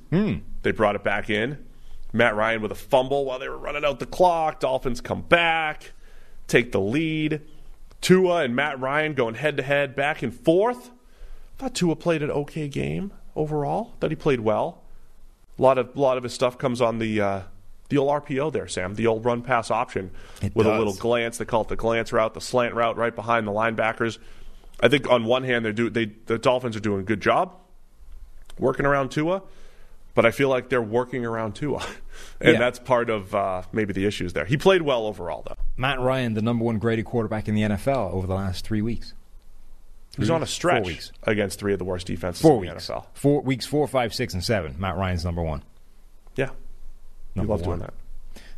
[0.63, 1.65] They brought it back in.
[2.13, 4.59] Matt Ryan with a fumble while they were running out the clock.
[4.61, 5.91] Dolphins come back,
[6.47, 7.41] take the lead.
[8.01, 10.91] Tua and Matt Ryan going head to head, back and forth.
[11.57, 13.93] thought Tua played an okay game overall.
[13.99, 14.83] Thought he played well.
[15.57, 17.41] A lot of a lot of his stuff comes on the uh,
[17.89, 18.95] the old RPO there, Sam.
[18.95, 20.11] The old run pass option
[20.41, 21.37] It with a little glance.
[21.37, 24.17] They call it the glance route, the slant route, right behind the linebackers.
[24.81, 27.53] I think on one hand, they're do they the Dolphins are doing a good job
[28.59, 29.41] working around Tua,
[30.13, 31.85] but I feel like they're working around Tua,
[32.41, 32.59] and Yeah.
[32.59, 34.45] that's part of uh, maybe the issues there.
[34.45, 35.55] He played well overall, though.
[35.77, 39.13] Matt Ryan, the number one graded quarterback in the NFL over the last three weeks.
[40.17, 41.11] He's on a stretch Four weeks.
[41.23, 42.87] against three of the worst defenses Four in the weeks.
[42.89, 43.05] NFL.
[43.13, 44.75] Four weeks four, five, six, and seven.
[44.79, 45.61] Matt Ryan's number one.
[46.37, 46.51] Yeah,
[47.35, 47.93] Number love doing that.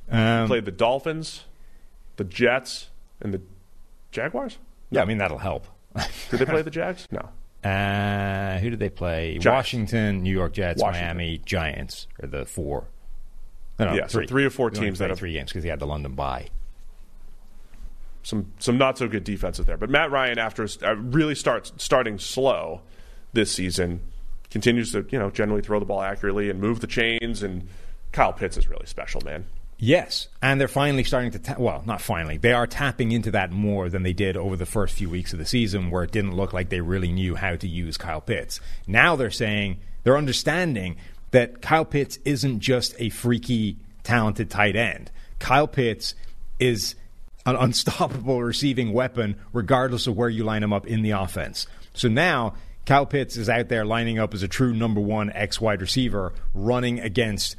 [0.09, 1.45] Um, Played the Dolphins,
[2.17, 2.89] the Jets,
[3.21, 3.41] and the
[4.11, 4.59] Jaguars.
[4.91, 5.65] yeah, I mean that'll help.
[6.29, 7.07] Did they play the Jags?
[7.11, 7.29] No.
[7.69, 9.37] Uh, who did they play?
[9.39, 9.45] Giants.
[9.45, 11.17] Washington, New York Jets, Washington.
[11.17, 12.85] Miami, Giants are the four.
[13.79, 15.79] No, no, Yeah, so three or four teams that have- three games because he had
[15.79, 16.49] the London bye.
[18.23, 19.77] some some not so good defenses there.
[19.77, 22.81] But Matt Ryan, after uh, really starts starting slow
[23.33, 24.01] this season,
[24.49, 27.43] continues to you know generally throw the ball accurately and move the chains.
[27.43, 27.67] And
[28.11, 29.45] Kyle Pitts is really special, man.
[29.79, 31.39] Yes, and they're finally starting to.
[31.39, 32.37] Ta- well, not finally.
[32.37, 35.39] They are tapping into that more than they did over the first few weeks of
[35.39, 38.59] the season, where it didn't look like they really knew how to use Kyle Pitts.
[38.87, 40.97] Now they're saying they're understanding
[41.29, 45.11] that Kyle Pitts isn't just a freaky, talented tight end.
[45.37, 46.15] Kyle Pitts
[46.59, 46.95] is
[47.45, 51.67] an unstoppable receiving weapon, regardless of where you line him up in the offense.
[51.93, 52.55] So now
[52.87, 56.33] Kyle Pitts is out there lining up as a true number one X wide receiver,
[56.55, 57.55] running against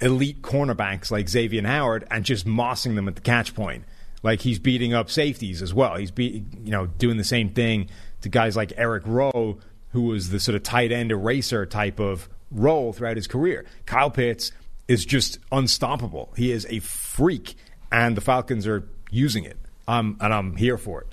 [0.00, 3.84] elite cornerbacks like Xavien Howard and just mossing them at the catch point.
[4.22, 5.96] Like he's beating up safeties as well.
[5.96, 7.88] He's be, you know doing the same thing
[8.22, 9.58] to guys like Eric Rowe,
[9.92, 13.64] who was the sort of tight end eraser type of role throughout his career.
[13.86, 14.52] Kyle Pitts
[14.88, 16.32] is just unstoppable.
[16.36, 17.54] He is a freak,
[17.90, 19.56] and the Falcons are using it.
[19.88, 21.06] Um, and I'm here for it.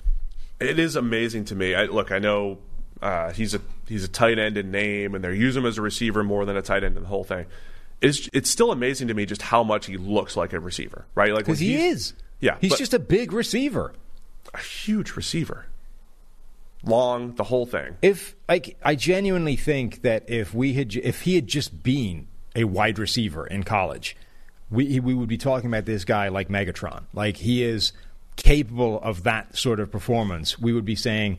[0.60, 1.74] It is amazing to me.
[1.74, 2.58] I, look, I know
[3.00, 5.82] uh, he's a he's a tight end in name, and they use him as a
[5.82, 7.46] receiver more than a tight end in the whole thing.
[8.00, 11.32] It's it's still amazing to me just how much he looks like a receiver, right?
[11.32, 12.14] Like Because he is.
[12.40, 13.92] Yeah, He's just a big receiver.
[14.54, 15.66] a huge receiver,
[16.84, 17.96] long, the whole thing.
[18.02, 22.64] If like I genuinely think that if we had if he had just been a
[22.64, 24.16] wide receiver in college,
[24.70, 27.04] we we would be talking about this guy like Megatron.
[27.12, 27.92] Like he is
[28.36, 30.58] capable of that sort of performance.
[30.58, 31.38] We would be saying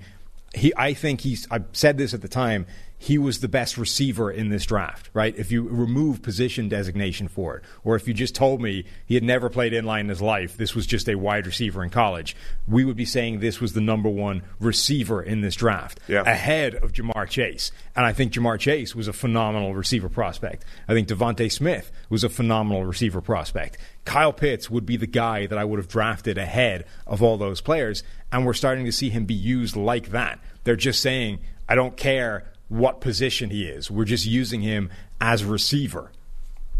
[0.54, 2.66] he I think he's I said this at the time,
[3.02, 5.34] he was the best receiver in this draft, right?
[5.38, 9.24] If you remove position designation for it, or if you just told me he had
[9.24, 12.36] never played inline in his life, this was just a wide receiver in college,
[12.68, 16.24] we would be saying this was the number one receiver in this draft, Yeah.
[16.30, 17.72] ahead of Ja'Marr Chase.
[17.96, 20.66] And I think Ja'Marr Chase was a phenomenal receiver prospect.
[20.90, 23.78] I think DeVonta Smith was a phenomenal receiver prospect.
[24.04, 27.62] Kyle Pitts would be the guy that I would have drafted ahead of all those
[27.62, 30.40] players, and we're starting to see him be used like that.
[30.66, 31.40] They're just saying,
[31.70, 33.92] I don't care what position he is.
[33.92, 34.90] We're just using him
[35.20, 36.12] as receiver.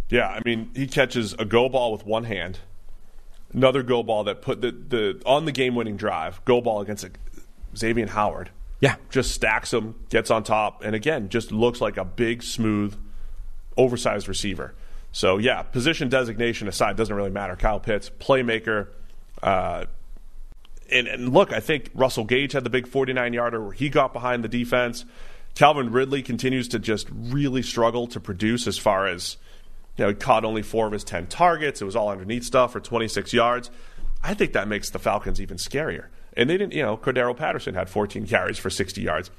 [0.10, 2.60] Yeah, I mean, he catches a go ball with one hand,
[3.54, 7.04] another go ball that put the, the on the game winning drive, go ball against
[7.04, 7.12] a,
[7.76, 8.50] Xavien Howard.
[8.80, 8.96] Yeah.
[9.10, 12.96] Just stacks him, gets on top, and again, just looks like a big, smooth,
[13.78, 14.74] oversized receiver.
[15.12, 17.56] So, yeah, position designation aside, doesn't really matter.
[17.56, 18.88] Kyle Pitts, playmaker.
[19.42, 19.86] Uh,
[20.92, 24.14] and, and look, I think Russell Gage had the big 49 yarder where he got
[24.14, 25.06] behind the defense.
[25.60, 29.36] Calvin Ridley continues to just really struggle to produce as far as,
[29.98, 31.82] you know, he caught only four of his 10 targets.
[31.82, 33.70] It was all underneath stuff for 26 yards.
[34.24, 36.06] I think that makes the Falcons even scarier.
[36.38, 39.32] And they didn't, you know, Cordarrelle Patterson had 14 carries for 60 yards.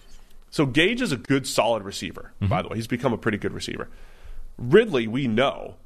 [0.50, 2.62] So Gage is a good, solid receiver, by mm-hmm.
[2.64, 2.76] the way.
[2.76, 3.88] He's become a pretty good receiver.
[4.58, 5.76] Ridley, we know,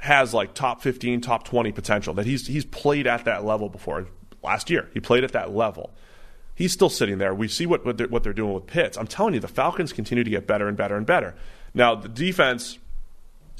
[0.00, 2.12] has like top 15, top 20 potential.
[2.12, 4.08] That he's he's played at that level before.
[4.42, 5.90] Last year, he played at that level.
[6.60, 7.34] He's still sitting there.
[7.34, 8.98] We see what what they're, what they're doing with Pitts.
[8.98, 11.34] I'm telling you, the Falcons continue to get better and better and better.
[11.72, 12.78] Now, the defense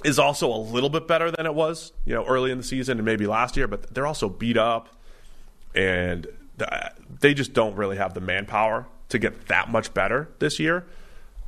[0.04, 2.98] is also a little bit better than it was, you know, early in the season
[2.98, 4.90] and maybe last year, but they're also beat up
[5.74, 6.26] and
[7.20, 10.84] they just don't really have the manpower to get that much better this year.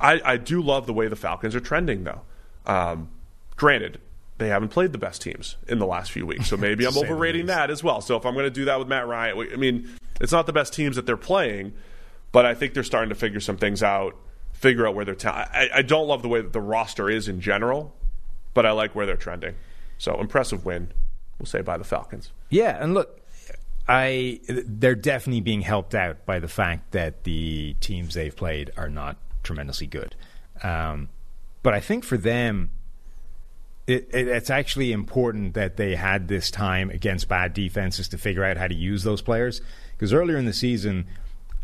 [0.01, 2.21] I, I do love the way the Falcons are trending, though.
[2.65, 3.11] Um,
[3.57, 4.01] granted,
[4.37, 7.47] they haven't played the best teams in the last few weeks, so maybe I'm overrating
[7.47, 8.01] that as well.
[8.01, 9.89] So if I'm going to do that with Matt Ryan, I mean,
[10.19, 11.73] it's not the best teams that they're playing,
[12.31, 14.15] but I think they're starting to figure some things out,
[14.53, 15.15] figure out where they're.
[15.15, 17.95] Ta- I, I don't love the way that the roster is in general,
[18.53, 19.55] but I like where they're trending.
[19.97, 20.91] So impressive win,
[21.39, 22.31] we'll say by the Falcons.
[22.49, 23.21] Yeah, and look,
[23.87, 28.89] I they're definitely being helped out by the fact that the teams they've played are
[28.89, 30.15] not tremendously good.
[30.61, 31.09] Um,
[31.61, 32.71] but I think for them,
[33.87, 38.43] it, it, it's actually important that they had this time against bad defenses to figure
[38.43, 39.61] out how to use those players.
[39.91, 41.05] Because earlier in the season,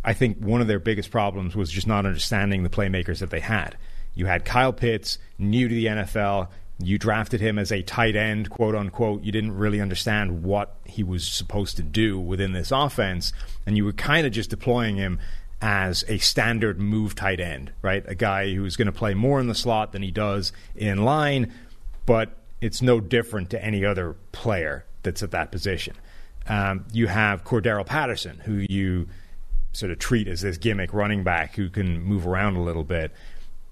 [0.04, 3.40] I think one of their biggest problems was just not understanding the playmakers that they
[3.40, 3.78] had.
[4.16, 6.50] You had Kyle Pitts, new to the NFL.
[6.82, 9.24] You drafted him as a tight end, quote unquote.
[9.24, 13.34] You didn't really understand what he was supposed to do within this offense.
[13.66, 15.20] And you were kind of just deploying him
[15.62, 18.04] as a standard move tight end, right?
[18.08, 21.54] A guy who's going to play more in the slot than he does in line,
[22.06, 25.96] but it's no different to any other player that's at that position.
[26.48, 29.08] Um, you have Cordarrelle Patterson, who you
[29.72, 33.12] sort of treat as this gimmick running back who can move around a little bit.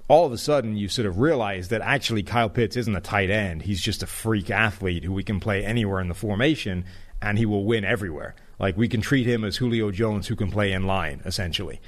[0.07, 3.29] All of a sudden, you sort of realize that actually Kyle Pitts isn't a tight
[3.29, 3.63] end.
[3.63, 6.85] He's just a freak athlete who we can play anywhere in the formation,
[7.21, 8.35] and he will win everywhere.
[8.59, 11.81] Like we can treat him as Julio Jones, who can play in line, essentially.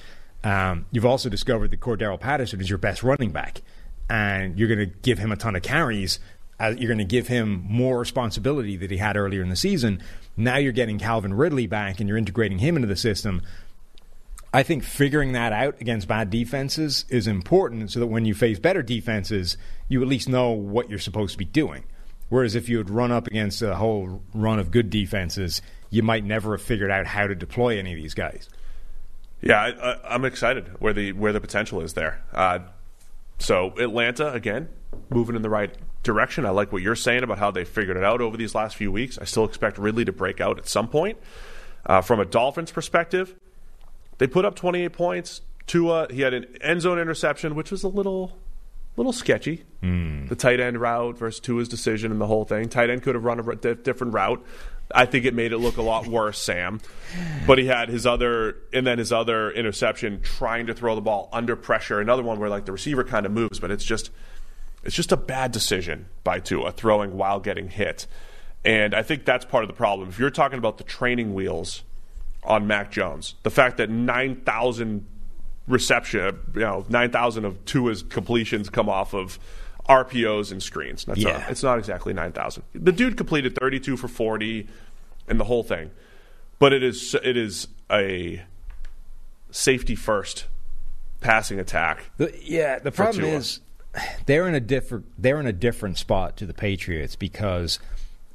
[0.43, 3.61] Um, you've also discovered that Cordarrelle Patterson is your best running back,
[4.09, 6.19] and you're going to give him a ton of carries.
[6.59, 10.01] Uh, you're going to give him more responsibility that he had earlier in the season.
[10.35, 13.41] Now you're getting Calvin Ridley back, and you're integrating him into the system.
[14.51, 18.57] I think figuring that out against bad defenses is important so that when you face
[18.57, 19.57] better defenses,
[19.87, 21.83] you at least know what you're supposed to be doing.
[22.29, 26.23] Whereas if you had run up against a whole run of good defenses, you might
[26.23, 28.49] never have figured out how to deploy any of these guys.
[29.41, 32.21] Yeah, I, am excited where the where the potential is there.
[32.33, 32.59] Uh,
[33.39, 34.69] so Atlanta again
[35.09, 36.45] moving in the right direction.
[36.45, 38.91] I like what you're saying about how they figured it out over these last few
[38.91, 39.17] weeks.
[39.17, 41.17] I still expect Ridley to break out at some point.
[41.85, 43.35] Uh, from a Dolphins perspective,
[44.17, 45.41] they put up 28 points.
[45.65, 48.37] Tua, he had an end zone interception, which was a little
[48.97, 49.63] little sketchy.
[49.81, 50.27] Mm.
[50.27, 52.67] The tight end route versus Tua's decision and the whole thing.
[52.69, 54.43] Tight end could have run a different route.
[54.93, 56.81] I think it made it look a lot worse, Sam.
[57.45, 61.29] But he had his other, and then his other interception trying to throw the ball
[61.31, 61.99] under pressure.
[61.99, 64.11] Another one where like the receiver kind of moves, but it's just,
[64.83, 68.07] it's just a bad decision by Tua throwing while getting hit.
[68.65, 70.09] And I think that's part of the problem.
[70.09, 71.83] If you're talking about the training wheels
[72.43, 75.05] on Mac Jones, the fact that 9,000
[75.67, 79.39] reception, you know, 9,000 of Tua's completions come off of
[79.89, 81.03] RPOs and screens.
[81.05, 81.45] That's yeah.
[81.49, 82.63] It's not exactly 9,000.
[82.73, 84.67] The dude completed 32 for 40
[85.27, 85.91] and the whole thing.
[86.59, 88.43] But it is it is a
[89.51, 90.45] safety first
[91.21, 92.11] passing attack.
[92.17, 93.61] The, yeah, the problem is
[94.25, 97.79] they're in a different they're in a different spot to the Patriots because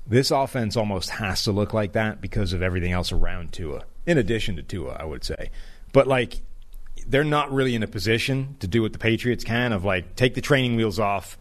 [0.06, 3.84] this offense almost has to look like that because of everything else around Tua.
[4.06, 5.50] In addition to Tua, I would say.
[5.92, 6.38] But like
[7.06, 10.34] they're not really in a position to do what the Patriots can of like take
[10.34, 11.36] the training wheels off,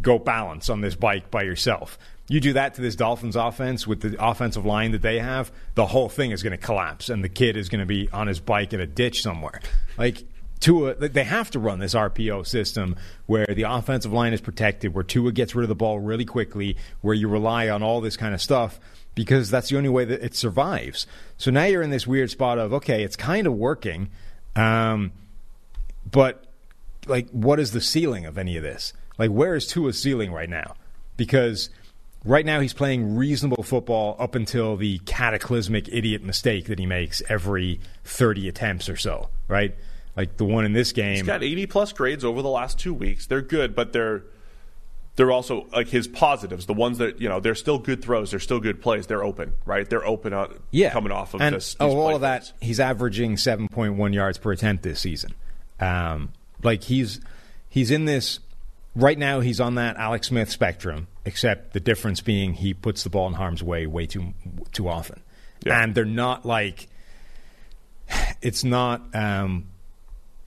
[0.00, 1.98] go balance on this bike by yourself.
[2.28, 5.86] You do that to this Dolphins offense with the offensive line that they have, the
[5.86, 8.40] whole thing is going to collapse, and the kid is going to be on his
[8.40, 9.60] bike in a ditch somewhere.
[9.98, 10.24] Like
[10.60, 12.96] Tua, they have to run this RPO system
[13.26, 16.78] where the offensive line is protected, where Tua gets rid of the ball really quickly,
[17.02, 18.80] where you rely on all this kind of stuff
[19.14, 21.06] because that's the only way that it survives.
[21.36, 24.10] So now you're in this weird spot of okay, it's kind of working,
[24.56, 25.12] um,
[26.10, 26.46] but
[27.06, 28.94] like, what is the ceiling of any of this?
[29.18, 30.74] Like, where is Tua's ceiling right now?
[31.16, 31.70] Because
[32.24, 37.22] right now he's playing reasonable football up until the cataclysmic idiot mistake that he makes
[37.28, 39.74] every 30 attempts or so, right?
[40.16, 41.16] Like the one in this game.
[41.16, 43.26] He's got 80 plus grades over the last two weeks.
[43.26, 44.24] They're good, but they're
[45.16, 48.40] they're also like his positives, the ones that you know they're still good throws, they're
[48.40, 49.88] still good plays, they're open, right?
[49.88, 51.76] They're open, uh, yeah, coming off of and, this.
[51.78, 52.52] Oh, all of that.
[52.60, 55.34] He's averaging 7.1 yards per attempt this season.
[55.78, 56.32] Um,
[56.62, 57.20] like he's
[57.68, 58.40] he's in this
[58.94, 59.40] right now.
[59.40, 63.34] He's on that Alex Smith spectrum, except the difference being he puts the ball in
[63.34, 64.34] harm's way way too
[64.72, 65.22] too often,
[65.64, 65.82] yeah.
[65.82, 66.88] and they're not like
[68.42, 69.02] it's not.
[69.14, 69.68] Um,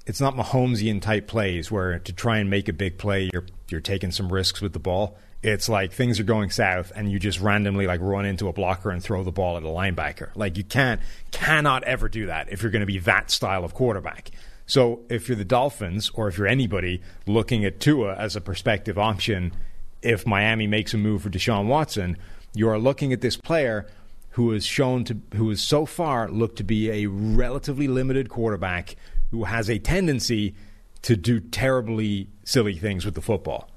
[0.07, 3.81] it's not Mahomesian type plays where to try and make a big play, you're you're
[3.81, 5.17] taking some risks with the ball.
[5.43, 8.89] It's like things are going south, and you just randomly like run into a blocker
[8.89, 10.29] and throw the ball at a linebacker.
[10.35, 11.01] Like you can't
[11.31, 14.31] cannot ever do that if you're going to be that style of quarterback.
[14.67, 18.97] So if you're the Dolphins or if you're anybody looking at Tua as a prospective
[18.97, 19.53] option,
[20.01, 22.17] if Miami makes a move for Deshaun Watson,
[22.53, 23.87] you are looking at this player
[24.31, 28.95] who has shown to who has so far looked to be a relatively limited quarterback
[29.31, 30.53] who has a tendency
[31.01, 33.69] to do terribly silly things with the football.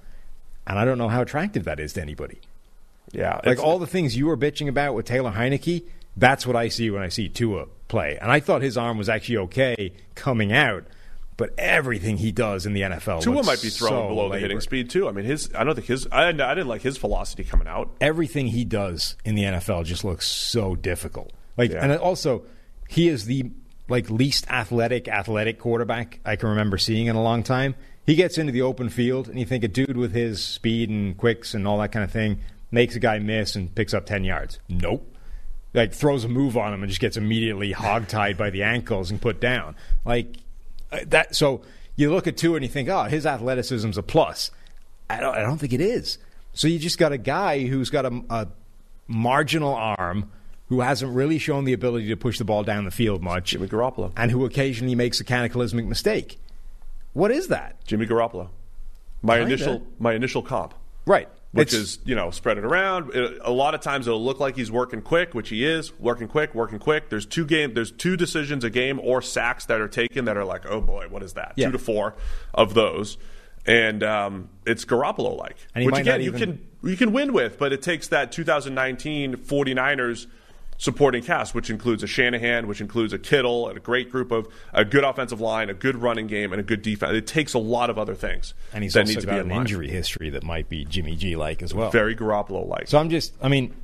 [0.66, 2.40] And I don't know how attractive that is to anybody.
[3.12, 3.40] Yeah.
[3.44, 5.84] Like all the things you were bitching about with Taylor Heinicke,
[6.16, 8.16] that's what I see when I see Tua play.
[8.20, 10.84] And I thought his arm was actually okay coming out,
[11.36, 14.36] but everything he does in the NFL, Tua might be thrown so below labored.
[14.36, 15.08] the hitting speed too.
[15.08, 17.90] I mean, his I don't think his I, I didn't like his velocity coming out.
[18.00, 21.32] Everything he does in the NFL just looks so difficult.
[21.56, 21.82] Like, Yeah.
[21.84, 22.44] and also,
[22.88, 23.50] he is the
[23.88, 27.74] like least athletic athletic quarterback I can remember seeing in a long time.
[28.06, 31.16] He gets into the open field, and you think a dude with his speed and
[31.16, 32.40] quicks and all that kind of thing
[32.70, 34.58] makes a guy miss and picks up ten yards.
[34.68, 35.06] Nope.
[35.72, 39.20] Like throws a move on him and just gets immediately hogtied by the ankles and
[39.20, 39.76] put down.
[40.04, 40.36] Like
[40.90, 41.36] uh, that.
[41.36, 41.62] So
[41.96, 44.50] you look at two and you think, oh, his athleticism's a plus.
[45.08, 45.34] I don't.
[45.34, 46.18] I don't think it is.
[46.54, 48.48] So you just got a guy who's got a, a
[49.06, 50.30] marginal arm
[50.68, 53.66] who hasn't really shown the ability to push the ball down the field much, Jimmy
[53.68, 54.12] Garoppolo.
[54.16, 56.38] and who occasionally makes a cataclysmic mistake.
[57.12, 57.84] What is that?
[57.86, 58.48] Jimmy Garoppolo.
[59.22, 59.54] My Kinda.
[59.54, 60.74] initial my initial comp.
[61.06, 61.28] Right.
[61.52, 63.14] Which It's- is you know spread it around.
[63.14, 66.28] It- a lot of times it'll look like he's working quick, which he is working
[66.28, 67.08] quick, working quick.
[67.10, 70.44] There's two game, there's two decisions a game or sacks that are taken that are
[70.44, 71.54] like, oh boy, what is that?
[71.56, 71.66] Yeah.
[71.66, 72.14] Two to four
[72.54, 73.18] of those,
[73.66, 77.72] and um, it's Garoppolo like, which again not you can you can win with, but
[77.72, 80.26] it takes that 2019 49ers
[80.80, 84.48] supporting cast, which includes a Shanahan, which includes a Kittle, and a great group of
[84.72, 87.12] a good offensive line, a good running game, and a good defense.
[87.12, 89.38] It takes a lot of other things and he's that also need to got be
[89.40, 91.90] in an injury history that might be Jimmy G like as well.
[91.90, 92.88] Very Garoppolo like.
[92.88, 93.74] So I'm just, I mean,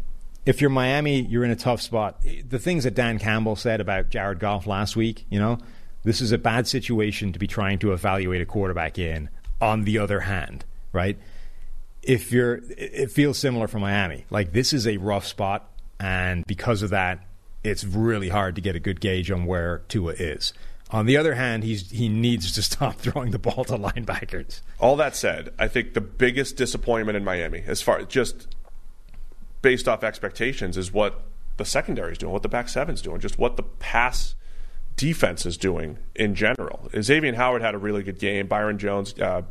[0.46, 2.22] if you're Miami, you're in a tough spot.
[2.48, 5.58] The things that Dan Campbell said about Jared Goff last week, you know,
[6.02, 9.28] this is a bad situation to be trying to evaluate a quarterback in.
[9.60, 11.18] On the other hand, right?
[12.02, 14.24] If you're, it feels similar for Miami.
[14.30, 15.70] Like this is a rough spot,
[16.00, 17.26] and because of that,
[17.64, 20.52] it's really hard to get a good gauge on where Tua is.
[20.90, 24.60] On the other hand, he's he needs to stop throwing the ball to linebackers.
[24.78, 28.48] All that said, I think the biggest disappointment in Miami, as far just
[29.62, 31.22] based off expectations, is what
[31.56, 34.34] the secondary is doing, what the back seven's doing, just what the pass
[34.96, 36.88] defense is doing in general.
[36.92, 38.46] Xavien Howard had a really good game.
[38.46, 39.42] Byron Jones uh,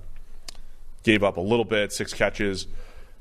[1.03, 2.67] gave up a little bit, six catches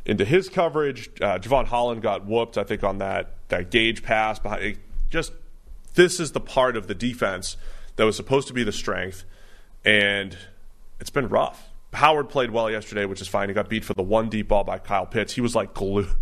[0.07, 1.09] into his coverage.
[1.21, 4.39] Uh, Jevon Holland got whooped, I think, on that that Gage pass.
[4.39, 4.79] Behind,
[5.11, 5.33] just
[5.95, 7.57] this is the part of the defense
[7.97, 9.25] that was supposed to be the strength,
[9.85, 10.37] and
[11.01, 11.71] it's been rough.
[11.93, 13.49] Howard played well yesterday, which is fine.
[13.49, 15.33] He got beat for the one deep ball by Kyle Pitts.
[15.33, 16.09] He was like glue.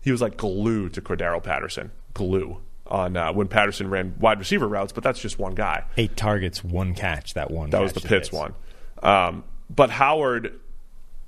[0.00, 1.90] He was like glue to Cordarrelle Patterson.
[2.14, 5.84] Glue on uh, when Patterson ran wide receiver routes, but that's just one guy.
[5.96, 7.34] Eight targets, one catch.
[7.34, 7.70] That one.
[7.70, 8.54] That was the to Pitts one.
[9.02, 10.58] Um, but Howard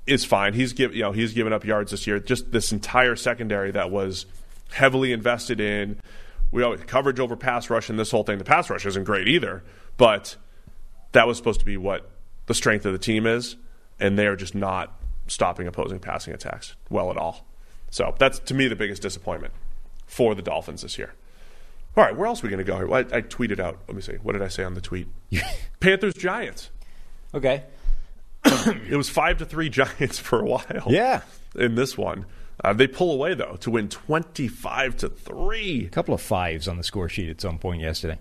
[0.07, 0.53] is fine.
[0.53, 2.19] He's give you know he's given up yards this year.
[2.19, 4.25] Just this entire secondary that was
[4.71, 5.99] heavily invested in.
[6.51, 8.37] We always coverage over pass rush and this whole thing.
[8.37, 9.63] The pass rush isn't great either,
[9.97, 10.35] but
[11.13, 12.09] that was supposed to be what
[12.47, 13.55] the strength of the team is,
[13.99, 17.45] and they are just not stopping opposing passing attacks well at all.
[17.89, 19.53] So that's to me the biggest disappointment
[20.07, 21.13] for the Dolphins this year.
[21.95, 22.93] All right, where else are we going to go here?
[22.93, 23.79] I, I tweeted out.
[23.87, 24.13] Let me see.
[24.13, 25.07] What did I say on the tweet?
[25.81, 26.69] Panthers Giants.
[27.33, 27.63] Okay.
[28.89, 30.85] It was five to three Giants for a while.
[30.87, 31.21] Yeah.
[31.55, 32.25] In this one,
[32.63, 35.85] uh, they pull away though to win twenty-five to three.
[35.85, 38.19] A couple of fives on the score sheet at some point yesterday.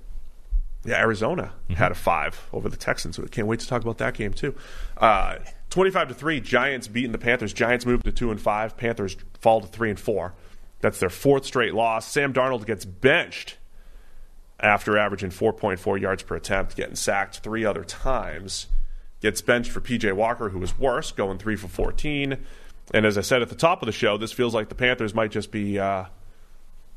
[0.84, 3.16] Yeah, Arizona had a five over the Texans.
[3.16, 4.54] So can't wait to talk about that game too.
[4.96, 5.36] Uh,
[5.70, 7.52] Twenty-five to three, Giants beating the Panthers.
[7.52, 8.76] Giants move to two and five.
[8.76, 10.34] Panthers fall to three and four.
[10.80, 12.10] That's their fourth straight loss.
[12.10, 13.56] Sam Darnold gets benched
[14.58, 18.66] after averaging 4.4 yards per attempt, getting sacked three other times.
[19.20, 22.38] Gets benched for PJ Walker, who was worse, going three for 14.
[22.92, 25.14] And as I said at the top of the show, this feels like the Panthers
[25.14, 26.06] might just be uh,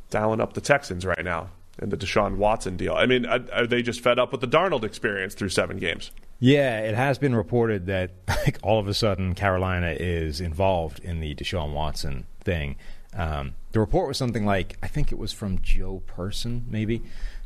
[0.09, 1.49] dialing up the Texans right now
[1.81, 2.93] in the Deshaun Watson deal.
[2.93, 6.11] I mean, are they just fed up with the Darnold experience through seven games?
[6.39, 11.19] Yeah, it has been reported that like all of a sudden Carolina is involved in
[11.19, 12.75] the Deshaun Watson thing.
[13.15, 17.01] Um, the report was something like I think it was from Joe Person, maybe,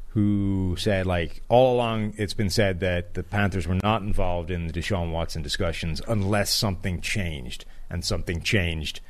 [0.09, 4.67] who said like all along it's been said that the Panthers were not involved in
[4.67, 9.01] the Deshaun Watson discussions unless something changed, and something changed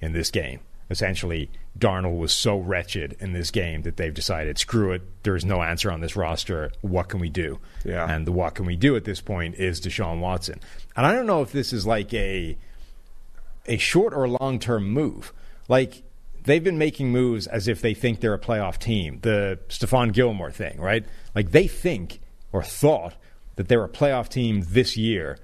[0.00, 0.60] in this game.
[0.90, 5.62] Essentially, Darnold was so wretched in this game that they've decided, screw it, there's no
[5.62, 6.70] answer on this roster.
[6.82, 7.58] What can we do?
[7.84, 8.08] Yeah.
[8.08, 10.60] And the what can we do at this point is Deshaun Watson.
[10.94, 12.56] And I don't know if this is like a
[13.66, 15.32] a short or long term move.
[15.68, 16.03] Like
[16.44, 19.18] they've been making moves as if they think they're a playoff team.
[19.22, 21.04] The Stephon Gilmore thing, right?
[21.34, 22.20] Like they think
[22.52, 23.14] or thought
[23.56, 25.38] that they're a playoff team this year.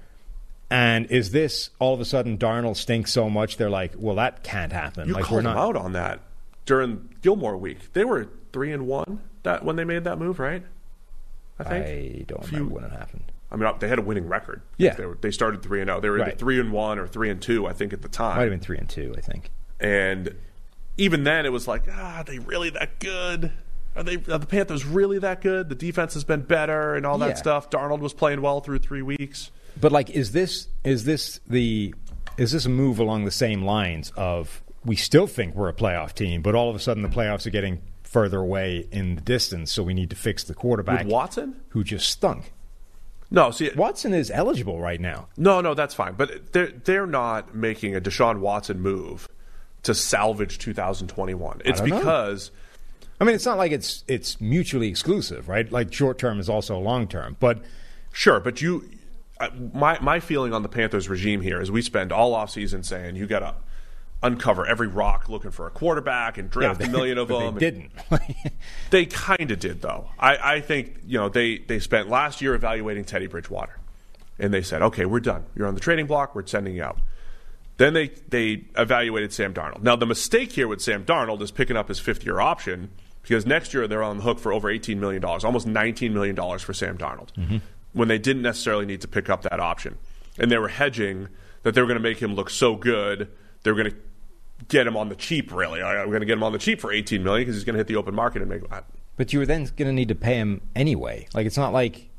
[0.69, 4.43] And is this all of a sudden Darnold stinks so much they're like, well, that
[4.43, 5.07] can't happen.
[5.07, 6.21] You like called them out on that
[6.65, 7.91] during Gilmore week.
[7.93, 10.63] They were three and one that when they made that move, right?
[11.59, 11.85] I think.
[11.85, 13.23] I don't Few- remember when it happened.
[13.51, 14.61] I mean, they had a winning record.
[14.77, 14.93] Yeah.
[14.93, 15.99] they, were, they started three and zero.
[15.99, 16.39] They were either Right.
[16.39, 18.37] three and one or three and two, I think, at the time.
[18.37, 19.49] Might have been three and two, I think.
[19.81, 20.33] And
[21.01, 23.51] even then, it was like, ah, are they really that good?
[23.95, 24.15] Are they?
[24.15, 25.67] Are the Panthers really that good?
[25.69, 27.27] The defense has been better and all Yeah.
[27.27, 27.69] that stuff.
[27.69, 29.51] Darnold was playing well through three weeks.
[29.79, 31.93] But like, is this is this the
[32.37, 36.13] is this a move along the same lines of we still think we're a playoff
[36.13, 39.71] team, but all of a sudden the playoffs are getting further away in the distance,
[39.71, 41.55] so we need to fix the quarterback With Watson?
[41.69, 42.51] who just stunk.
[43.29, 45.27] No, see, Watson is eligible right now.
[45.37, 46.15] no, no, that's fine.
[46.15, 49.27] But they're they're not making a Deshaun Watson move
[49.83, 51.61] to salvage 2021.
[51.65, 51.97] It's know.
[51.97, 52.51] because
[53.19, 55.71] I mean, it's not like it's it's mutually exclusive, right?
[55.71, 57.59] Like short term is also long term, but
[58.11, 58.89] Sure, but you,
[59.39, 63.15] uh, my my feeling on the Panthers regime here is we spend all offseason saying
[63.15, 63.55] you got to
[64.23, 67.55] uncover every rock looking for a quarterback and draft Yeah, a million of them.
[67.59, 67.91] They didn't.
[68.91, 70.09] They kind of did, though.
[70.19, 73.79] I, I think you know they they spent last year evaluating Teddy Bridgewater,
[74.37, 75.45] and they said, okay, we're done.
[75.55, 76.35] You're on the trading block.
[76.35, 76.99] We're sending you out.
[77.81, 79.81] Then they they evaluated Sam Darnold.
[79.81, 82.91] Now the mistake here with Sam Darnold is picking up his fifth year option
[83.23, 86.35] because next year they're on the hook for over eighteen million dollars, almost nineteen million
[86.35, 87.57] dollars for Sam Darnold, mm-hmm.
[87.93, 89.97] when they didn't necessarily need to pick up that option,
[90.37, 91.27] and they were hedging
[91.63, 93.27] that they were going to make him look so good
[93.63, 93.97] they were going to
[94.67, 95.51] get him on the cheap.
[95.51, 97.73] Really, we're going to get him on the cheap for $18 million because he's going
[97.73, 98.61] to hit the open market and make.
[99.17, 101.27] but you were then going to need to pay him anyway.
[101.33, 102.09] Like it's not like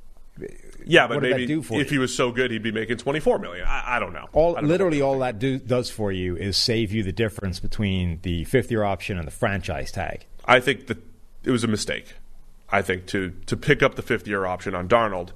[0.87, 1.85] Yeah, but What did that maybe if you?
[1.85, 3.67] he was so good, he'd be making twenty four million.
[3.67, 4.29] I, I don't know.
[4.33, 4.69] all don't know.
[4.69, 8.71] literally all that do, does for you is save you the difference between the fifth
[8.71, 10.27] year option and the franchise tag.
[10.45, 10.99] I think that
[11.45, 12.15] it was a mistake.
[12.71, 15.31] I think to to pick up the fifth year option on Darnold,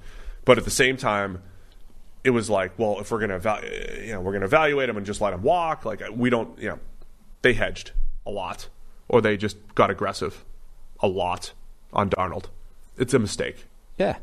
[0.45, 1.41] but at the same time,
[2.23, 5.05] it was like, well, if we're gonna evalu- you know we're gonna evaluate him and
[5.05, 6.79] just let him walk, like uh, we don't, you know,
[7.43, 7.91] they hedged
[8.25, 8.69] a lot,
[9.07, 10.43] or they just got aggressive
[10.99, 11.53] a lot
[11.93, 12.45] on Darnold.
[12.97, 13.65] It's a mistake.
[13.99, 14.17] Yeah,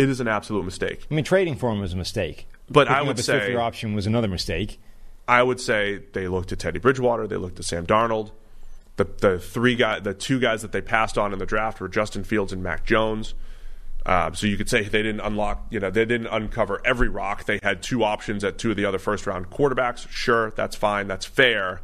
[0.00, 1.06] It is an absolute mistake.
[1.10, 3.38] I mean trading for him was a mistake, But I Picking would up his say-
[3.40, 4.80] fifth year option was another mistake.
[5.28, 8.30] I would say they looked at Teddy Bridgewater, they looked at Sam Darnold.
[8.96, 11.88] The the three guy, the two guys that they passed on in the draft were
[11.88, 13.34] Justin Fields and Mac Jones.
[14.06, 17.44] Uh, so you could say they didn't unlock, you know, they didn't uncover every rock.
[17.44, 20.08] They had two options at two of the other first round quarterbacks.
[20.08, 21.82] Sure, that's fine, that's fair.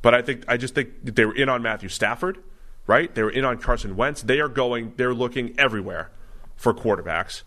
[0.00, 2.38] But I think I just think they were in on Matthew Stafford,
[2.86, 3.14] right?
[3.14, 4.22] They were in on Carson Wentz.
[4.22, 6.10] They are going, they're looking everywhere
[6.56, 7.42] for quarterbacks.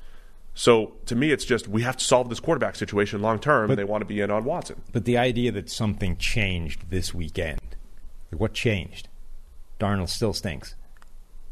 [0.54, 3.74] So to me, it's just we have to solve this quarterback situation long term.
[3.74, 4.82] They want to be in on Watson.
[4.92, 7.62] But the idea that something changed this weekend,
[8.32, 9.08] like what changed?
[9.80, 10.76] Darnold still stinks.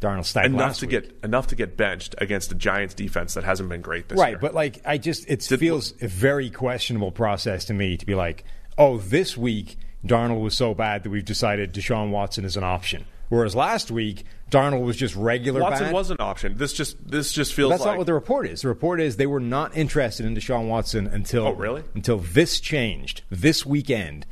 [0.02, 0.92] Darnold stank enough to week.
[0.92, 4.30] get enough to get benched against the Giants defense that hasn't been great this right,
[4.30, 4.36] year.
[4.36, 8.06] Right, but like I just it Did- feels a very questionable process to me to
[8.06, 8.44] be like,
[8.78, 13.06] oh, this week Darnold was so bad that we've decided Deshaun Watson is an option,
[13.30, 15.94] whereas last week Darnold was just regular Watson bad.
[15.94, 16.58] was an option.
[16.58, 18.62] This just this just feels That's like not what the report is.
[18.62, 21.84] The report is they were not interested in Deshaun Watson until Oh, really?
[21.96, 24.26] until this changed this weekend.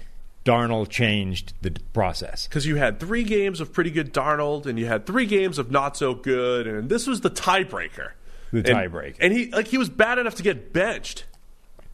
[0.46, 2.48] Darnold changed the process.
[2.48, 5.72] because you had three games of pretty good Darnold and you had three games of
[5.72, 8.12] not so good, and this was the tiebreaker.
[8.54, 9.16] The And- tiebreak.
[9.20, 11.26] and he like he was bad enough to get benched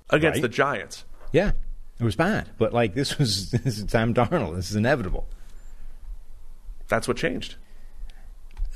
[0.10, 0.41] against Right.
[0.41, 1.06] the Giants.
[1.31, 1.52] Yeah,
[1.98, 4.56] it was bad, but like this was this is Sam Darnold.
[4.57, 5.27] This is inevitable.
[6.89, 7.56] That's what changed.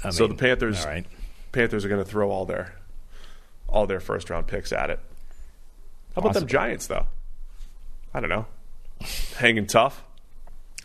[0.03, 1.05] I so mean, the Panthers, right.
[1.51, 2.75] Panthers are going to throw all their
[3.67, 4.99] all their first round picks at it.
[6.15, 7.07] How about them Giants though?
[8.13, 8.45] I don't know.
[9.37, 10.03] Hanging tough,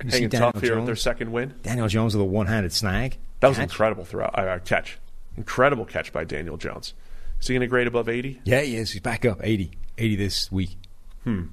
[0.00, 1.54] hanging Daniel tough here with their second win.
[1.62, 3.18] Daniel Jones with a one-handed snag.
[3.40, 3.70] That was Catch?
[3.70, 4.98] incredible throughout uh, catch.
[5.36, 6.94] Incredible catch by Daniel Jones.
[7.40, 8.40] Is he going to grade above 80?
[8.44, 8.90] Yeah, he is.
[8.90, 9.70] He's back up 80.
[9.96, 10.76] 80 this week.
[11.24, 11.44] Hmm.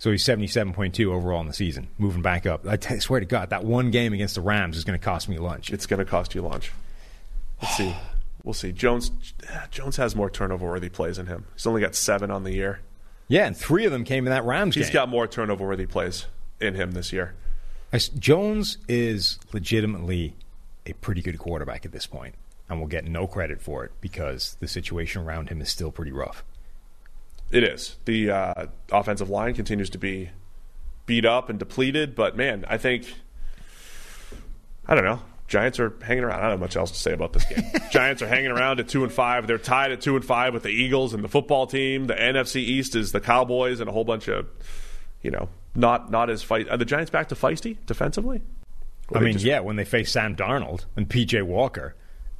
[0.00, 2.66] So he's 77.2 overall in the season, moving back up.
[2.66, 5.28] I t- swear to God, that one game against the Rams is going to cost
[5.28, 5.70] me lunch.
[5.70, 6.72] It's going to cost you lunch.
[7.62, 7.94] Let's see.
[8.42, 8.72] We'll see.
[8.72, 9.10] Jones
[9.70, 11.44] Jones has more turnover worthy plays in him.
[11.52, 12.80] He's only got seven on the year.
[13.28, 14.94] Yeah, and three of them came in that Rams He's game.
[14.94, 16.24] got more turnover worthy plays
[16.58, 17.34] in him this year.
[18.18, 20.34] Jones is legitimately
[20.86, 22.34] a pretty good quarterback at this point,
[22.70, 26.12] and will get no credit for it because the situation around him is still pretty
[26.12, 26.42] rough.
[27.50, 27.96] It is.
[28.04, 30.30] The uh, offensive line continues to be
[31.06, 33.12] beat up and depleted, but man, I think
[34.86, 35.20] I don't know.
[35.48, 36.38] Giants are hanging around.
[36.38, 37.64] I don't have much else to say about this game.
[37.90, 39.48] Giants are hanging around at two and five.
[39.48, 42.06] They're tied at two and five with the Eagles and the football team.
[42.06, 44.46] The NFC East is the Cowboys and a whole bunch of,
[45.22, 46.68] you know, not not as fight.
[46.68, 48.42] Are the Giants back to feisty defensively?
[49.08, 51.96] Or I mean, just- yeah, when they face Sam Darnold and PJ Walker.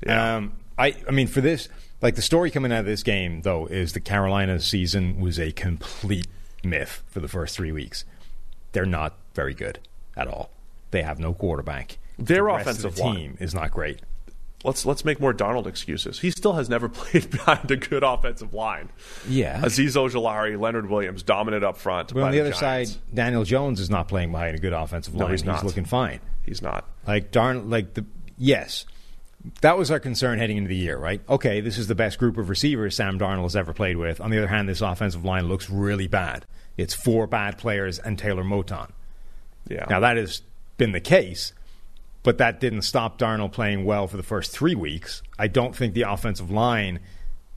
[0.06, 0.36] Yeah.
[0.36, 1.68] Um, I, I mean, for this,
[2.02, 5.52] like the story coming out of this game, though, is the Carolina season was a
[5.52, 6.26] complete
[6.64, 8.04] myth for the first three weeks.
[8.72, 9.78] They're not very good
[10.16, 10.50] at all.
[10.90, 11.98] They have no quarterback.
[12.18, 13.16] Their the offensive of the line.
[13.16, 14.00] team is not great.
[14.62, 16.20] Let's let's make more Darnold excuses.
[16.20, 18.90] He still has never played behind a good offensive line.
[19.26, 19.60] Yeah.
[19.62, 22.12] Azeez Ojulari, Leonard Williams, dominant up front.
[22.12, 22.92] But on the other Giants.
[22.92, 25.20] side, Daniel Jones is not playing behind a good offensive line.
[25.20, 25.32] No, line.
[25.32, 25.64] he's not.
[25.64, 26.20] looking fine.
[26.44, 26.86] he's not.
[27.06, 28.04] Like darn, like the
[28.36, 28.84] yes,
[29.62, 31.20] that was our concern heading into the year, right?
[31.28, 34.20] Okay, this is the best group of receivers Sam Darnold has ever played with.
[34.20, 36.44] On the other hand, this offensive line looks really bad.
[36.76, 38.90] It's four bad players and Taylor Moton.
[39.68, 39.86] Yeah.
[39.88, 40.42] Now that has
[40.76, 41.52] been the case,
[42.22, 45.22] but that didn't stop Darnold playing well for the first three weeks.
[45.38, 47.00] I don't think the offensive line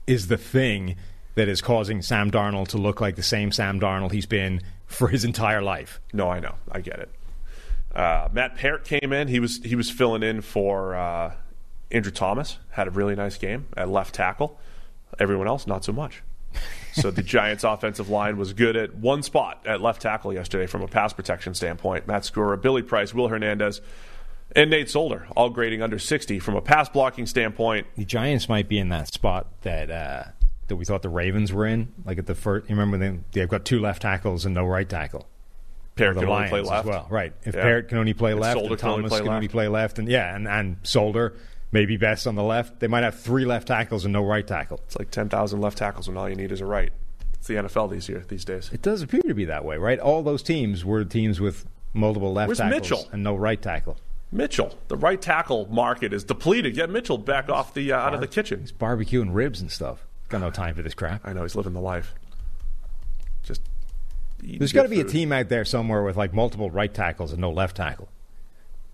[0.06, 0.96] is the thing
[1.34, 5.08] that is causing Sam Darnold to look like the same Sam Darnold he's been for
[5.08, 6.00] his entire life.
[6.12, 6.54] No, I know.
[6.70, 7.10] I get it.
[7.94, 9.28] Uh, Matt Peart came in.
[9.28, 11.34] He was he was filling in for uh,
[11.94, 12.58] Andrew Thomas.
[12.70, 14.58] Had a really nice game at left tackle.
[15.18, 16.22] Everyone else, not so much.
[16.92, 20.82] so the Giants' offensive line was good at one spot at left tackle yesterday from
[20.82, 22.06] a pass protection standpoint.
[22.06, 23.80] Matt Skura, Billy Price, Will Hernandez,
[24.56, 27.86] and Nate Solder, all grading under 60 from a pass blocking standpoint.
[27.96, 30.24] The Giants might be in that spot that uh,
[30.66, 31.92] that we thought the Ravens were in.
[32.04, 34.88] Like at the first, you remember they, they've got two left tackles and no right
[34.88, 35.28] tackle.
[35.96, 36.88] Peart can only Lions play as left.
[36.88, 37.32] well, right?
[37.44, 37.62] If Yeah.
[37.62, 39.68] Peart can only play And left, Solder and can only Thomas play can only play
[39.68, 41.34] left, and yeah, and and Solder
[41.74, 42.78] maybe best on the left.
[42.78, 44.80] They might have three left tackles and no right tackle.
[44.86, 46.92] It's like 10,000 left tackles when all you need is a right.
[47.34, 48.70] It's the NFL these year these days.
[48.72, 49.98] It does appear to be that way, right?
[49.98, 53.08] All those teams were teams with multiple left Where's tackles Mitchell?
[53.12, 53.98] and no right tackle.
[54.30, 56.74] Mitchell, the right tackle market is depleted.
[56.74, 58.60] Get Mitchell back off the uh, out of the kitchen.
[58.60, 60.06] He's barbecuing ribs and stuff.
[60.28, 61.20] Got no time for this crap.
[61.24, 62.14] I know he's living the life.
[63.42, 63.60] Just
[64.42, 67.40] There's got to be a team out there somewhere with like multiple right tackles and
[67.40, 68.08] no left tackle,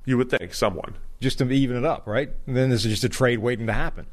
[0.04, 0.96] You would think someone.
[1.20, 2.30] Just to even it up, right?
[2.46, 4.06] And then is just a trade waiting to happen.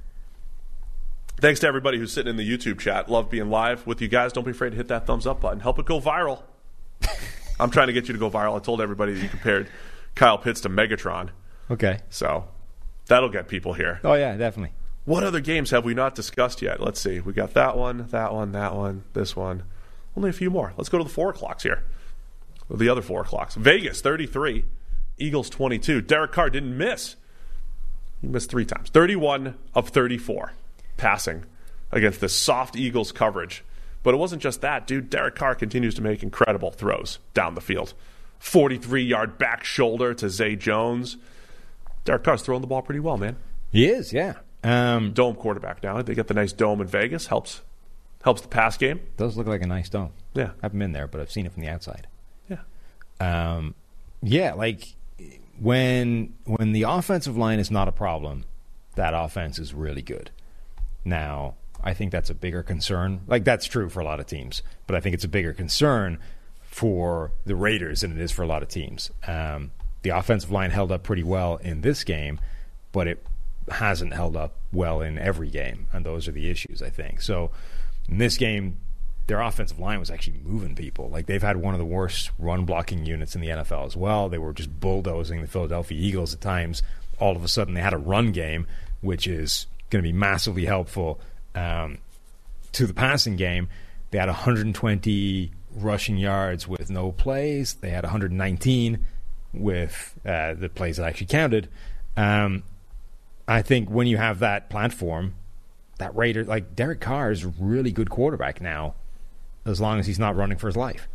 [1.40, 3.10] Thanks to everybody who's sitting in the YouTube chat.
[3.10, 4.34] Love being live with you guys.
[4.34, 5.60] Don't be afraid to hit that thumbs up button.
[5.60, 6.42] Help it go viral.
[7.60, 8.56] I'm trying to get you to go viral.
[8.56, 9.68] I told everybody that you compared
[10.16, 11.30] Kyle Pitts to Megatron,
[11.70, 12.00] Okay.
[12.10, 12.46] so
[13.06, 14.00] that'll get people here.
[14.04, 14.74] Oh yeah, definitely.
[15.06, 16.82] What other games have we not discussed yet?
[16.82, 17.20] Let's see.
[17.20, 19.64] We got that one, that one, that one, this one.
[20.18, 20.74] Only a few more.
[20.76, 21.84] Let's go to the four o'clocks here.
[22.70, 23.56] The other four o'clocks.
[23.56, 24.66] Vegas, 33.
[25.18, 26.02] Eagles, 22.
[26.02, 27.16] Derek Carr didn't miss.
[28.22, 28.90] He missed three times.
[28.90, 30.54] 31 of 34
[30.98, 31.46] passing
[31.92, 33.64] against this soft Eagles coverage.
[34.04, 35.10] But it wasn't just that, dude.
[35.10, 37.94] Derek Carr continues to make incredible throws down the field.
[38.40, 41.18] 43 yard back shoulder to Zay Jones.
[42.06, 43.36] Derek Carr's throwing the ball pretty well, man
[43.72, 44.36] He is, yeah.
[44.64, 46.02] Um, dome quarterback now.
[46.02, 47.28] They get the nice dome in Vegas.
[47.28, 47.62] Helps
[48.24, 49.00] helps the pass game.
[49.16, 50.12] does look like a nice dome.
[50.34, 50.52] Yeah.
[50.62, 52.08] I haven't been there, but I've seen it from the outside.
[52.50, 52.58] Yeah.
[53.20, 53.76] Um,
[54.22, 54.96] yeah, like
[55.60, 58.46] when when the offensive line is not a problem,
[58.96, 60.32] that offense is really good.
[61.04, 63.22] Now, I think that's a bigger concern.
[63.28, 66.18] Like that's true for a lot of teams, but I think it's a bigger concern
[66.62, 69.12] for the Raiders than it is for a lot of teams.
[69.26, 69.72] Um,
[70.04, 72.40] the offensive line held up pretty well in this game,
[72.92, 73.26] but it
[73.70, 76.82] hasn't held up well in every game, and those are the issues.
[76.82, 77.52] I think so.
[78.08, 78.78] In this game,
[79.28, 81.10] their offensive line was actually moving people.
[81.10, 84.30] Like they've had one of the worst run blocking units in the NFL as well.
[84.30, 86.82] They were just bulldozing the Philadelphia Eagles at times.
[87.20, 88.68] All of a sudden, they had a run game,
[89.02, 91.20] which is going to be massively helpful
[91.56, 91.98] um,
[92.72, 93.68] to the passing game.
[94.12, 97.74] They had 120 rushing yards with no plays.
[97.76, 99.06] They had 119
[99.54, 101.68] with uh, the plays that actually counted.
[102.16, 102.64] Um,
[103.48, 105.36] I think when you have that platform,
[105.98, 108.96] that Raider, like Derek Carr is a really good quarterback now,
[109.68, 111.08] as long as he's not running for his life.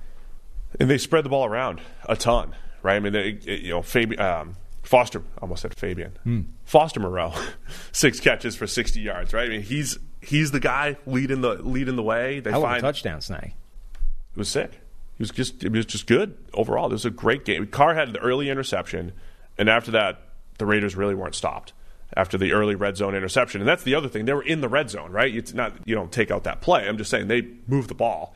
[0.80, 2.96] And they spread the ball around a ton, right?
[2.96, 6.48] I mean, they, you know, um, Foster almost said Fabian.
[6.64, 7.34] Foster Moreau,
[7.92, 9.46] six catches for 60 yards, right?
[9.46, 12.40] I mean, he's he's the guy leading the leading the way.
[12.40, 13.54] They Hell of a touchdown snag.
[13.94, 14.72] It was sick.
[15.18, 16.86] He was just it was just good overall.
[16.86, 17.66] It was a great game.
[17.66, 19.12] Carr had the early interception,
[19.58, 20.20] and after that,
[20.58, 21.72] the Raiders really weren't stopped
[22.16, 23.60] after the early red zone interception.
[23.60, 24.24] And that's the other thing.
[24.24, 25.34] They were in the red zone, right?
[25.34, 26.86] It's not you don't take out that play.
[26.86, 28.34] I'm just saying they moved the ball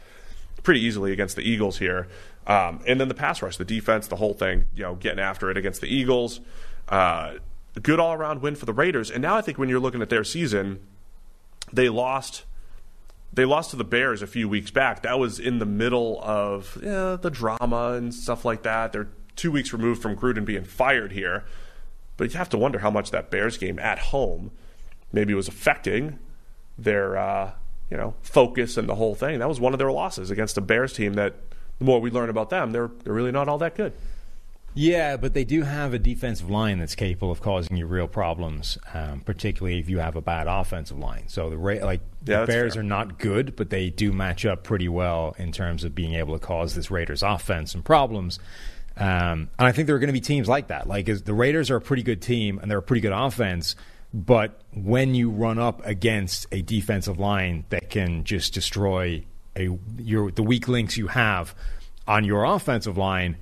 [0.62, 2.09] pretty easily against the Eagles here.
[2.47, 5.51] Um, and then the pass rush, the defense, the whole thing, you know, getting after
[5.51, 6.40] it against the Eagles.
[6.89, 7.35] Uh,
[7.82, 9.11] good all around win for the Raiders.
[9.11, 10.81] And now I think when you're looking at their season,
[11.73, 12.44] they lost
[13.32, 15.03] they lost to the Bears a few weeks back.
[15.03, 18.93] That was in the middle of the drama and stuff like that.
[18.93, 21.44] They're two weeks removed from Gruden being fired here.
[22.16, 24.51] But you have to wonder how much that Bears game at home
[25.12, 26.18] maybe was affecting
[26.78, 27.52] their uh,
[27.90, 29.38] you know focus and the whole thing.
[29.38, 31.34] That was one of their losses against a Bears team that
[31.78, 33.93] the more we learn about them, they're they're really not all that good.
[34.78, 38.76] Yeah, but they do have a defensive line that's capable of causing you real problems,
[38.93, 41.24] um, particularly if you have a bad offensive line.
[41.28, 42.80] So the Ra- like Yeah, the Bears fair.
[42.80, 46.38] are not good, but they do match up pretty well in terms of being able
[46.38, 48.38] to cause this Raiders offense some problems.
[48.97, 50.86] Um, and I think there are going to be teams like that.
[50.86, 53.77] Like the Raiders are a pretty good team and they're a pretty good offense,
[54.14, 59.24] but when you run up against a defensive line that can just destroy
[59.56, 59.68] a
[59.98, 61.55] your the weak links you have
[62.06, 63.36] on your offensive line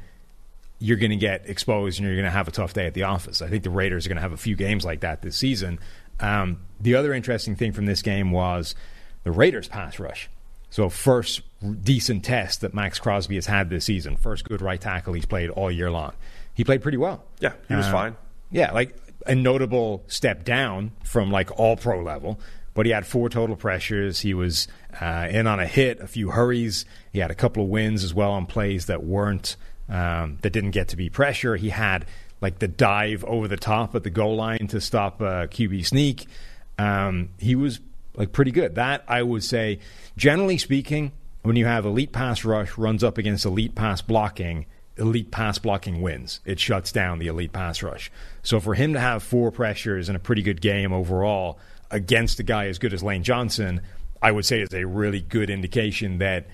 [0.78, 3.05] you're going to get exposed and you're going to have a tough day at the
[3.05, 3.40] office.
[3.40, 5.78] I think the Raiders are going to have a few games like that this season.
[6.20, 8.74] Um, the other interesting thing from this game was
[9.22, 10.28] the Raiders' pass rush.
[10.70, 11.40] So, first
[11.73, 14.16] decent test that Maxx Crosby has had this season.
[14.16, 16.12] First good right tackle he's played all year long.
[16.55, 17.24] He played pretty well.
[17.41, 18.16] Yeah, he was Um, fine.
[18.51, 18.95] yeah, like
[19.27, 22.39] a notable step down from like all pro level.
[22.74, 24.20] But he had four total pressures.
[24.20, 24.66] He was
[25.01, 26.85] uh, in on a hit, a few hurries.
[27.12, 29.57] He had a couple of wins as well on plays that weren't
[29.89, 31.55] um, that didn't get to be pressure.
[31.57, 32.05] He had
[32.41, 36.27] like the dive over the top at the goal line to stop a QB sneak.
[36.78, 37.78] Um, he was
[38.16, 38.74] like pretty good.
[38.74, 39.78] That I would say,
[40.16, 41.12] generally speaking,
[41.45, 44.65] when you have elite pass rush runs up against elite pass blocking,
[44.97, 46.41] elite pass blocking wins.
[46.47, 48.11] It shuts down the elite pass rush.
[48.43, 51.59] So for him to have four pressures and a pretty good game overall
[51.91, 53.83] against a guy as good as Lane Johnson,
[54.23, 56.47] I would say is a really good indication that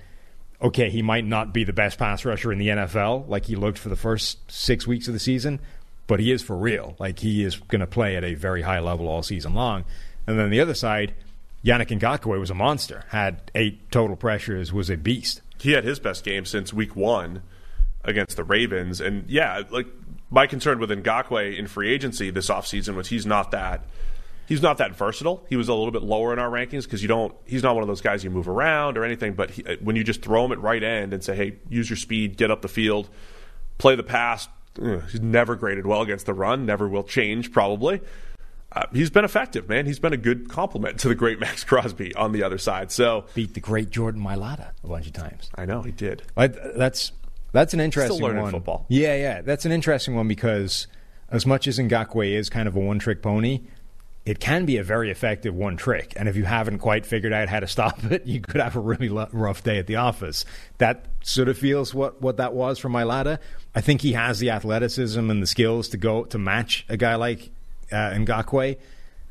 [0.60, 3.78] okay, he might not be the best pass rusher in the NFL like he looked
[3.78, 5.60] for the first six weeks of the season,
[6.06, 6.96] but he is for real.
[6.98, 9.84] Like he is going to play at a very high level all season long.
[10.26, 11.14] And then the other side,
[11.64, 13.04] Yannick Ngakoue was a monster.
[13.08, 15.42] Had eight total pressures, was a beast.
[15.58, 17.42] He had his best game since week one
[18.02, 19.00] against the Ravens.
[19.00, 19.86] And yeah, like
[20.30, 23.84] my concern with Ngakoue in free agency this offseason was he's not that
[24.50, 25.46] he's not that versatile.
[25.48, 27.34] He was a little bit lower in our rankings because you don't.
[27.46, 29.32] He's not one of those guys you move around or anything.
[29.32, 31.96] But he, when you just throw him at right end and say, "Hey, use your
[31.96, 33.08] speed, get up the field,
[33.78, 36.66] play the pass," he's never graded well against the run.
[36.66, 38.02] Never will change probably.
[38.72, 39.84] Uh, he's been effective, man.
[39.86, 42.92] He's been a good complement to the great Maxx Crosby on the other side.
[42.92, 45.50] So beat the great Jordan Mailata a bunch of times.
[45.56, 46.22] I know he did.
[46.36, 47.12] I, that's
[47.52, 48.52] that's an interesting Still learning one.
[48.52, 48.86] football.
[48.88, 50.86] Yeah, yeah, that's an interesting one because
[51.30, 53.62] as much as Ngakoue is kind of a one-trick pony,
[54.26, 56.12] it can be a very effective one trick.
[56.16, 58.80] And if you haven't quite figured out how to stop it, you could have a
[58.80, 60.44] really rough day at the office.
[60.78, 63.38] That sort of feels what, what that was for Mailata.
[63.74, 67.14] I think he has the athleticism and the skills to go to match a guy
[67.16, 67.50] like
[67.92, 68.76] uh, Ngakoue,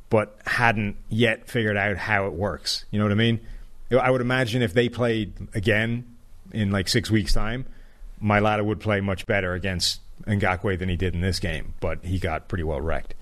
[0.09, 2.85] but hadn't yet figured out how it works.
[2.91, 3.39] You know what I mean?
[3.91, 6.05] I would imagine if they played again
[6.51, 7.65] in like six weeks' time,
[8.21, 12.19] Mailata would play much better against Ngakoue than he did in this game, but he
[12.19, 13.15] got pretty well wrecked.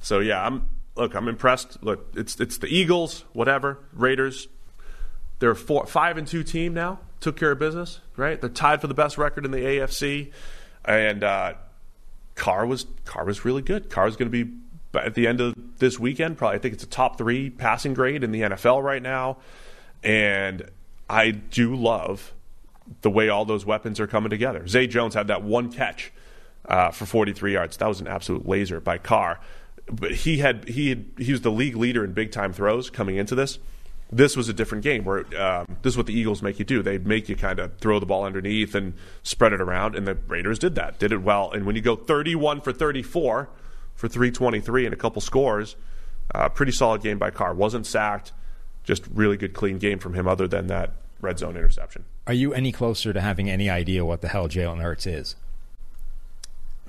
[0.00, 1.82] So yeah, I'm look, I'm impressed.
[1.82, 4.48] Look, it's it's the Eagles, whatever Raiders.
[5.38, 7.00] They're a four, five and two team now.
[7.20, 8.40] Took care of business, right?
[8.40, 10.32] They're tied for the best record in the AFC,
[10.84, 11.54] and uh,
[12.34, 13.90] Carr was Carr was really good.
[13.90, 14.52] Carr is going to be
[14.94, 16.38] at the end of this weekend.
[16.38, 19.38] Probably, I think it's a top three passing grade in the NFL right now,
[20.02, 20.68] and
[21.08, 22.32] I do love
[23.02, 24.66] the way all those weapons are coming together.
[24.66, 26.12] Zay Jones had that one catch
[26.66, 27.76] uh, for 43 yards.
[27.76, 29.40] That was an absolute laser by Carr.
[29.90, 33.16] But he had he had, he was the league leader in big time throws coming
[33.16, 33.58] into this.
[34.10, 36.82] This was a different game where um, this is what the Eagles make you do.
[36.82, 40.14] They make you kind of throw the ball underneath and spread it around, and the
[40.14, 41.50] Raiders did that, did it well.
[41.50, 43.48] And when you go 31 for 34
[43.98, 45.74] for 323 and a couple scores,
[46.32, 47.52] uh, pretty solid game by Carr.
[47.52, 48.32] Wasn't sacked,
[48.84, 50.28] just really good clean game from him.
[50.28, 52.04] Other than that red zone interception.
[52.28, 55.34] Are you any closer to having any idea what the hell Jalen Hurts is?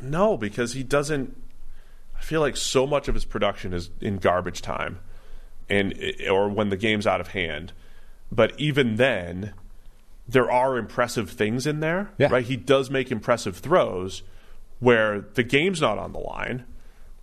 [0.02, 1.36] No, because he doesn't.
[2.18, 5.00] I feel like so much of his production is in garbage time,
[5.70, 5.94] and
[6.30, 7.74] or when the game's out of hand.
[8.32, 9.54] But even then,
[10.28, 12.28] there are impressive things in there, Yeah.
[12.30, 12.46] right?
[12.46, 14.22] He does make impressive throws
[14.80, 16.66] where the game's not on the line,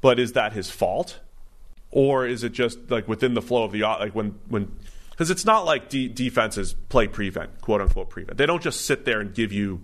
[0.00, 1.20] but is that his fault,
[1.90, 4.70] or is it just like within the flow of the like when when
[5.10, 8.36] because it's not like de- defenses play prevent, quote unquote prevent.
[8.36, 9.80] They don't just sit there and give you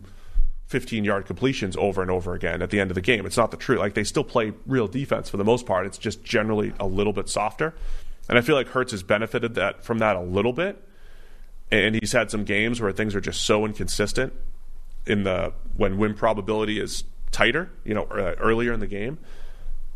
[0.66, 3.26] 15 yard completions over and over again at the end of the game.
[3.26, 3.78] It's not the truth.
[3.78, 5.86] Like they still play real defense for the most part.
[5.86, 7.74] It's just generally a little bit softer.
[8.28, 10.82] And I feel like Hurts has benefited that from that a little bit.
[11.70, 14.32] And he's had some games where things are just so inconsistent
[15.06, 19.18] in the when win probability is tighter, you know, uh, earlier in the game.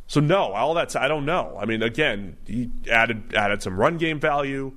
[0.07, 1.57] So no, all that's I don't know.
[1.61, 4.73] I mean, again, he added added some run game value,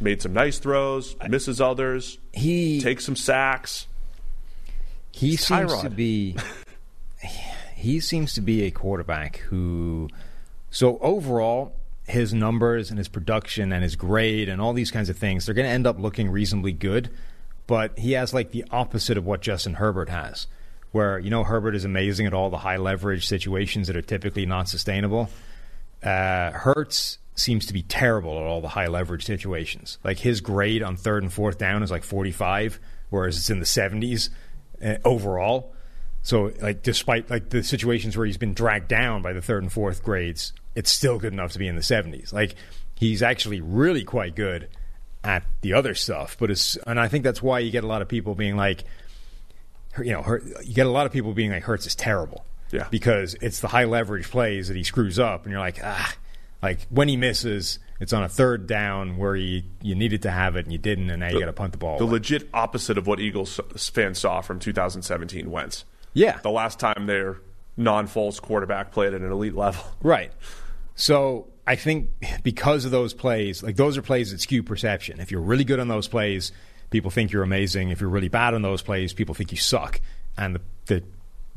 [0.00, 3.86] made some nice throws, misses others, He takes some sacks.
[5.12, 6.36] he He's seems to be
[7.74, 10.08] he seems to be a quarterback who
[10.70, 11.74] so overall
[12.06, 15.54] his numbers and his production and his grade and all these kinds of things they're
[15.54, 17.10] going to end up looking reasonably good
[17.66, 20.46] but he has like the opposite of what Justin Herbert has
[20.94, 24.46] where you know Herbert is amazing at all the high leverage situations that are typically
[24.46, 25.28] not sustainable
[26.04, 29.98] uh, Hurts seems to be terrible at all the high leverage situations.
[30.04, 32.78] Like his grade on third and fourth down is like 45,
[33.10, 34.28] whereas it's in the 70s
[34.84, 35.72] uh, overall.
[36.22, 39.72] So, like, despite like the situations where he's been dragged down by the third and
[39.72, 42.32] fourth grades, it's still good enough to be in the 70s.
[42.32, 42.54] Like,
[42.94, 44.68] he's actually really quite good
[45.22, 46.36] at the other stuff.
[46.38, 48.84] But it's, and I think that's why you get a lot of people being like,
[49.98, 52.44] you know, Hurt- you get a lot of people being like, Hurts is terrible.
[52.70, 52.88] Yeah.
[52.90, 56.12] Because it's the high leverage plays that he screws up, and you're like, ah,
[56.62, 60.56] like when he misses, it's on a third down where you, you needed to have
[60.56, 61.98] it and you didn't, and now you got to punt the ball.
[61.98, 62.14] The away.
[62.14, 65.84] legit opposite of what Eagles fans saw from 2017 Wentz.
[66.14, 66.38] yeah.
[66.42, 67.36] The last time they're
[67.76, 69.84] non Foles quarterback played at an elite level.
[70.02, 70.32] Right.
[70.96, 72.10] So I think
[72.42, 75.20] because of those plays, like those are plays that skew perception.
[75.20, 76.52] If you're really good on those plays,
[76.94, 77.88] people think you're amazing.
[77.88, 80.00] If you're really bad on those plays, people think you suck.
[80.38, 81.02] And the, the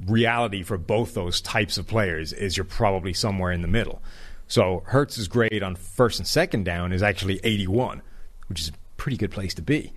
[0.03, 4.01] reality for both those types of players is you're probably somewhere in the middle.
[4.47, 8.01] So Hurts's grade on first and second down is actually 81,
[8.49, 9.93] which is a pretty good place to be.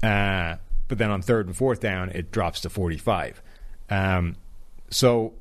[0.00, 3.42] Uh, but then on third and fourth down, it drops to 45.
[3.90, 4.36] Um,
[4.90, 5.32] so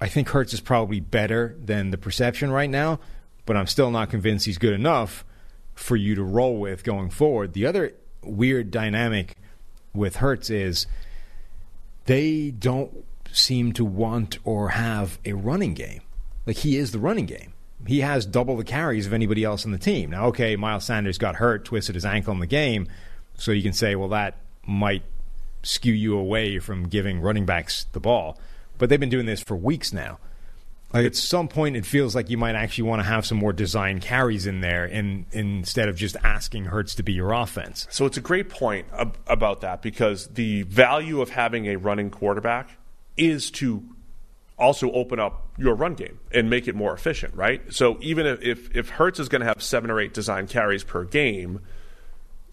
[0.00, 2.98] I think Hurts is probably better than the perception right now,
[3.44, 5.22] but I'm still not convinced he's good enough
[5.74, 7.52] for you to roll with going forward.
[7.52, 7.92] The other
[8.22, 9.36] weird dynamic
[9.94, 10.86] with Hurts is
[12.06, 16.02] they don't seem to want or have a running game.
[16.46, 17.52] Like he is the running game.
[17.86, 20.10] He has double the carries of anybody else on the team.
[20.10, 22.86] Now, okay, Miles Sanders got hurt, twisted his ankle in the game,
[23.34, 25.02] so you can say, well, that might
[25.64, 28.38] skew you away from giving running backs the ball.
[28.78, 30.18] But they've been doing this for weeks now.
[30.94, 34.00] At some point, it feels like you might actually want to have some more design
[34.00, 37.86] carries in there, in, instead of just asking Hurts to be your offense.
[37.90, 42.10] So it's a great point ab- about that because the value of having a running
[42.10, 42.70] quarterback
[43.16, 43.82] is to
[44.58, 47.72] also open up your run game and make it more efficient, right?
[47.72, 50.84] So even if if, if Hurts is going to have seven or eight design carries
[50.84, 51.60] per game,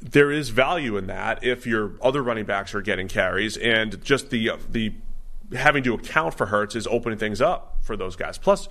[0.01, 4.29] there is value in that if your other running backs are getting carries and just
[4.29, 4.93] the the
[5.53, 8.37] having to account for Hurts is opening things up for those guys.
[8.37, 8.69] Plus,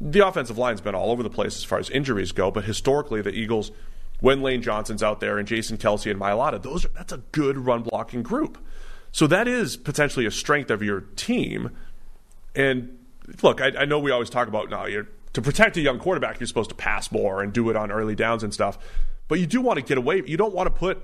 [0.00, 3.22] the offensive line's been all over the place as far as injuries go, but historically
[3.22, 3.72] the Eagles,
[4.20, 7.58] when Lane Johnson's out there and Jason Kelce and Mailata, those are, that's a good
[7.58, 8.58] run blocking group.
[9.12, 11.70] So that is potentially a strength of your team.
[12.54, 12.98] And
[13.42, 14.86] look, I, I know we always talk about now
[15.36, 18.14] to protect a young quarterback, you're supposed to pass more and do it on early
[18.14, 18.78] downs and stuff.
[19.28, 20.22] But you do want to get away.
[20.24, 20.98] You don't want to put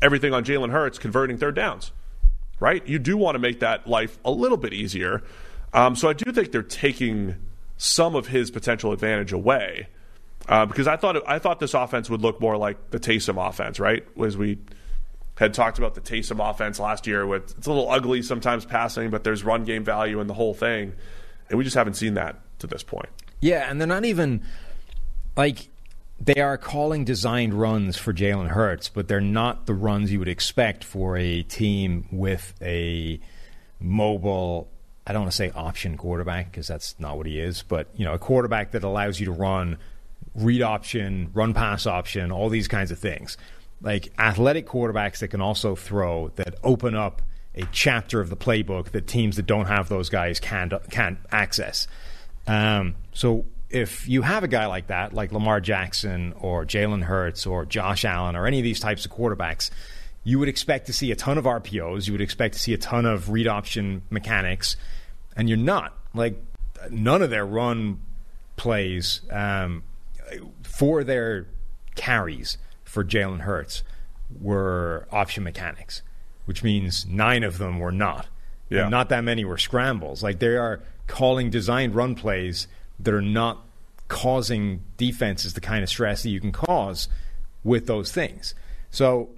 [0.00, 1.92] everything on Jalen Hurts converting third downs,
[2.60, 2.86] right?
[2.86, 5.22] You do want to make that life a little bit easier.
[5.72, 7.36] Um, so I do think they're taking
[7.76, 9.88] some of his potential advantage away.
[10.48, 13.78] Uh, because I thought I thought this offense would look more like the Taysom offense,
[13.78, 14.04] right?
[14.22, 14.58] As we
[15.36, 19.10] had talked about the Taysom offense last year, with it's a little ugly sometimes passing,
[19.10, 20.92] but there's run game value in the whole thing,
[21.48, 23.08] and we just haven't seen that to this point.
[23.40, 24.42] Yeah, and they're not even
[25.36, 25.69] like
[26.20, 30.28] they are calling designed runs for Jalen Hurts, but they're not the runs you would
[30.28, 33.18] expect for a team with a
[33.80, 34.68] mobile.
[35.06, 38.04] I don't want to say option quarterback because that's not what he is, but you
[38.04, 39.78] know, a quarterback that allows you to run
[40.34, 43.36] read option, run pass option, all these kinds of things.
[43.80, 47.22] Like athletic quarterbacks that can also throw that open up
[47.54, 51.88] a chapter of the playbook that teams that don't have those guys can't can't access.
[52.46, 57.46] Um, so if you have a guy like that, like Lamar Jackson or Jalen Hurts
[57.46, 59.70] or Josh Allen or any of these types of quarterbacks,
[60.24, 62.06] you would expect to see a ton of RPOs.
[62.06, 64.76] You would expect to see a ton of read option mechanics,
[65.36, 65.96] and you're not.
[66.12, 66.42] Like
[66.90, 68.00] none of their run
[68.56, 69.84] plays um,
[70.62, 71.46] for their
[71.94, 73.84] carries for Jalen Hurts
[74.40, 76.02] were option mechanics,
[76.44, 78.26] which means nine of them were not.
[78.68, 78.82] Yeah.
[78.82, 80.22] And not that many were scrambles.
[80.22, 82.68] Like they are calling designed run plays
[83.04, 83.64] that are not
[84.08, 87.08] causing defenses the kind of stress that you can cause
[87.62, 88.54] with those things.
[88.90, 89.30] So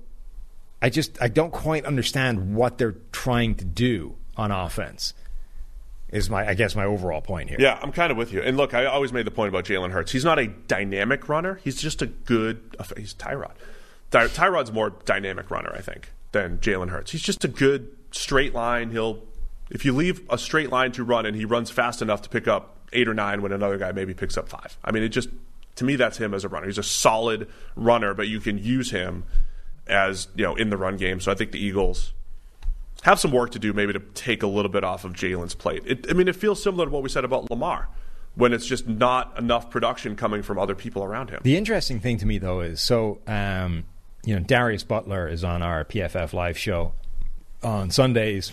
[0.81, 5.15] I just I don't quite understand what they're trying to do on offense.
[6.09, 7.59] Is my I guess my overall point here.
[7.61, 8.43] Yeah, I'm kind of with you.
[8.43, 10.13] And look, I always made the point about Jalen Hurts.
[10.13, 11.61] He's not a dynamic runner.
[11.63, 12.77] He's just a good.
[12.97, 13.53] He's Tyrod.
[14.11, 17.13] Ty, Tyrod's more dynamic runner, I think, than Jalen Hurts.
[17.13, 18.91] He's just a good straight line.
[18.91, 19.23] He'll
[19.71, 22.47] if you leave a straight line to run and he runs fast enough to pick
[22.47, 24.77] up eight or nine when another guy maybe picks up five.
[24.85, 25.29] I mean, it just
[25.77, 26.67] to me that's him as a runner.
[26.67, 29.25] He's a solid runner, but you can use him
[29.87, 31.21] as you know in the run game.
[31.21, 32.13] So I think the Eagles
[33.03, 35.83] have some work to do, maybe to take a little bit off of Jalen's plate.
[35.85, 37.89] It, I mean, it feels similar to what we said about Lamar
[38.35, 41.41] when it's just not enough production coming from other people around him.
[41.43, 43.85] The interesting thing to me though is so um,
[44.25, 46.93] you know Darius Butler is on our PFF live show
[47.63, 48.53] on Sundays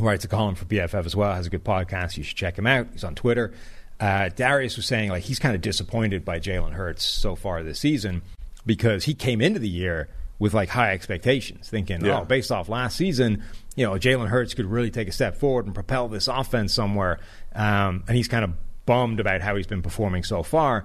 [0.00, 1.32] writes a column for PFF as well.
[1.34, 2.16] Has a good podcast.
[2.16, 2.88] You should check him out.
[2.92, 3.52] He's on Twitter.
[4.00, 7.80] Uh, Darius was saying like he's kind of disappointed by Jalen Hurts so far this
[7.80, 8.22] season
[8.64, 10.08] because he came into the year
[10.38, 12.20] with like high expectations, thinking, Yeah.
[12.20, 13.42] oh, based off last season,
[13.74, 17.18] you know, Jalen Hurts could really take a step forward and propel this offense somewhere.
[17.56, 18.52] Um, and he's kind of
[18.86, 20.84] bummed about how he's been performing so far.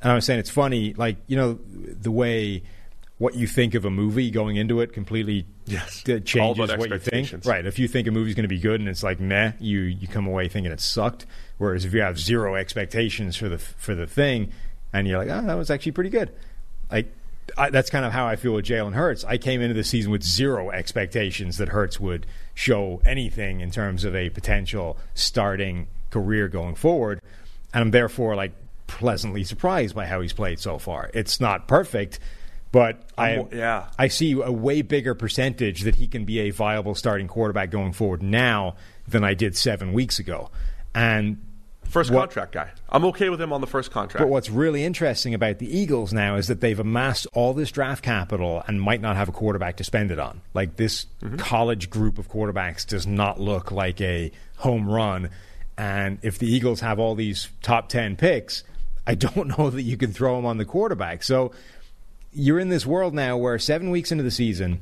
[0.00, 2.62] And I was saying it's funny, like you know, the way
[3.22, 6.02] what you think of a movie going into it completely Yes.
[6.02, 7.46] Uh, d- changes what you think.
[7.46, 7.64] Right.
[7.64, 10.08] If you think a movie's going to be good and it's like meh, you you
[10.08, 11.24] come away thinking it sucked.
[11.56, 14.50] Whereas if you have zero expectations for the for the thing,
[14.92, 16.32] and you're like, oh, that was actually pretty good.
[16.90, 17.12] Like
[17.56, 19.24] I, that's kind of how I feel with Jalen Hurts.
[19.24, 24.04] I came into the season with zero expectations that Hurts would show anything in terms
[24.04, 27.20] of a potential starting career going forward,
[27.72, 28.52] and I'm therefore like
[28.88, 31.08] pleasantly surprised by how he's played so far.
[31.14, 32.18] It's not perfect,
[32.72, 33.86] but I yeah.
[33.98, 37.92] I see a way bigger percentage that he can be a viable starting quarterback going
[37.92, 38.74] forward now
[39.06, 40.50] than I did seven weeks ago,
[40.94, 41.38] and
[41.92, 42.70] First What- contract guy.
[42.88, 44.24] I'm okay with him on the first contract.
[44.24, 48.02] but what's really interesting about the Eagles now is that they've amassed all this draft
[48.02, 50.40] capital and might not have a quarterback to spend it on.
[50.54, 51.36] Like this mm-hmm.
[51.36, 55.28] college group of quarterbacks does not look like a home run.
[55.76, 58.64] And if the Eagles have all these top 10 picks,
[59.06, 61.22] I don't know that you can throw them on the quarterback.
[61.22, 61.52] So
[62.32, 64.80] you're in this world now where seven weeks into the season,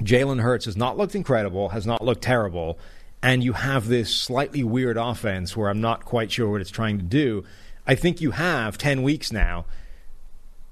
[0.00, 2.78] Jalen Hurts has not looked incredible, has not looked terrible,
[3.22, 6.98] and you have this slightly weird offense where I'm not quite sure what it's trying
[6.98, 7.44] to do.
[7.86, 9.66] I think you have 10 weeks now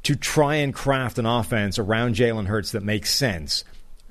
[0.05, 3.65] to try and craft an offense around Jalen Hurts that makes sense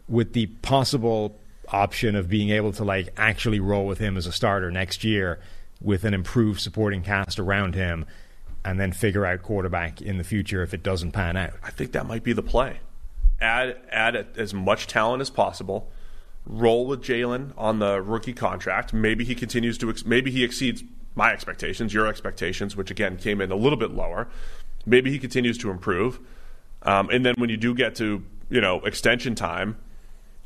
[0.08, 4.32] with the possible option of being able to like actually roll with him as a
[4.32, 5.40] starter next year
[5.82, 8.06] with an improved supporting cast around him
[8.66, 11.54] and then figure out quarterback in the future if it doesn't pan out.
[11.64, 12.80] I think that might be the play.
[13.40, 15.92] Add add as much talent as possible.
[16.48, 18.92] Roll with Jalen on the rookie contract.
[18.92, 19.90] Maybe he continues to.
[19.90, 20.84] Ex- maybe he exceeds
[21.14, 24.28] my expectations, your expectations, which again came in a little bit lower.
[24.86, 26.20] Maybe he continues to improve,
[26.84, 29.78] um, and then when you do get to you know extension time,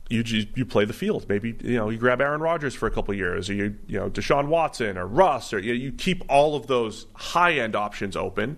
[0.09, 1.27] you you play the field.
[1.29, 4.09] Maybe you know you grab Aaron Rodgers for a couple years, or you you know
[4.09, 8.57] Deshaun Watson or Russ, or you, you keep all of those high end options open.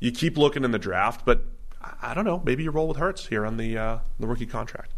[0.00, 1.42] You keep looking in the draft, but
[2.02, 2.42] I- don't know.
[2.44, 4.92] Maybe you roll with Hurts here on the uh, the rookie contract.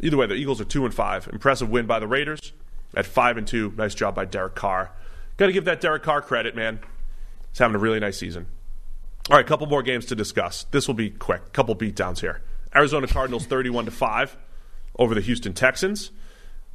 [0.00, 1.28] Either way, the Eagles are two and five.
[1.32, 2.52] Impressive win by the Raiders
[2.94, 3.72] at five and two.
[3.76, 4.92] Nice job by Derek Carr.
[5.38, 6.80] Got to give that Derek Carr credit, man.
[7.50, 8.46] He's having a really nice season.
[9.30, 10.64] All right, couple more games to discuss.
[10.70, 11.52] This will be quick.
[11.52, 12.42] Couple beatdowns here.
[12.74, 14.36] Arizona Cardinals thirty-one to five
[14.98, 16.10] over the Houston Texans.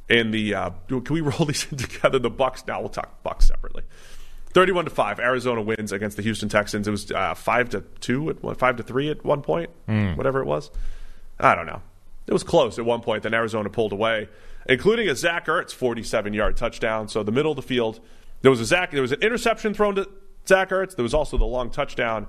[0.08, 2.18] And the uh, can we roll these in together?
[2.18, 2.66] The Bucs.
[2.66, 3.82] Now we'll talk Bucs separately.
[4.50, 5.18] Thirty-one to five.
[5.18, 6.86] Arizona wins against the Houston Texans.
[6.86, 9.70] It was uh, five to two at five to three at one point.
[10.16, 10.70] Whatever it was.
[11.40, 11.82] I don't know.
[12.26, 13.22] It was close at one point.
[13.24, 14.28] Then Arizona pulled away,
[14.68, 17.08] including a Zach Ertz forty-seven-yard touchdown.
[17.08, 18.00] So the middle of the field,
[18.42, 18.90] there was a Zach.
[18.92, 20.08] There was an interception thrown to
[20.46, 20.94] Zach Ertz.
[20.96, 22.26] There was also the long touchdown.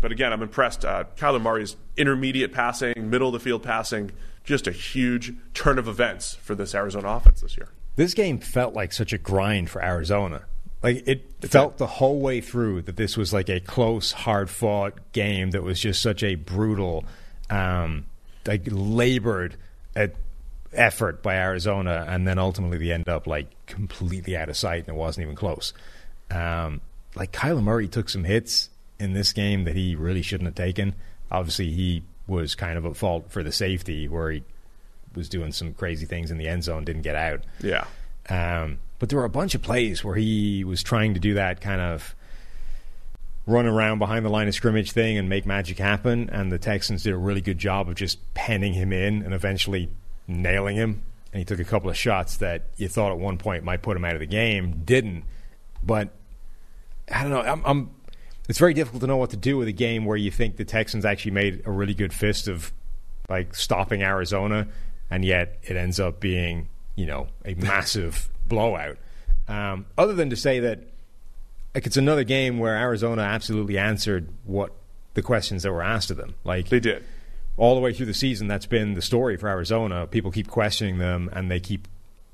[0.00, 0.84] But again, I'm impressed.
[0.84, 4.10] Uh, Kyler Murray's intermediate passing, middle of the field passing,
[4.44, 7.68] just a huge turn of events for this Arizona offense this year.
[7.96, 10.42] This game felt like such a grind for Arizona.
[10.82, 15.12] Like it felt the whole way through that this was like a close, hard fought
[15.12, 17.04] game that was just such a brutal,
[17.50, 18.06] um,
[18.46, 19.56] like labored
[20.74, 24.88] effort by Arizona, and then ultimately they end up like completely out of sight, and
[24.88, 25.72] it wasn't even close.
[26.30, 26.80] Um,
[27.14, 30.94] like Kyler Murray took some hits in this game that he really shouldn't have taken.
[31.30, 34.42] Obviously, he was kind of at fault for the safety where he
[35.14, 37.40] was doing some crazy things in the end zone, didn't get out.
[37.62, 37.84] Yeah.
[38.28, 41.60] Um, but there were a bunch of plays where he was trying to do that
[41.60, 42.14] kind of
[43.46, 46.30] run around behind the line of scrimmage thing and make magic happen.
[46.30, 49.90] And the Texans did a really good job of just penning him in and eventually
[50.28, 51.02] nailing him.
[51.32, 53.96] And he took a couple of shots that you thought at one point might put
[53.96, 55.24] him out of the game, didn't.
[55.82, 56.10] But
[57.12, 57.40] I don't know.
[57.40, 57.90] I'm, I'm
[58.48, 60.64] it's very difficult to know what to do with a game where you think the
[60.64, 62.72] Texans actually made a really good fist of
[63.28, 64.68] like stopping Arizona,
[65.10, 68.98] and yet it ends up being you know a massive blowout.
[69.48, 70.80] Um, other than to say that
[71.74, 74.72] like it's another game where Arizona absolutely answered what
[75.14, 76.34] the questions that were asked of them.
[76.44, 77.04] Like They did.
[77.56, 80.06] all the way through the season, that's been the story for Arizona.
[80.06, 81.88] People keep questioning them, and they keep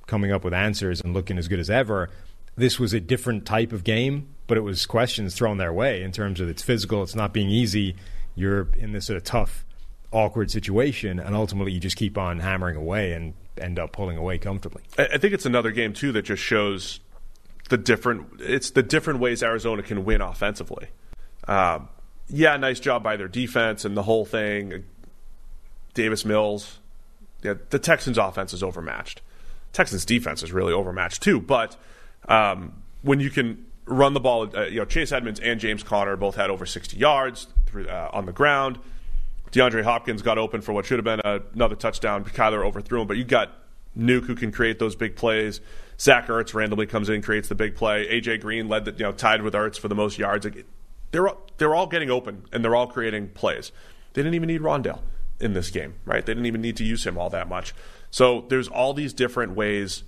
[0.06, 2.09] coming up with answers and looking as good as ever.
[2.56, 6.10] This was a different type of game, but it was questions thrown their way in
[6.10, 7.94] terms of it's physical, it's not being easy.
[8.34, 9.64] You're in this sort of tough,
[10.10, 14.38] awkward situation, and ultimately you just keep on hammering away and end up pulling away
[14.38, 14.82] comfortably.
[14.98, 17.00] I think it's another game too that just shows
[17.68, 18.40] the different.
[18.40, 20.88] It's the different ways Arizona can win offensively.
[21.46, 21.88] Um,
[22.28, 24.84] yeah, nice job by their defense and the whole thing.
[25.94, 26.78] Davis Mills.
[27.42, 29.20] Yeah, the Texans' offense is overmatched.
[29.72, 31.40] Texans' defense is really overmatched too.
[31.40, 31.76] But
[32.28, 36.16] um, when you can run the ball, uh, you know Chase Edmonds and James Conner
[36.16, 38.78] both had over 60 yards through, uh, on the ground.
[39.51, 42.24] DeAndre Hopkins got open for what should have been a, another touchdown.
[42.24, 43.52] Kyler overthrew him, but you got
[43.97, 45.60] Nuke who can create those big plays.
[45.98, 48.06] Zach Ertz randomly comes in and creates the big play.
[48.09, 50.47] AJ Green led the you know tied with Ertz for the most yards.
[51.10, 53.73] They're they're all getting open and they're all creating plays.
[54.12, 55.01] They didn't even need Rondale
[55.40, 56.24] in this game, right?
[56.24, 57.74] They didn't even need to use him all that much.
[58.10, 60.05] So there's all these different ways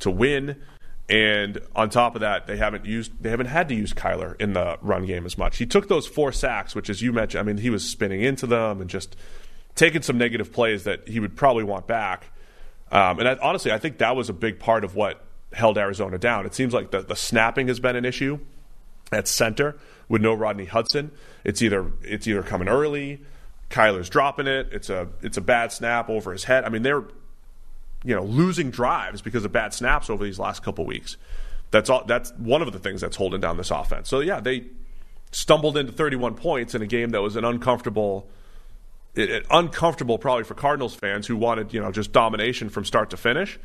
[0.00, 0.60] to win.
[1.08, 4.52] And on top of that, they haven't used they haven't had to use Kyler in
[4.52, 5.58] the run game as much.
[5.58, 8.46] He took those four sacks, which as you mentioned, I mean, he was spinning into
[8.46, 9.16] them and just
[9.74, 12.26] taking some negative plays that he would probably want back.
[12.90, 16.18] Um, and I, honestly, I think that was a big part of what held Arizona
[16.18, 16.46] down.
[16.46, 18.38] It seems like the, the snapping has been an issue
[19.10, 19.76] at center
[20.08, 21.10] with no Rodney Hudson.
[21.44, 23.20] It's either it's either coming early,
[23.70, 24.68] Kyler's dropping it.
[24.72, 26.64] It's a it's a bad snap over his head.
[26.64, 27.04] I mean, they're
[28.04, 31.16] you know losing drives because of bad snaps over these last couple weeks.
[31.70, 32.04] That's all.
[32.04, 34.08] That's one of the things that's holding down this offense.
[34.08, 34.66] So yeah, they
[35.30, 38.28] stumbled into 31 points in a game that was an uncomfortable,
[39.14, 43.10] it, it- uncomfortable probably for Cardinals fans who wanted you know just domination from start
[43.10, 43.58] to finish.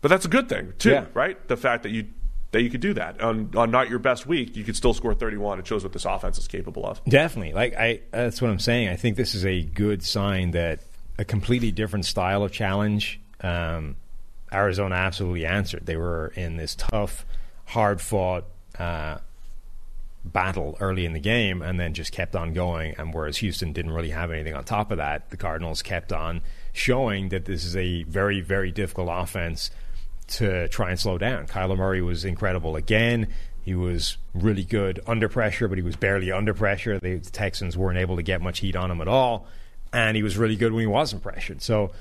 [0.00, 1.04] But that's a good thing too, Yeah.
[1.14, 1.46] right?
[1.48, 2.06] The fact that you
[2.52, 5.14] that you could do that on, on not your best week, you could still score
[5.14, 5.58] 31.
[5.58, 7.02] It shows what this offense is capable of.
[7.04, 7.52] Definitely.
[7.54, 8.88] Like I that's what I'm saying.
[8.88, 10.80] I think this is a good sign that
[11.18, 13.96] a completely different style of challenge um,
[14.52, 15.86] Arizona absolutely answered.
[15.86, 17.24] They were in this tough,
[17.66, 18.44] hard fought
[18.78, 19.18] uh,
[20.24, 22.94] battle early in the game and then just kept on going.
[22.98, 26.42] And whereas Houston didn't really have anything on top of that, the Cardinals kept on
[26.72, 29.70] showing that this is a very, very difficult offense
[30.28, 31.46] to try and slow down.
[31.46, 33.28] Kyler Murray was incredible again.
[33.62, 36.98] He was really good under pressure, but he was barely under pressure.
[36.98, 39.46] The Texans weren't able to get much heat on him at all.
[39.92, 41.62] And he was really good when he wasn't pressured.
[41.62, 41.92] So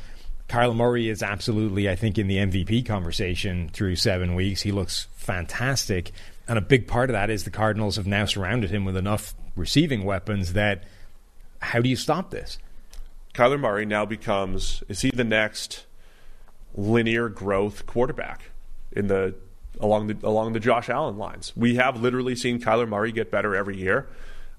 [0.52, 4.62] Kyler Murray is absolutely, I think, in the MVP conversation through seven weeks.
[4.62, 6.12] He looks fantastic.
[6.46, 9.34] And a big part of that is the Cardinals have now surrounded him with enough
[9.56, 10.84] receiving weapons that
[11.62, 12.58] how do you stop this?
[13.34, 15.86] Kyler Murray now becomes is he the next
[16.76, 18.52] linear growth quarterback
[18.92, 19.34] in the
[19.80, 21.54] along the along the Josh Allen lines?
[21.56, 24.10] We have literally seen Kyler Murray get better every year.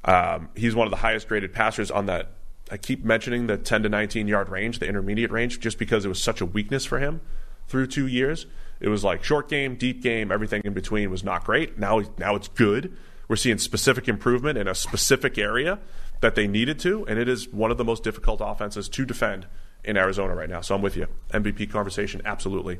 [0.07, 2.31] Um, he's one of the highest graded passers on that.
[2.73, 6.09] I keep mentioning the 10 to 19 yard range, the intermediate range, just because it
[6.09, 7.21] was such a weakness for him
[7.69, 8.47] through two years.
[8.81, 11.79] It was like short game, deep game, everything in between was not great.
[11.79, 12.97] Now, now it's good.
[13.29, 15.81] We're seeing specific improvement in a specific area
[16.23, 19.47] that they needed to, and it is one of the most difficult offenses to defend
[19.85, 20.63] in Arizona right now.
[20.63, 21.09] So I'm with you.
[21.31, 22.79] MVP conversation, absolutely,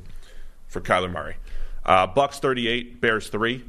[0.69, 1.37] for Kyler Murray.
[1.85, 3.63] Uh, Bucs 38, Bears 3.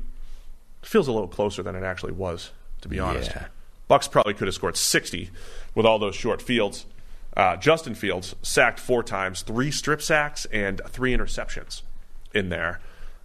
[0.83, 2.51] Feels a little closer than it actually was,
[2.81, 3.31] to be honest.
[3.35, 3.47] Yeah.
[3.89, 5.29] Bucs probably could have scored 60
[5.75, 6.85] with all those short fields.
[7.35, 11.81] Uh, Justin Fields sacked four times, three strip sacks, and three interceptions
[12.33, 12.79] in there.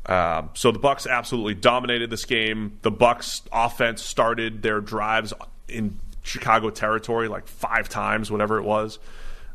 [0.06, 2.78] Um, so the Bucs absolutely dominated this game.
[2.82, 5.34] The Bucs offense started their drives
[5.68, 8.98] in Chicago territory like five times, whatever it was.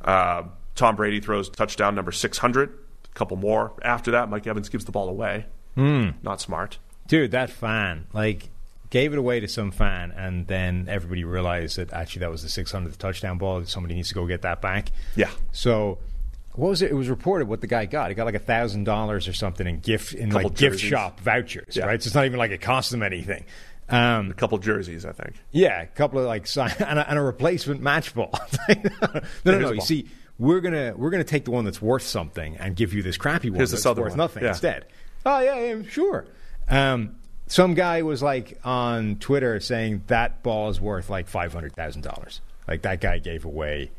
[0.04, 0.44] Uh,
[0.76, 2.70] Tom Brady throws touchdown number 600.
[2.70, 4.30] A couple more after that.
[4.30, 5.46] Mike Evans gives the ball away.
[5.76, 6.78] Not smart.
[7.08, 8.50] Dude, that fan, like,
[8.94, 12.64] gave it away to some fan, and then everybody realized that actually that was the
[12.64, 13.65] 600th touchdown ball.
[13.65, 14.91] Somebody needs to go get that back.
[15.15, 15.32] Yeah.
[15.52, 15.98] So,
[16.53, 16.91] what was it?
[16.91, 18.10] It was reported what the guy got.
[18.10, 20.82] He got like a thousand dollars or something in gift in like gift jerseys.
[20.91, 21.86] shop vouchers, Yeah.
[21.86, 21.99] right?
[22.02, 23.45] So it's not even like it cost them anything.
[23.90, 25.34] Um, A couple jerseys, I think.
[25.52, 28.32] yeah, a couple of like sign and a, and a replacement match ball.
[28.70, 28.76] no,
[29.45, 29.72] no, no.
[29.72, 30.07] You see,
[30.38, 33.49] we're gonna we're gonna take the one that's worth something and give you this crappy
[33.49, 34.18] one Here's that's worth one.
[34.18, 34.49] nothing Yeah.
[34.49, 34.86] instead.
[35.26, 36.26] Oh yeah, yeah, sure.
[36.70, 37.15] Um,
[37.54, 42.02] some guy was like on Twitter saying that ball is worth like five hundred thousand
[42.02, 42.42] dollars.
[42.68, 43.92] Like that guy gave away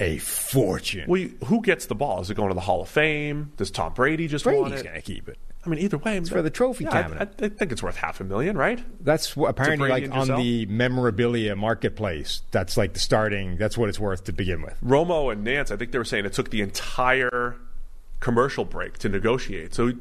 [0.00, 1.04] a fortune.
[1.06, 2.20] Well, you, who gets the ball?
[2.20, 3.52] Is it going to the Hall of Fame?
[3.56, 4.84] Does Tom Brady just want Brady's it?
[4.84, 5.38] gonna keep it.
[5.64, 7.34] I mean, either way, it's for the trophy yeah, I- cabinet.
[7.40, 8.82] I, I think it's worth half a million, right?
[9.04, 12.42] That's what, apparently like on the memorabilia marketplace.
[12.50, 13.58] That's like the starting.
[13.58, 14.74] That's what it's worth to begin with.
[14.84, 17.54] Romo and Nantz, I think they were saying it took the entire
[18.18, 19.72] commercial break to negotiate.
[19.72, 19.92] So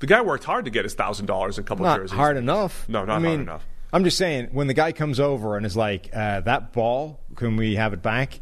[0.00, 2.12] the guy worked hard to get his thousand dollars and a couple not jerseys.
[2.12, 2.88] Not hard enough.
[2.88, 3.64] No, not I hard enough.
[3.92, 7.56] I'm just saying, when the guy comes over and is like, uh, "That ball, can
[7.56, 8.40] we have it back?"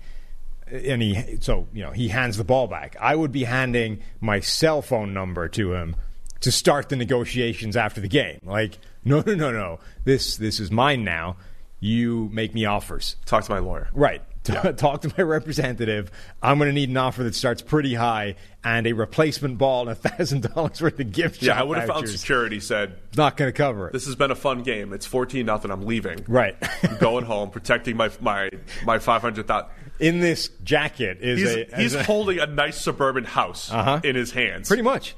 [0.70, 2.96] and he, so you know, he hands the ball back.
[3.00, 5.96] I would be handing my cell phone number to him
[6.40, 8.40] to start the negotiations after the game.
[8.44, 9.80] Like, no, no, no, no.
[10.04, 11.36] This, this is mine now.
[11.78, 13.16] You make me offers.
[13.26, 13.88] Talk to my lawyer.
[13.92, 14.22] Right.
[14.76, 16.10] Talk to my representative.
[16.42, 19.90] I'm going to need an offer that starts pretty high and a replacement ball and
[19.90, 23.36] a thousand dollars worth of gift Yeah, shop I would have found security said, Not
[23.36, 23.92] going to cover it.
[23.92, 24.92] "This has been a fun game.
[24.92, 25.70] It's fourteen nothing.
[25.70, 26.24] I'm leaving.
[26.28, 26.56] Right.
[26.82, 28.50] I'm going home, protecting my my
[28.84, 29.68] my five hundred thousand.
[29.98, 34.00] In this jacket is He's, a, he's a- holding a nice suburban house Uh-huh.
[34.04, 35.14] in his hands, pretty much.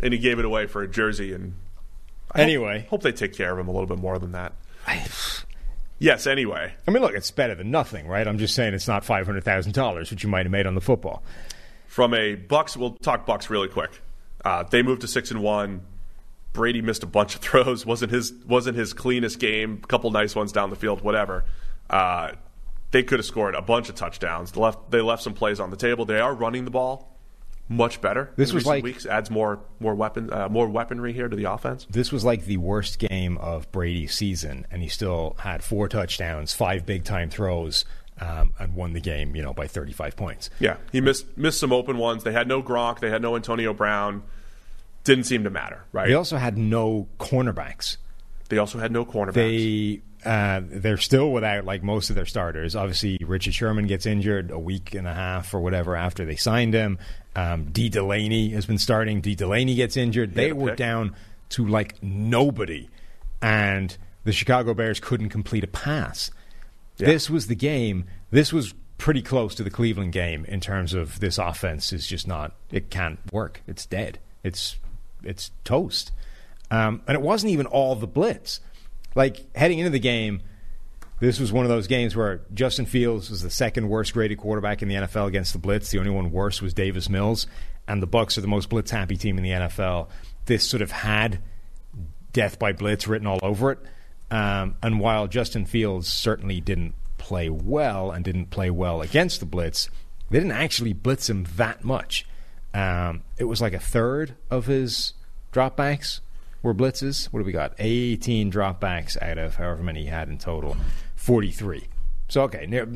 [0.00, 1.32] and he gave it away for a jersey.
[1.34, 1.54] And
[2.34, 2.86] I Anyway.
[2.88, 4.54] hope they take care of him a little bit more than that.
[6.02, 6.26] Yes.
[6.26, 8.26] Anyway, I mean, look, it's better than nothing, right?
[8.26, 10.74] I'm just saying it's not five hundred thousand dollars, which you might have made on
[10.74, 11.22] the football.
[11.86, 14.00] from a Bucs, we'll talk Bucs really quick.
[14.44, 15.82] Uh, they moved to six and one.
[16.52, 17.86] Brady missed a bunch of throws.
[17.86, 19.80] wasn't his wasn't his cleanest game.
[19.82, 21.02] A couple nice ones down the field.
[21.02, 21.44] Whatever.
[21.88, 22.32] Uh,
[22.90, 24.50] they could have scored a bunch of touchdowns.
[24.52, 26.04] They left they left some plays on the table.
[26.04, 27.11] They are running the ball
[27.68, 28.30] much better.
[28.36, 31.44] This in was like- weeks adds more more weapon uh, more weaponry here to the
[31.44, 31.86] offense.
[31.88, 36.52] This was like the worst game of Brady's season, and he still had four touchdowns,
[36.52, 37.84] five big time throws,
[38.20, 40.50] um, and won the game, you know, by 35 points.
[40.60, 42.24] Yeah, he missed missed some open ones.
[42.24, 43.00] They had no Gronk.
[43.00, 44.22] They had no Antonio Brown.
[45.04, 46.06] Didn't seem to matter, right?
[46.08, 47.96] They also had no cornerbacks.
[48.50, 49.32] They also had no cornerbacks.
[49.34, 52.76] They uh, they're still without like most of their starters.
[52.76, 56.74] Obviously, Richard Sherman gets injured a week and a half or whatever after they signed
[56.74, 56.98] him.
[57.34, 59.20] Um, Dee Delaney has been starting.
[59.20, 60.34] Dee Delaney gets injured.
[60.34, 60.78] They were pick.
[60.78, 61.16] down
[61.50, 62.88] to like nobody,
[63.40, 66.30] and the Chicago Bears couldn't complete a pass.
[66.98, 68.04] This was the game.
[68.30, 72.28] This was pretty close to the Cleveland game in terms of this offense is just
[72.28, 72.54] not.
[72.70, 73.60] It can't work.
[73.66, 74.20] It's dead.
[74.44, 74.76] It's
[75.24, 76.12] it's toast.
[76.70, 78.60] Um, and it wasn't even all the blitz.
[79.14, 80.42] Like heading into the game,
[81.20, 84.82] this was one of those games where Justin Fields was the second worst graded quarterback
[84.82, 85.90] in the NFL against the blitz.
[85.90, 87.46] The only one worse was Davis Mills,
[87.86, 90.08] and the Bucs are the most blitz happy team in the NFL.
[90.46, 91.40] This sort of had
[92.32, 93.78] death by blitz written all over it.
[94.30, 99.46] Um, and while Justin Fields certainly didn't play well and didn't play well against the
[99.46, 99.90] blitz,
[100.30, 102.26] they didn't actually blitz him that much.
[102.74, 105.12] Um, it was like a third of his
[105.52, 106.20] dropbacks
[106.62, 107.26] were blitzes.
[107.26, 107.74] What do we got?
[107.78, 110.76] 18 dropbacks out of however many he had in total.
[111.16, 111.84] 43.
[112.28, 112.88] So, okay, near,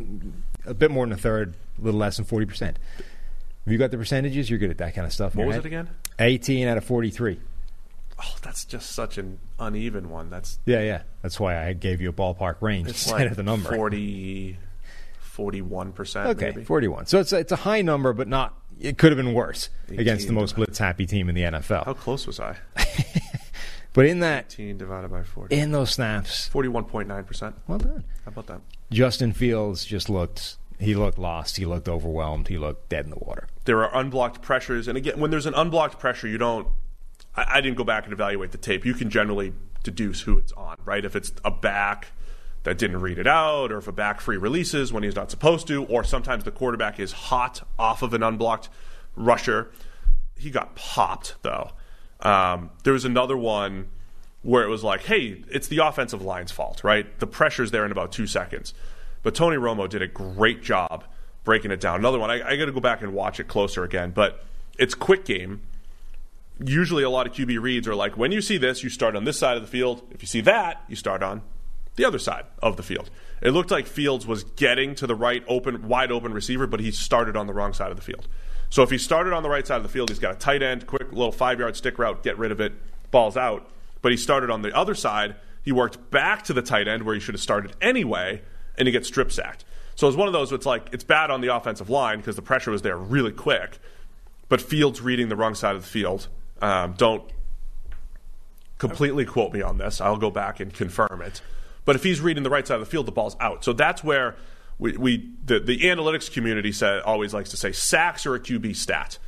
[0.65, 2.61] a bit more than a third, a little less than 40%.
[2.61, 2.77] Have
[3.67, 4.49] you got the percentages?
[4.49, 5.35] You're good at that kind of stuff.
[5.35, 5.65] What was head.
[5.65, 5.91] it again?
[6.19, 7.41] 18 out of 43.
[8.19, 10.31] Oh, that's just such an uneven one.
[10.31, 11.03] That's Yeah, yeah.
[11.23, 13.75] That's why I gave you a ballpark range it's instead like of the number.
[13.75, 14.57] 40,
[15.37, 16.27] 41%.
[16.27, 16.65] Okay, maybe.
[16.65, 17.07] 41.
[17.07, 18.55] So it's a, it's a high number, but not.
[18.81, 21.87] It could have been worse against the most blitz happy team in the NFL.
[21.87, 22.57] How close was I?
[23.97, 25.57] But in that, 18 divided by 40.
[25.57, 27.55] in those snaps, 41.9%.
[27.67, 28.05] well done.
[28.27, 28.61] How about that?
[28.91, 30.59] Justin Fields just looked.
[30.79, 31.57] He looked lost.
[31.57, 32.49] He looked overwhelmed.
[32.49, 33.49] He looked dead in the water.
[33.65, 34.87] There are unblocked pressures.
[34.87, 36.69] And again, when there's an unblocked pressure, you don't.
[37.35, 38.85] I, I didn't go back and evaluate the tape.
[38.85, 41.03] You can generally deduce who it's on, right?
[41.03, 42.09] If it's a back
[42.65, 45.67] that didn't read it out, or if a back free releases when he's not supposed
[45.69, 48.69] to, or sometimes the quarterback is hot off of an unblocked
[49.15, 49.71] rusher.
[50.37, 51.71] He got popped, though.
[52.21, 53.89] Um, there was another one
[54.43, 57.19] where it was like, hey, it's the offensive line's fault, right?
[57.19, 58.75] The pressure's there in about two seconds.
[59.23, 61.05] But Tony Romo did a great job
[61.45, 61.97] breaking it down.
[61.97, 64.45] Another one, I, I got to go back and watch it closer again, but
[64.79, 65.63] it's quick game.
[66.65, 69.25] Usually, a lot of QB reads are like, when you see this, you start on
[69.25, 70.03] this side of the field.
[70.11, 71.43] If you see that, you start on
[71.97, 73.11] the other side of the field.
[73.43, 76.91] It looked like Fields was getting to the right open, wide open receiver, but he
[76.91, 78.29] started on the wrong side of the field.
[78.71, 80.63] So if he started on the right side of the field, he's got a tight
[80.63, 82.73] end, quick little five yard stick route, get rid of it,
[83.11, 83.71] balls out.
[84.03, 85.37] But he started on the other side.
[85.63, 88.43] He worked back to the tight end where he should have started anyway,
[88.79, 89.65] and he gets strip sacked.
[89.95, 90.53] So it's one of those.
[90.53, 93.79] It's like it's bad on the offensive line because the pressure was there really quick,
[94.49, 96.29] but Fields reading the wrong side of the field.
[96.61, 97.25] Um, don't
[98.79, 100.01] completely quote me on this.
[100.01, 101.41] I'll go back and confirm it.
[101.85, 103.65] But if he's reading the right side of the field, the ball's out.
[103.65, 104.37] So that's where
[104.79, 108.77] we, we the, the analytics community said, always likes to say sacks are a QB
[108.77, 109.19] stat,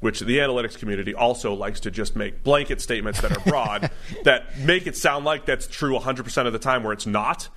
[0.00, 3.90] which the analytics community also likes to just make blanket statements that are broad
[4.24, 7.48] that make it sound like that's true 100% of the time where it's not.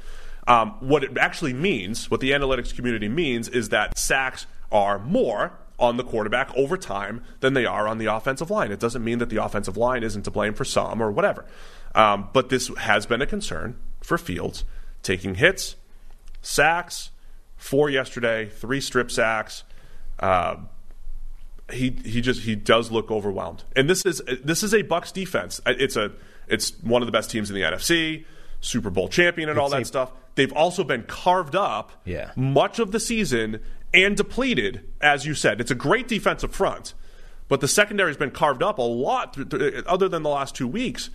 [0.47, 5.59] Um, what it actually means, what the analytics community means, is that sacks are more
[5.79, 8.71] on the quarterback over time than they are on the offensive line.
[8.71, 11.45] It doesn't mean that the offensive line isn't to blame for some or whatever.
[11.95, 14.65] Um, but this has been a concern for Fields,
[15.01, 15.75] taking hits,
[16.41, 17.11] sacks,
[17.59, 19.63] four yesterday, three strip sacks.
[20.17, 20.55] Uh,
[21.71, 25.61] he he just he does look overwhelmed, and this is this is a Bucs defense.
[25.67, 26.11] It's a
[26.47, 28.25] it's one of the best teams in the NFC,
[28.59, 30.11] Super Bowl champion, and all It's that a- stuff.
[30.35, 32.31] They've also been carved up Yeah.
[32.35, 33.59] much of the season
[33.93, 35.59] and depleted, as you said.
[35.61, 36.93] It's a great defensive front,
[37.49, 40.67] but the secondary's been carved up a lot, th- th- other than the last two
[40.67, 41.09] weeks,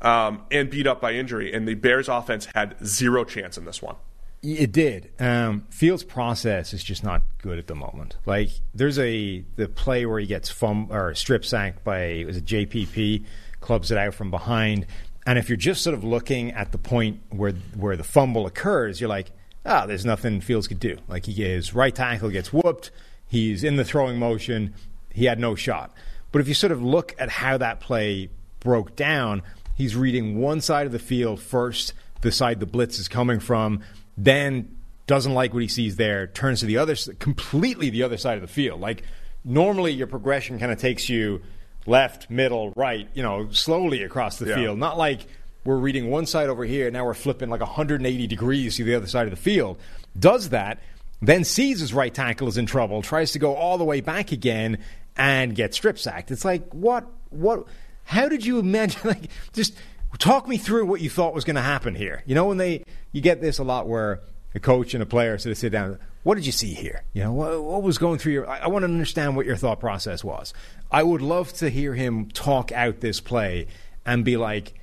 [0.00, 1.52] um, and beat up by injury.
[1.52, 3.96] And the Bears' offense had zero chance in this one.
[4.42, 5.10] It did.
[5.18, 8.16] Um, Fields' process is just not good at the moment.
[8.24, 12.44] Like there's a the play where he gets fum or strip sacked by was it
[12.44, 13.24] JPP,
[13.60, 14.86] clubs it out from behind,
[15.26, 19.00] and if you're just sort of looking at the point where where the fumble occurs,
[19.00, 19.32] you're like,
[19.66, 20.96] ah, there's nothing Fields could do.
[21.08, 22.92] Like he his right tackle gets whooped,
[23.26, 24.72] he's in the throwing motion,
[25.12, 25.92] he had no shot.
[26.30, 29.42] But if you sort of look at how that play broke down,
[29.74, 33.82] he's reading one side of the field first, the side the blitz is coming from,
[34.18, 34.76] then
[35.06, 38.42] doesn't like what he sees there, turns to the other completely the other side of
[38.42, 38.80] the field.
[38.80, 39.02] Like
[39.44, 41.40] normally your progression kind of takes you
[41.86, 44.56] left, middle, right, you know, slowly across the Yeah.
[44.56, 44.78] field.
[44.78, 45.20] Not like
[45.64, 49.06] we're reading one side over here, now we're flipping like 180 degrees to the other
[49.06, 49.78] side of the field.
[50.18, 50.80] Does that,
[51.22, 54.32] then sees his right tackle is in trouble, tries to go all the way back
[54.32, 54.78] again,
[55.16, 56.30] and get strip sacked.
[56.30, 57.64] It's like what what
[58.04, 59.74] how did you imagine like just
[60.16, 62.22] talk me through what you thought was going to happen here.
[62.26, 64.20] You know when they you get this a lot where
[64.54, 65.98] a coach and a player sort of sit down.
[66.22, 67.04] What did you see here?
[67.12, 68.48] You know what, what was going through your.
[68.48, 70.54] I, I want to understand what your thought process was.
[70.90, 73.66] I would love to hear him talk out this play
[74.06, 74.74] and be like,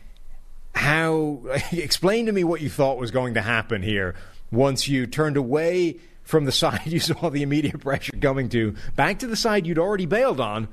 [0.75, 1.41] how
[1.71, 4.15] explain to me what you thought was going to happen here
[4.51, 9.19] once you turned away from the side you saw the immediate pressure coming to back
[9.19, 10.67] to the side you'd already bailed on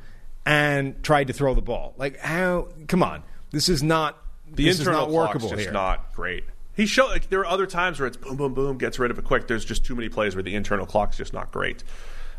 [0.44, 3.22] and tried to throw the ball like how come on
[3.52, 4.18] this is not
[4.54, 6.44] The this is internal not workable clock's just here not great.
[6.74, 9.18] He showed like there are other times where it's boom, boom, boom, gets rid of
[9.18, 9.46] it quick.
[9.46, 11.84] There's just too many plays where the internal clock's just not great.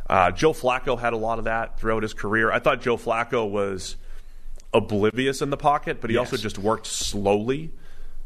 [0.10, 2.52] Uh, Joe Flacco had a lot of that throughout his career.
[2.52, 3.96] I thought Joe Flacco was
[4.74, 6.32] oblivious in the pocket, but he Yes.
[6.32, 7.72] also just worked slowly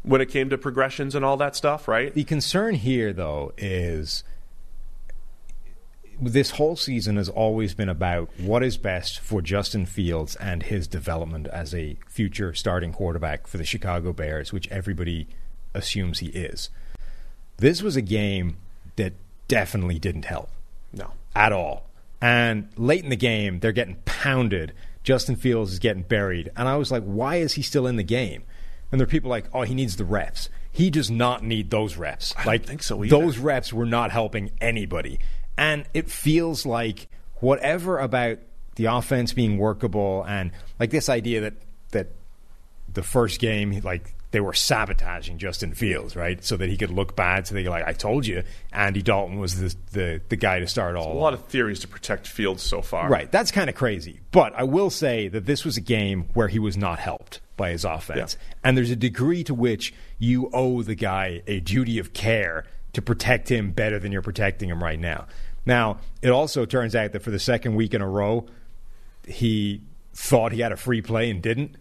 [0.02, 1.86] when it came to progressions and all that stuff.
[1.88, 2.12] Right?
[2.14, 4.24] The concern here, though, is
[6.20, 10.86] this whole season has always been about what is best for Justin Fields and his
[10.88, 15.26] development as a future starting quarterback for the Chicago Bears, which everybody
[15.74, 16.70] assumes he is.
[17.58, 18.56] This was a game
[18.96, 19.14] that
[19.48, 20.50] definitely didn't help
[20.92, 21.12] No.
[21.34, 21.88] at all.
[22.20, 24.72] And late in the game, they're getting pounded.
[25.04, 26.50] Justin Fields is getting buried.
[26.56, 28.42] And I was like, why is he still in the game?
[28.90, 30.48] And there are people like, oh, he needs the reps.
[30.72, 32.32] He does not need those reps.
[32.34, 33.16] don't like, think so either.
[33.16, 35.18] Those reps were not helping anybody.
[35.58, 37.08] And it feels like
[37.40, 38.38] whatever about
[38.76, 41.54] the offense being workable and like this idea that
[41.90, 42.06] that
[42.94, 46.44] the first game, like they were sabotaging Justin Fields, right?
[46.44, 47.46] So that he could look bad.
[47.46, 50.96] So they like, I told you, Andy Dalton was the the, the guy to start
[50.96, 51.12] all.
[51.12, 53.08] A lot of theories to protect Fields so far.
[53.08, 54.20] Right, that's kind of crazy.
[54.30, 57.70] But I will say that this was a game where he was not helped by
[57.70, 58.36] his offense.
[58.38, 58.58] Yeah.
[58.62, 63.02] And there's a degree to which you owe the guy a duty of care to
[63.02, 65.26] protect him better than you're protecting him right now.
[65.66, 68.46] Now, it also turns out that for the second week in a row,
[69.26, 69.82] he
[70.14, 71.76] thought he had a free play and didn't.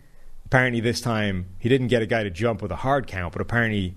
[0.46, 3.42] Apparently, this time he didn't get a guy to jump with a hard count, but
[3.42, 3.96] apparently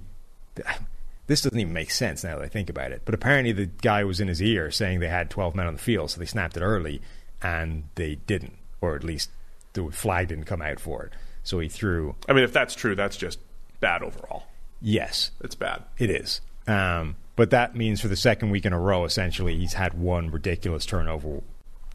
[1.26, 3.02] this doesn't even make sense now that I think about it.
[3.04, 5.80] But apparently, the guy was in his ear saying they had 12 men on the
[5.80, 7.00] field, so they snapped it early,
[7.42, 9.30] and they didn't, or at least
[9.74, 11.12] the flag didn't come out for it.
[11.44, 12.16] So he threw.
[12.28, 13.38] I mean, if that's true, that's just
[13.80, 14.44] bad overall.
[14.82, 15.84] Yes, It's bad.
[15.98, 16.40] it is.
[16.66, 20.30] Um, but that means for the second week in a row, essentially, he's had one
[20.30, 21.40] ridiculous turnover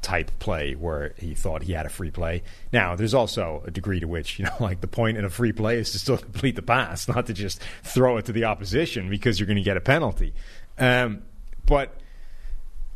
[0.02, 2.42] type play where he thought he had a free play.
[2.74, 5.52] Now, there's also a degree to which, you know, like the point in a free
[5.52, 9.08] play is to still complete the pass, not to just throw it to the opposition
[9.08, 10.34] because you're going to get a penalty.
[10.80, 11.22] Um,
[11.68, 11.94] but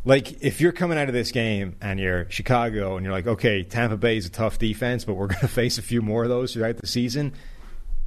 [0.04, 3.62] like if you're coming out of this game and you're Chicago and you're like, okay,
[3.62, 6.30] Tampa Bay is a tough defense, but we're going to face a few more of
[6.30, 7.34] those throughout the season.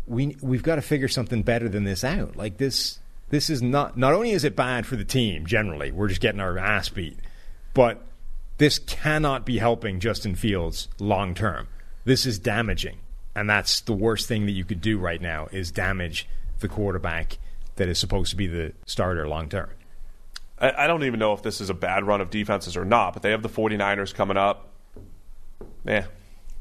[0.09, 2.35] We we've got to figure something better than this out.
[2.35, 2.99] Like this,
[3.33, 3.97] this is not.
[3.97, 7.19] Not only is it bad for the team generally, we're just getting our ass beat,
[7.73, 8.05] but
[8.59, 11.67] this cannot be helping Justin Fields long term.
[12.05, 12.99] This is damaging,
[13.35, 16.29] and that's the worst thing that you could do right now is damage
[16.61, 17.39] the quarterback
[17.77, 19.71] that is supposed to be the starter long term.
[20.59, 23.15] I, I don't even know if this is a bad run of defenses or not,
[23.15, 24.69] but they have the 49ers coming up.
[25.87, 26.05] Yeah.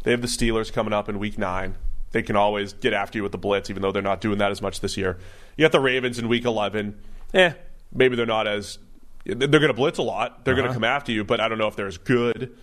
[0.03, 1.75] They have the Steelers coming up in week nine.
[2.11, 4.51] They can always get after you with the blitz, even though they're not doing that
[4.51, 5.17] as much this year.
[5.55, 6.99] You got the Ravens in week 11.
[7.33, 7.53] Eh,
[7.93, 8.77] maybe they're not as.
[9.23, 10.43] They're going to blitz a lot.
[10.43, 12.57] They're going to come after you, but I don't know if they're as good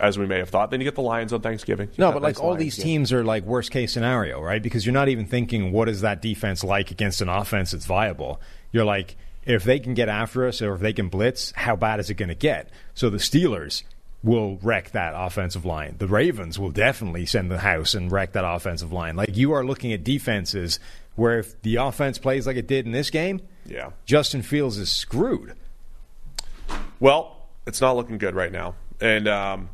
[0.00, 0.70] as we may have thought.
[0.70, 1.88] Then you get the Lions on Thanksgiving.
[1.88, 2.84] You No, but like nice all Lions these game.
[2.84, 4.62] teams are like worst case scenario, right?
[4.62, 8.40] Because you're not even thinking what is that defense like against an offense that's viable.
[8.72, 12.00] You're like, if they can get after us or if they can blitz, how bad
[12.00, 12.68] is it going to get?
[12.94, 13.84] So the Steelers
[14.24, 15.96] will wreck that offensive line.
[15.98, 19.16] The Ravens will definitely send the house and wreck that offensive line.
[19.16, 20.78] Like you are looking at defenses
[21.16, 23.90] where if the offense plays like it did in this game, Yeah.
[24.06, 25.54] Justin Fields is screwed.
[27.00, 27.36] Well,
[27.66, 28.74] it's not looking good right now.
[29.00, 29.68] And um,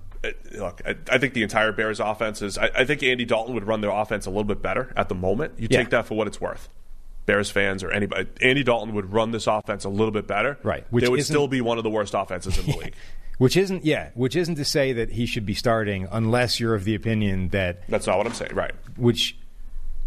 [0.56, 2.56] look, I, I think the entire Bears offense is.
[2.58, 5.14] I, I think Andy Dalton would run their offense a little bit better at the
[5.14, 5.54] moment.
[5.58, 5.78] You Yeah.
[5.78, 6.68] take that for what it's worth.
[7.26, 10.58] Bears fans or anybody, Andy Dalton would run this offense a little bit better.
[10.62, 12.94] Right, which It would still be one of the worst offenses in the league.
[13.38, 16.84] Which isn't yeah, which isn't to say that he should be starting unless you're of
[16.84, 18.54] the opinion that That's not what I'm saying.
[18.54, 18.72] Right.
[18.96, 19.36] which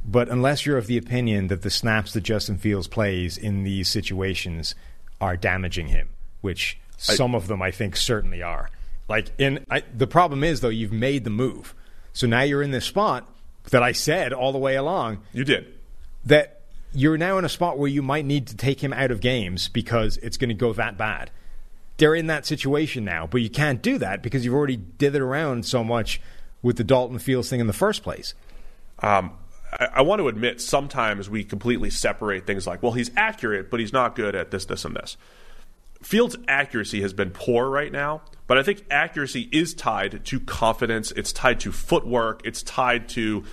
[0.06, 3.88] but unless you're of the opinion that the snaps that Justin Fields plays in these
[3.88, 4.74] situations
[5.22, 6.10] are damaging him,
[6.42, 8.70] which some of them I think certainly are.
[9.08, 11.74] Like in I, the problem is though you've made the move.
[12.14, 13.30] So now you're in this spot
[13.70, 15.74] that I said all the way along You did.
[16.26, 16.62] that
[16.94, 19.70] you're now in a spot where you might need to take him out of games
[19.70, 21.32] because it's going to go that bad.
[22.02, 25.68] They're in that situation now, but you can't do that because you've already dithered around
[25.68, 26.20] so much
[26.64, 28.34] with the Dalton Fields thing in the first place.
[29.04, 29.34] Um,
[29.72, 33.80] I, I want to admit sometimes we completely separate things like, well, he's accurate, but
[33.80, 35.16] he's not good at this, this, and this.
[36.02, 41.12] Fields' accuracy has been poor right now, but I think accuracy is tied to confidence.
[41.12, 42.42] It's tied to footwork.
[42.44, 43.44] It's tied to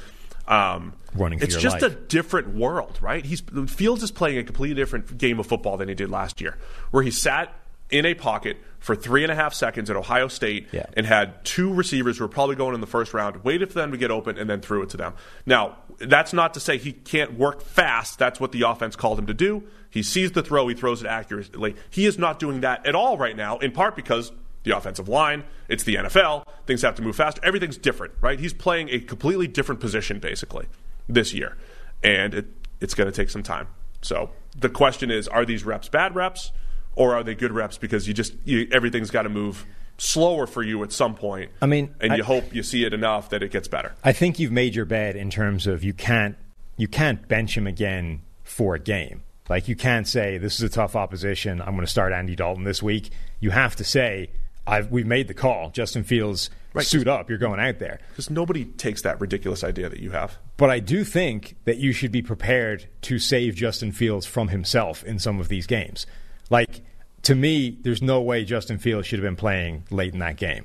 [0.46, 3.26] um, Running It's just a different world, right?
[3.26, 6.56] He's Fields is playing a completely different game of football than he did last year,
[6.92, 7.54] where he sat
[7.90, 10.86] in a pocket for three and a half seconds at Ohio State Yeah.
[10.96, 13.90] and had two receivers who were probably going in the first round, waited for them
[13.92, 15.14] to get open, and then threw it to them.
[15.46, 18.18] Now, that's not to say he can't work fast.
[18.18, 19.64] That's what the offense called him to do.
[19.90, 21.74] He sees the throw, he throws it accurately.
[21.90, 24.30] He is not doing that at all right now, in part because
[24.64, 27.40] the offensive line, it's the NFL, things have to move faster.
[27.42, 28.38] Everything's different, right?
[28.38, 30.66] He's playing a completely different position, basically,
[31.08, 31.56] this year.
[32.04, 32.46] And it,
[32.80, 33.66] it's going to take some time.
[34.02, 36.52] So the question is are these reps bad reps?
[36.96, 39.64] Or are they good reps because you just you, everything's got to move
[39.98, 41.50] slower for you at some point?
[41.62, 43.94] I mean, and I- you hope you see it enough that it gets better.
[44.04, 46.36] I think you've made your bed in terms of you can't
[46.76, 49.22] you can't bench him again for a game.
[49.48, 51.60] Like you can't say this is a tough opposition.
[51.60, 53.10] I'm going to start Andy Dalton this week.
[53.40, 54.30] You have to say
[54.66, 55.70] I've we've made the call.
[55.70, 56.50] Justin Fields
[56.80, 57.28] suit up.
[57.30, 57.98] You're going out there.
[58.10, 60.36] Because nobody takes that ridiculous idea that you have.
[60.58, 65.02] But I do think that you should be prepared to save Justin Fields from himself
[65.04, 66.06] in some of these games.
[66.50, 66.82] Like,
[67.22, 70.64] to me, there's no way Justin Fields should have been playing late in that game.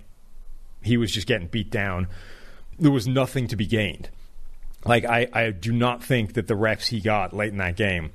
[0.82, 2.08] He was just getting beat down.
[2.80, 4.10] There was nothing to be gained.
[4.86, 8.12] Like, I, I do not think that the reps he got late in that game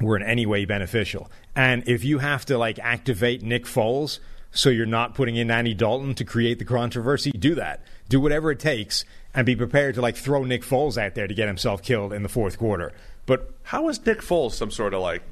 [0.00, 1.30] were in any way beneficial.
[1.54, 4.18] And if you have to, like, activate Nick Foles
[4.52, 7.82] so you're not putting in Andy Dalton to create the controversy, do that.
[8.08, 9.04] Do whatever it takes
[9.34, 12.22] and be prepared to, like, throw Nick Foles out there to get himself killed in
[12.22, 12.92] the fourth quarter.
[13.26, 15.22] But How is Nick Foles some sort of like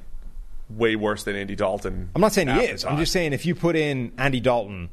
[0.69, 2.09] way worse than Andy Dalton?
[2.15, 2.85] I'm not saying he is.
[2.85, 4.89] I'm just saying if you put in Andy Dalton,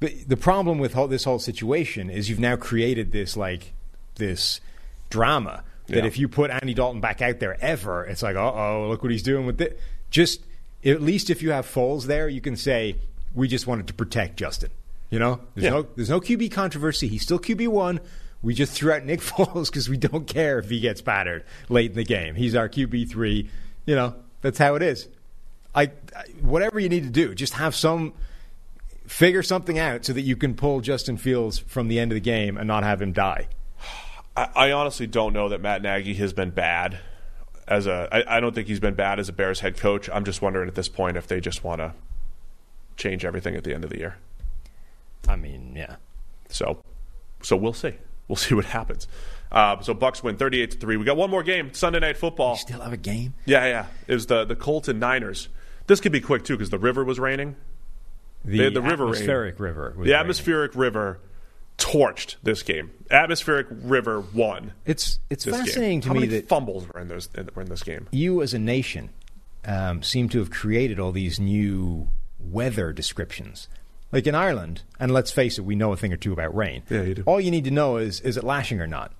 [0.00, 3.72] the, the problem with whole, this whole situation is you've now created this like
[4.16, 4.60] this
[5.10, 6.04] drama that Yeah.
[6.04, 9.12] if you put Andy Dalton back out there ever, it's like, uh oh, look what
[9.12, 9.78] he's doing with it.
[10.10, 10.40] Just
[10.84, 12.96] at least if you have Foles there, you can say
[13.34, 14.70] we just wanted to protect Justin.
[15.10, 15.70] You know, there's Yeah.
[15.70, 17.06] no there's no QB controversy.
[17.08, 18.00] He's still QB one.
[18.42, 21.90] We just threw out Nick Foles because we don't care if he gets battered late
[21.90, 22.34] in the game.
[22.34, 23.48] He's our QB three.
[23.86, 25.08] You know, that's how it is.
[25.74, 28.12] I, I whatever you need to do, just have some
[29.06, 32.20] figure something out so that you can pull Justin Fields from the end of the
[32.20, 33.48] game and not have him die.
[34.36, 36.98] I, I honestly don't know that Matt Nagy has been bad
[37.66, 38.08] as a.
[38.12, 40.08] I, I don't think he's been bad as a Bears head coach.
[40.12, 41.94] I'm just wondering at this point if they just want to
[42.96, 44.16] change everything at the end of the year.
[45.28, 45.96] I mean, yeah.
[46.48, 46.82] So,
[47.42, 47.94] so we'll see.
[48.28, 49.06] We'll see what happens.
[49.52, 50.96] Uh, so Bucs win 38 to three.
[50.96, 52.56] We got one more game Sunday night football.
[52.56, 53.34] Still have a game?
[53.44, 53.86] Yeah, yeah.
[54.08, 55.48] It was the the Colts and Niners.
[55.86, 57.56] This could be quick too because the river was raining.
[58.44, 59.12] The, They the river rain.
[59.14, 59.88] atmospheric river.
[59.90, 60.14] was The raining.
[60.20, 61.20] atmospheric river
[61.78, 62.90] torched this game.
[63.10, 64.72] Atmospheric river won.
[64.86, 66.00] It's it's This fascinating game.
[66.02, 68.08] to How me many that fumbles were in those were in this game?
[68.10, 69.10] you as a nation
[69.64, 72.08] um, seem to have created all these new
[72.40, 73.68] weather descriptions.
[74.10, 76.82] Like in Ireland, and let's face it, we know a thing or two about rain.
[76.90, 77.22] Yeah, you do.
[77.26, 79.12] All you need to know is is it lashing or not?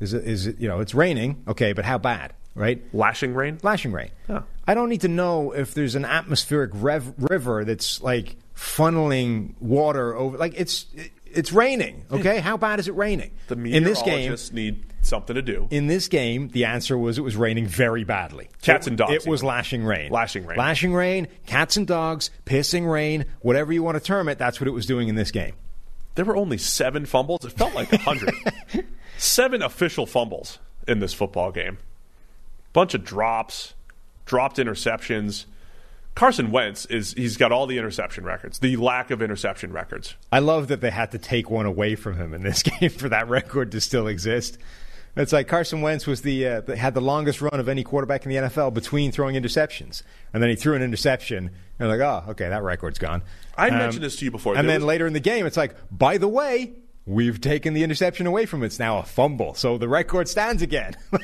[0.00, 1.42] Is it is it you know it's raining?
[1.48, 2.32] Okay, but how bad?
[2.54, 2.82] Right?
[2.92, 3.58] Lashing rain.
[3.62, 4.10] Lashing rain.
[4.28, 4.42] Oh.
[4.66, 10.14] I don't need to know if there's an atmospheric rev- river that's like funneling water
[10.14, 10.36] over.
[10.38, 10.86] Like it's
[11.26, 12.04] it's raining.
[12.10, 13.30] Okay, how bad is it raining?
[13.48, 14.14] The in this game?
[14.16, 15.68] meteorologists need something to do.
[15.70, 18.48] In this game, the answer was it was raining very badly.
[18.62, 20.10] Cats It- and dogs, It was lashing rain.
[20.10, 20.58] Lashing rain.
[20.58, 21.28] Lashing rain.
[21.46, 22.30] Cats and dogs.
[22.46, 23.26] Pissing rain.
[23.40, 24.38] Whatever you want to term it.
[24.38, 25.54] That's what it was doing in this game.
[26.18, 27.44] There were only seven fumbles.
[27.44, 28.34] It felt like a hundred.
[29.18, 31.78] seven official fumbles in this football game.
[32.72, 33.74] Bunch of drops,
[34.26, 35.44] dropped interceptions.
[36.16, 40.16] Carson Wentz is he's got all the interception records, the lack of interception records.
[40.32, 43.08] I love that they had to take one away from him in this game for
[43.10, 44.58] that record to still exist.
[45.16, 48.30] It's like Carson Wentz was the uh, had the longest run of any quarterback in
[48.30, 51.46] the NFL between throwing interceptions, and then he threw an interception.
[51.80, 53.22] And they're like, oh, okay, that record's gone.
[53.56, 54.54] I Um, mentioned this to you before.
[54.56, 56.72] And There then was- later in the game, it's like, by the way,
[57.06, 58.66] we've taken the interception away from him.
[58.66, 60.96] It's now a fumble, so the record stands again.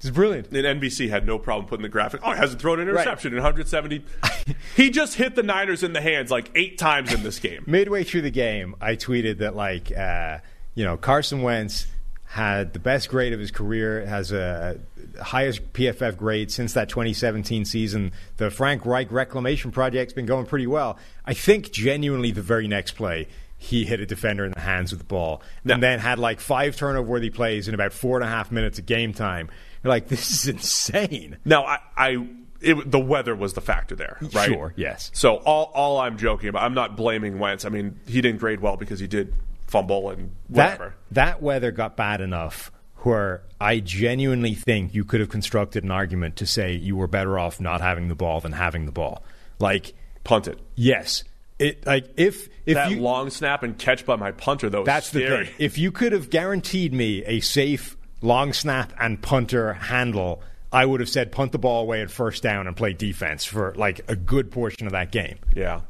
[0.00, 0.48] it's brilliant.
[0.52, 2.20] And NBC had no problem putting the graphic.
[2.24, 4.04] Oh, he hasn't thrown an interception in 170.
[4.76, 7.62] he just hit the Niners in the hands like eight times in this game.
[7.68, 10.38] midway through the game, I tweeted that like uh,
[10.74, 11.86] you know Carson Wentz
[12.24, 14.78] had the best grade of his career, has a
[15.20, 18.10] highest PFF grade since that 2017 season.
[18.38, 20.98] The Frank Reich reclamation project's been going pretty well.
[21.26, 23.28] I think genuinely the very next play.
[23.58, 25.74] He hit a defender in the hands with the ball, No.
[25.74, 28.86] and then had like five turnover-worthy plays in about four and a half minutes of
[28.86, 29.50] game time.
[29.84, 31.36] You're like, this is insane.
[31.44, 32.26] Now, I, I
[32.62, 34.48] it, the weather was the factor there, right?
[34.48, 35.10] Sure, yes.
[35.12, 37.64] So all all I'm joking about, I'm not blaming Wentz.
[37.64, 39.34] I mean, he didn't grade well because he did
[39.72, 40.94] fumble and whatever.
[41.10, 45.90] That that weather got bad enough where I genuinely think you could have constructed an
[45.90, 49.24] argument to say you were better off not having the ball than having the ball.
[49.58, 49.94] Like,
[50.24, 50.60] Punt it.
[50.76, 51.24] yes,
[51.58, 54.84] it like if if that you long snap and catch by my punter though.
[54.84, 55.48] that's the thing.
[55.58, 60.42] If you could have guaranteed me a safe long snap and punter handle,
[60.72, 63.74] I would have said punt the ball away at first down and play defense for
[63.76, 65.38] like a good portion of that game.
[65.54, 65.80] Yeah,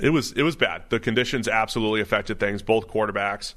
[0.00, 0.84] it was it was bad.
[0.88, 2.62] The conditions absolutely affected things.
[2.62, 3.54] Both quarterbacks,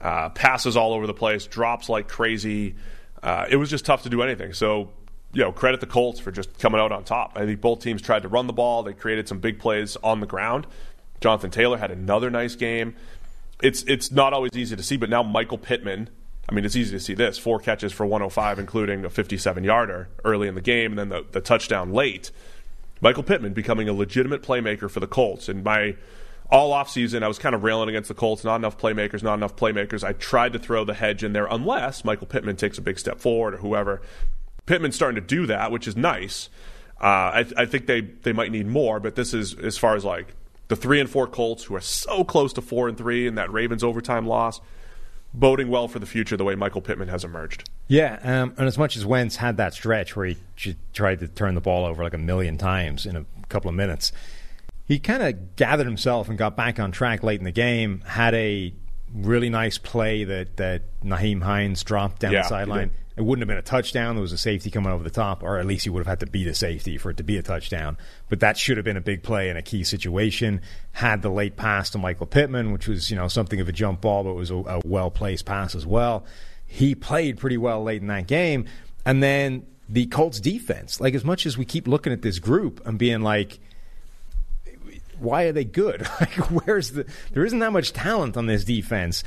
[0.00, 2.74] uh, passes all over the place, drops like crazy.
[3.22, 4.52] Uh, it was just tough to do anything.
[4.52, 4.90] So,
[5.32, 7.32] you know, credit the Colts for just coming out on top.
[7.34, 8.82] I think both teams tried to run the ball.
[8.82, 10.66] They created some big plays on the ground.
[11.20, 12.94] Jonathan Taylor had another nice game.
[13.62, 16.10] It's it's not always easy to see, but now Michael Pittman.
[16.48, 20.46] I mean, it's easy to see this: four catches for 105, including a 57-yarder early
[20.46, 22.30] in the game, and then the, the touchdown late.
[23.00, 25.48] Michael Pittman becoming a legitimate playmaker for the Colts.
[25.48, 25.96] And my
[26.50, 28.44] all offseason, I was kind of railing against the Colts.
[28.44, 30.04] Not enough playmakers, not enough playmakers.
[30.04, 33.20] I tried to throw the hedge in there unless Michael Pittman takes a big step
[33.20, 34.00] forward or whoever.
[34.66, 36.48] Pittman's starting to do that, which is nice.
[37.00, 40.04] Uh, I, I think they, they might need more, but this is as far as
[40.04, 40.34] like
[40.68, 43.52] the three and four Colts who are so close to four and three in that
[43.52, 44.60] Ravens overtime loss,
[45.36, 47.68] boding well for the future the way Michael Pittman has emerged.
[47.86, 51.54] Yeah, um, and as much as Wentz had that stretch where he tried to turn
[51.54, 54.10] the ball over like a million times in a couple of minutes,
[54.86, 58.00] he kind of gathered himself and got back on track late in the game.
[58.06, 58.74] Had a
[59.14, 62.90] really nice play that that Nyheim Hines dropped down Yeah, the sideline.
[63.16, 64.14] It wouldn't have been a touchdown.
[64.14, 66.20] There was a safety coming over the top, or at least he would have had
[66.20, 67.96] to beat a safety for it to be a touchdown.
[68.28, 70.60] But that should have been a big play in a key situation.
[70.92, 74.02] Had the late pass to Michael Pittman, which was you know something of a jump
[74.02, 76.26] ball, but it was a, a well placed pass as well.
[76.66, 78.66] He played pretty well late in that game,
[79.06, 81.00] and then the Colts defense.
[81.00, 83.60] Like as much as we keep looking at this group and being like,
[85.18, 86.06] why are they good?
[86.20, 87.06] Like, where's the?
[87.32, 89.24] There isn't that much talent on this defense.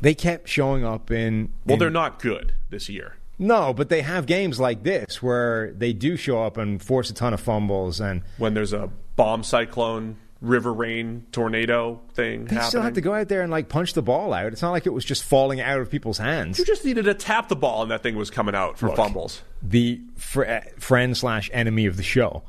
[0.00, 1.50] They kept showing up in.
[1.66, 3.16] Well, in- they're not good this year.
[3.40, 7.14] No, but they have games like this where they do show up and force a
[7.14, 12.68] ton of fumbles, and When there's a bomb cyclone, river rain, tornado thing they happening.
[12.68, 14.52] still have to go out there and like punch the ball out.
[14.52, 16.58] It's not like it was just falling out of people's hands.
[16.58, 18.96] You just needed to tap the ball, and that thing was coming out for Look.
[18.96, 19.42] fumbles.
[19.62, 20.44] The fr-
[20.78, 22.42] friend slash enemy of the show.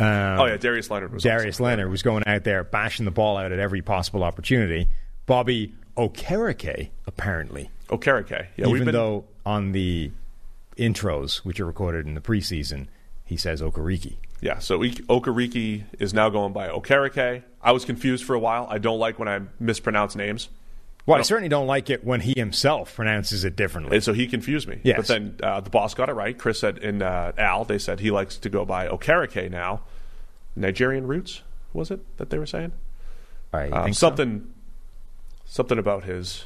[0.00, 0.06] Um,
[0.40, 1.64] Oh yeah, Darius Leonard was Darius awesome.
[1.66, 4.88] Leonard was going out there bashing the ball out at every possible opportunity.
[5.26, 8.46] Bobby Okereke, apparently, Okereke.
[8.56, 10.10] Yeah, even been, though on the
[10.78, 12.86] intros, which are recorded in the preseason,
[13.24, 14.16] he says Okereke.
[14.40, 14.58] yeah.
[14.58, 17.42] So Ik- Okereke is now going by Okereke.
[17.62, 18.66] I was confused for a while.
[18.70, 20.48] I don't like when I mispronounce names,
[21.06, 21.22] Well, I No.
[21.24, 23.96] certainly don't like it when he himself pronounces it differently.
[23.96, 24.78] and so he confused me.
[24.82, 24.96] Yes.
[24.98, 26.36] But then uh, the boss got it right.
[26.38, 29.80] Chris said in uh, Al, they said he likes to go by Okereke now.
[30.54, 31.42] Nigerian roots
[31.72, 32.72] was it that they were saying?
[33.54, 34.08] I Um, think so.
[34.08, 34.52] something,
[35.46, 36.44] something about his.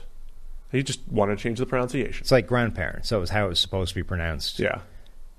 [0.73, 2.23] He just wanted to change the pronunciation.
[2.23, 3.09] It's like grandparents.
[3.09, 4.59] So it was how it was supposed to be pronounced.
[4.59, 4.81] Yeah.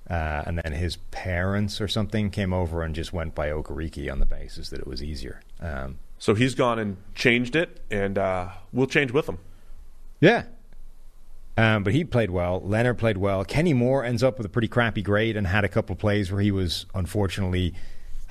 [0.08, 4.20] Uh, and then his parents or something came over and just went by Okereke on
[4.20, 5.40] the basis that it was easier.
[5.60, 9.38] Um, So he's gone and changed it, and uh, we'll change with him.
[10.20, 10.44] yeah.
[11.56, 12.60] Um, but he played well.
[12.64, 13.44] Leonard played well.
[13.44, 16.32] Kenny Moore ends up with a pretty crappy grade and had a couple of plays
[16.32, 17.74] where he was unfortunately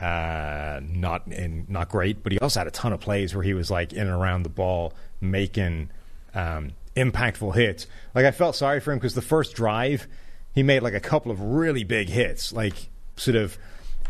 [0.02, 2.22] uh, not in, not great.
[2.22, 4.44] But he also had a ton of plays where he was like in and around
[4.44, 5.90] the ball making
[6.36, 7.88] um, impactful hits.
[8.14, 10.08] Like I felt sorry for him because the first drive
[10.54, 13.58] he made like a couple of really big hits, like sort of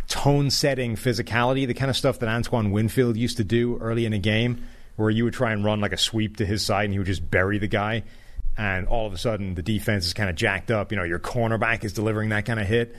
[0.08, 4.14] tone setting physicality, the kind of stuff that Antoine Winfield used to do early in
[4.14, 6.94] a game, where you would try and run like a sweep to his side and
[6.94, 8.03] he would just bury the guy.
[8.58, 10.92] And all of a sudden, the defense is kind of jacked up.
[10.92, 12.95] You know, your cornerback is delivering that kind of hit.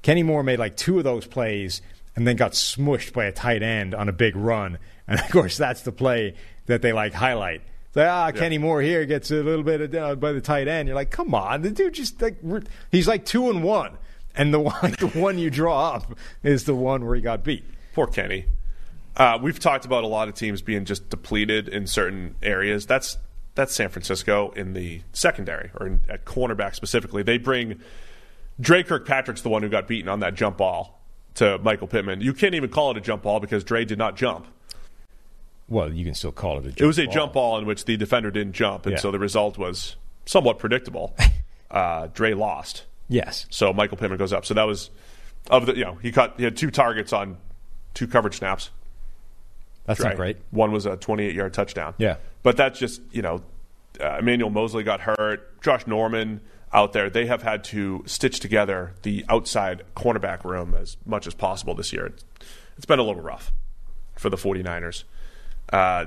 [0.00, 1.82] Kenny Moore made like two of those plays
[2.14, 4.78] and then got smushed by a tight end on a big run.
[5.08, 6.34] And of course, that's the play
[6.66, 7.62] that they like highlight.
[7.98, 10.88] Ah, Kenny Moore here gets a little bit of, uh, by the tight end.
[10.88, 12.36] You're like, come on, the dude just like
[12.90, 13.96] he's like two and one,
[14.34, 17.64] and the one the one you draw up is the one where he got beat.
[17.94, 18.46] Poor Kenny.
[19.16, 22.86] Uh, we've talked about a lot of teams being just depleted in certain areas.
[22.86, 23.16] That's
[23.54, 27.22] that's San Francisco in the secondary or in, at cornerback specifically.
[27.22, 27.80] They bring
[28.60, 31.00] Dre Kirkpatrick's the one who got beaten on that jump ball
[31.34, 32.20] to Michael Pittman.
[32.20, 34.46] You can't even call it a jump ball because Dre did not jump.
[35.68, 36.68] Well, you can still call it a.
[36.70, 36.84] Jump ball.
[36.84, 37.14] It was a ball.
[37.14, 39.00] jump ball in which the defender didn't jump, and Yeah.
[39.00, 41.16] so the result was somewhat predictable.
[41.70, 42.84] uh, Dre lost.
[43.08, 44.44] Yes, So Michael Pittman goes up.
[44.44, 44.90] So that was
[45.48, 47.36] of the you know he caught he had two targets on
[47.94, 48.70] two coverage snaps.
[49.84, 50.08] that's Dre.
[50.10, 50.36] not great.
[50.50, 51.94] One was a 28 yard touchdown.
[51.98, 52.16] Yeah.
[52.42, 53.42] but that's just you know
[54.00, 55.60] uh, Emmanuel Moseley got hurt.
[55.62, 56.40] Josh Norman
[56.72, 57.08] out there.
[57.08, 61.92] They have had to stitch together the outside cornerback room as much as possible this
[61.92, 62.06] year.
[62.06, 62.24] It's,
[62.76, 63.52] it's been a little rough
[64.16, 65.04] for the 49ers.
[65.72, 66.06] Uh,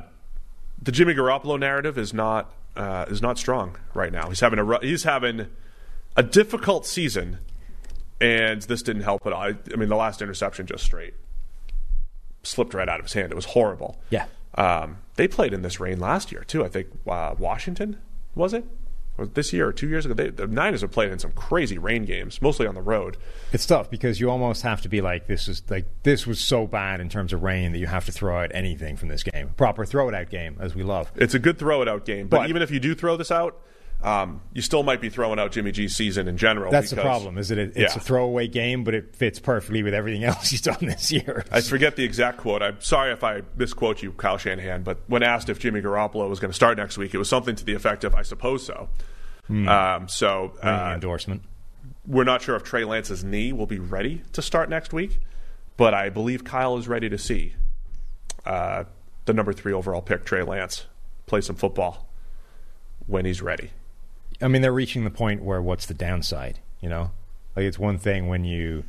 [0.81, 4.29] the Jimmy Garoppolo narrative is not uh, is not strong right now.
[4.29, 5.47] He's having a he's having
[6.15, 7.39] a difficult season,
[8.21, 9.41] and this didn't help at all.
[9.41, 11.13] I, I mean, the last interception just straight
[12.43, 13.31] slipped right out of his hand.
[13.31, 13.99] It was horrible.
[14.09, 14.25] Yeah.
[14.55, 16.63] Um, they played in this rain last year too.
[16.63, 17.97] I think uh, Washington
[18.35, 18.65] was it?
[19.25, 22.05] This year or two years ago, they, the Niners have played in some crazy rain
[22.05, 23.17] games, mostly on the road.
[23.51, 26.67] It's tough because you almost have to be like this is like this was so
[26.67, 29.49] bad in terms of rain that you have to throw out anything from this game.
[29.57, 31.11] Proper throw it out game as we love.
[31.15, 33.31] It's a good throw it out game, but, But- even if you do throw this
[33.31, 33.61] out,
[34.01, 36.71] um, you still might be throwing out Jimmy G's season in general.
[36.71, 37.37] That's the problem.
[37.37, 37.85] Is it, it's Yeah.
[37.95, 41.43] a throwaway game, but it fits perfectly with everything else he's done this year.
[41.51, 42.61] I forget the exact quote.
[42.63, 46.39] I'm sorry if I misquote you, Kyle Shanahan, but when asked if Jimmy Garoppolo was
[46.39, 48.87] going to start next week, it was something to the effect of, I suppose so.
[49.49, 51.41] Um, so uh, endorsement.
[52.05, 55.19] we're not sure if Trey Lance's knee will be ready to start next week,
[55.75, 57.55] but I believe Kyle is ready to see
[58.45, 58.83] uh,
[59.25, 60.85] the number three overall pick, Trey Lance,
[61.25, 62.07] play some football
[63.07, 63.71] when he's ready.
[64.41, 66.59] I mean, they're reaching the point where what's the downside?
[66.81, 67.11] You know,
[67.55, 68.83] like it's one thing when you,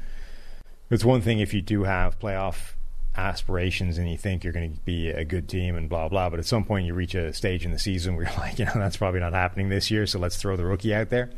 [0.90, 2.74] it's one thing if you do have playoff
[3.16, 6.30] aspirations and you think you're going to be a good team and blah blah.
[6.30, 8.64] But at some point, you reach a stage in the season where you're like, you
[8.64, 10.06] know, that's probably not happening this year.
[10.06, 11.30] So let's throw the rookie out there.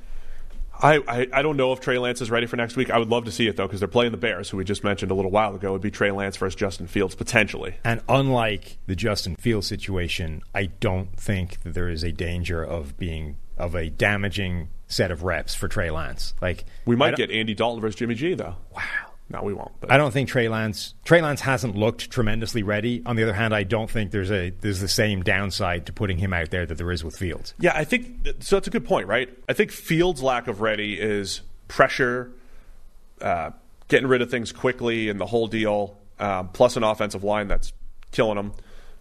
[0.80, 2.90] I, I, I don't know if Trey Lance is ready for next week.
[2.90, 4.82] I would love to see it though because they're playing the Bears, who we just
[4.82, 5.72] mentioned a little while ago.
[5.72, 7.76] Would be Trey Lance versus Justin Fields potentially.
[7.84, 12.96] And unlike the Justin Fields situation, I don't think that there is a danger of
[12.98, 16.34] being of a damaging set of reps for Trey Lance.
[16.40, 18.56] Like We might get Andy Dalton versus Jimmy G though.
[18.74, 18.82] wow.
[19.30, 19.72] No, we won't.
[19.80, 23.02] But I don't think Trey Lance Trey Lance hasn't looked tremendously ready.
[23.06, 26.18] On the other hand, I don't think there's a there's the same downside to putting
[26.18, 27.54] him out there that there is with Fields.
[27.58, 28.56] Yeah, I think so.
[28.56, 29.30] That's a good point, right?
[29.48, 32.30] I think Fields' lack of ready is pressure,
[33.22, 33.52] uh,
[33.88, 35.96] getting rid of things quickly, and the whole deal.
[36.18, 37.72] Um, plus an offensive line that's
[38.10, 38.52] killing him,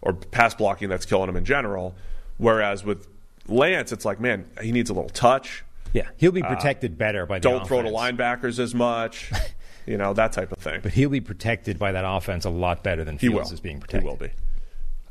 [0.02, 1.94] or pass blocking that's killing him in general.
[2.38, 3.06] Whereas with
[3.48, 5.64] Lance, it's like, man, he needs a little touch.
[5.94, 9.32] Yeah, he'll be protected better by the Uh, Don't throw to linebackers as much.
[9.86, 10.80] you know that type of thing.
[10.82, 13.42] But he'll be protected by that offense a lot better than He will.
[13.42, 14.04] is being protected.
[14.04, 14.30] He will be.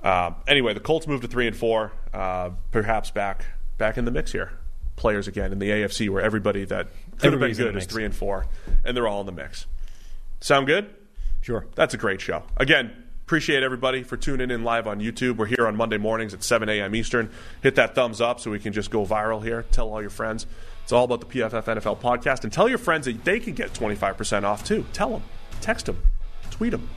[0.02, 1.92] Um, anyway, the Colts moved to three and four.
[2.14, 3.44] Uh, perhaps back
[3.76, 4.52] back in the mix here.
[4.96, 6.86] Players again in the AFC where everybody that
[7.18, 8.46] could have been Everybody's in the good is three and four,
[8.84, 9.66] and they're all in the mix.
[10.40, 10.88] Sound good?
[11.42, 11.66] Sure.
[11.74, 12.42] That's a great show.
[12.56, 12.92] Again,
[13.30, 15.36] appreciate everybody for tuning in live on YouTube.
[15.36, 16.96] We're here on Monday mornings at 7 a.m.
[16.96, 17.30] Eastern.
[17.62, 19.64] Hit that thumbs up so we can just go viral here.
[19.70, 20.48] Tell all your friends.
[20.82, 22.42] It's all about the PFF NFL podcast.
[22.42, 24.84] And tell your friends that they can get 25% off too.
[24.92, 25.22] Tell them.
[25.60, 26.02] Text them.
[26.50, 26.90] Tweet them.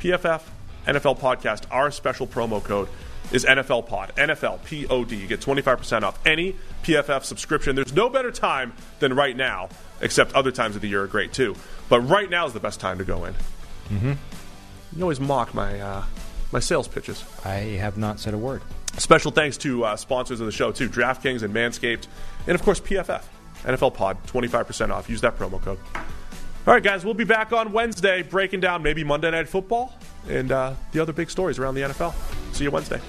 [0.00, 0.42] PFF
[0.86, 1.62] NFL podcast.
[1.70, 2.90] Our special promo code
[3.32, 4.12] is NFL Pod.
[4.16, 5.16] NFL P O D.
[5.16, 7.74] You get 25% off any PFF subscription.
[7.74, 9.70] There's no better time than right now,
[10.02, 11.56] except other times of the year are great too.
[11.88, 13.32] But right now is the best time to go in.
[13.88, 14.12] Mm-hmm.
[14.94, 16.04] You always mock my uh,
[16.52, 17.24] my sales pitches.
[17.44, 18.62] I have not said a word.
[18.96, 22.06] Special thanks to uh, sponsors of the show too, DraftKings and Manscaped,
[22.46, 23.22] and of course PFF.
[23.64, 25.10] NFL Pod, 25% off.
[25.10, 25.78] Use that promo code.
[25.94, 29.94] All right, guys, we'll be back on Wednesday breaking down maybe Monday Night Football
[30.28, 32.14] and uh, the other big stories around the NFL.
[32.54, 33.00] See you Wednesday.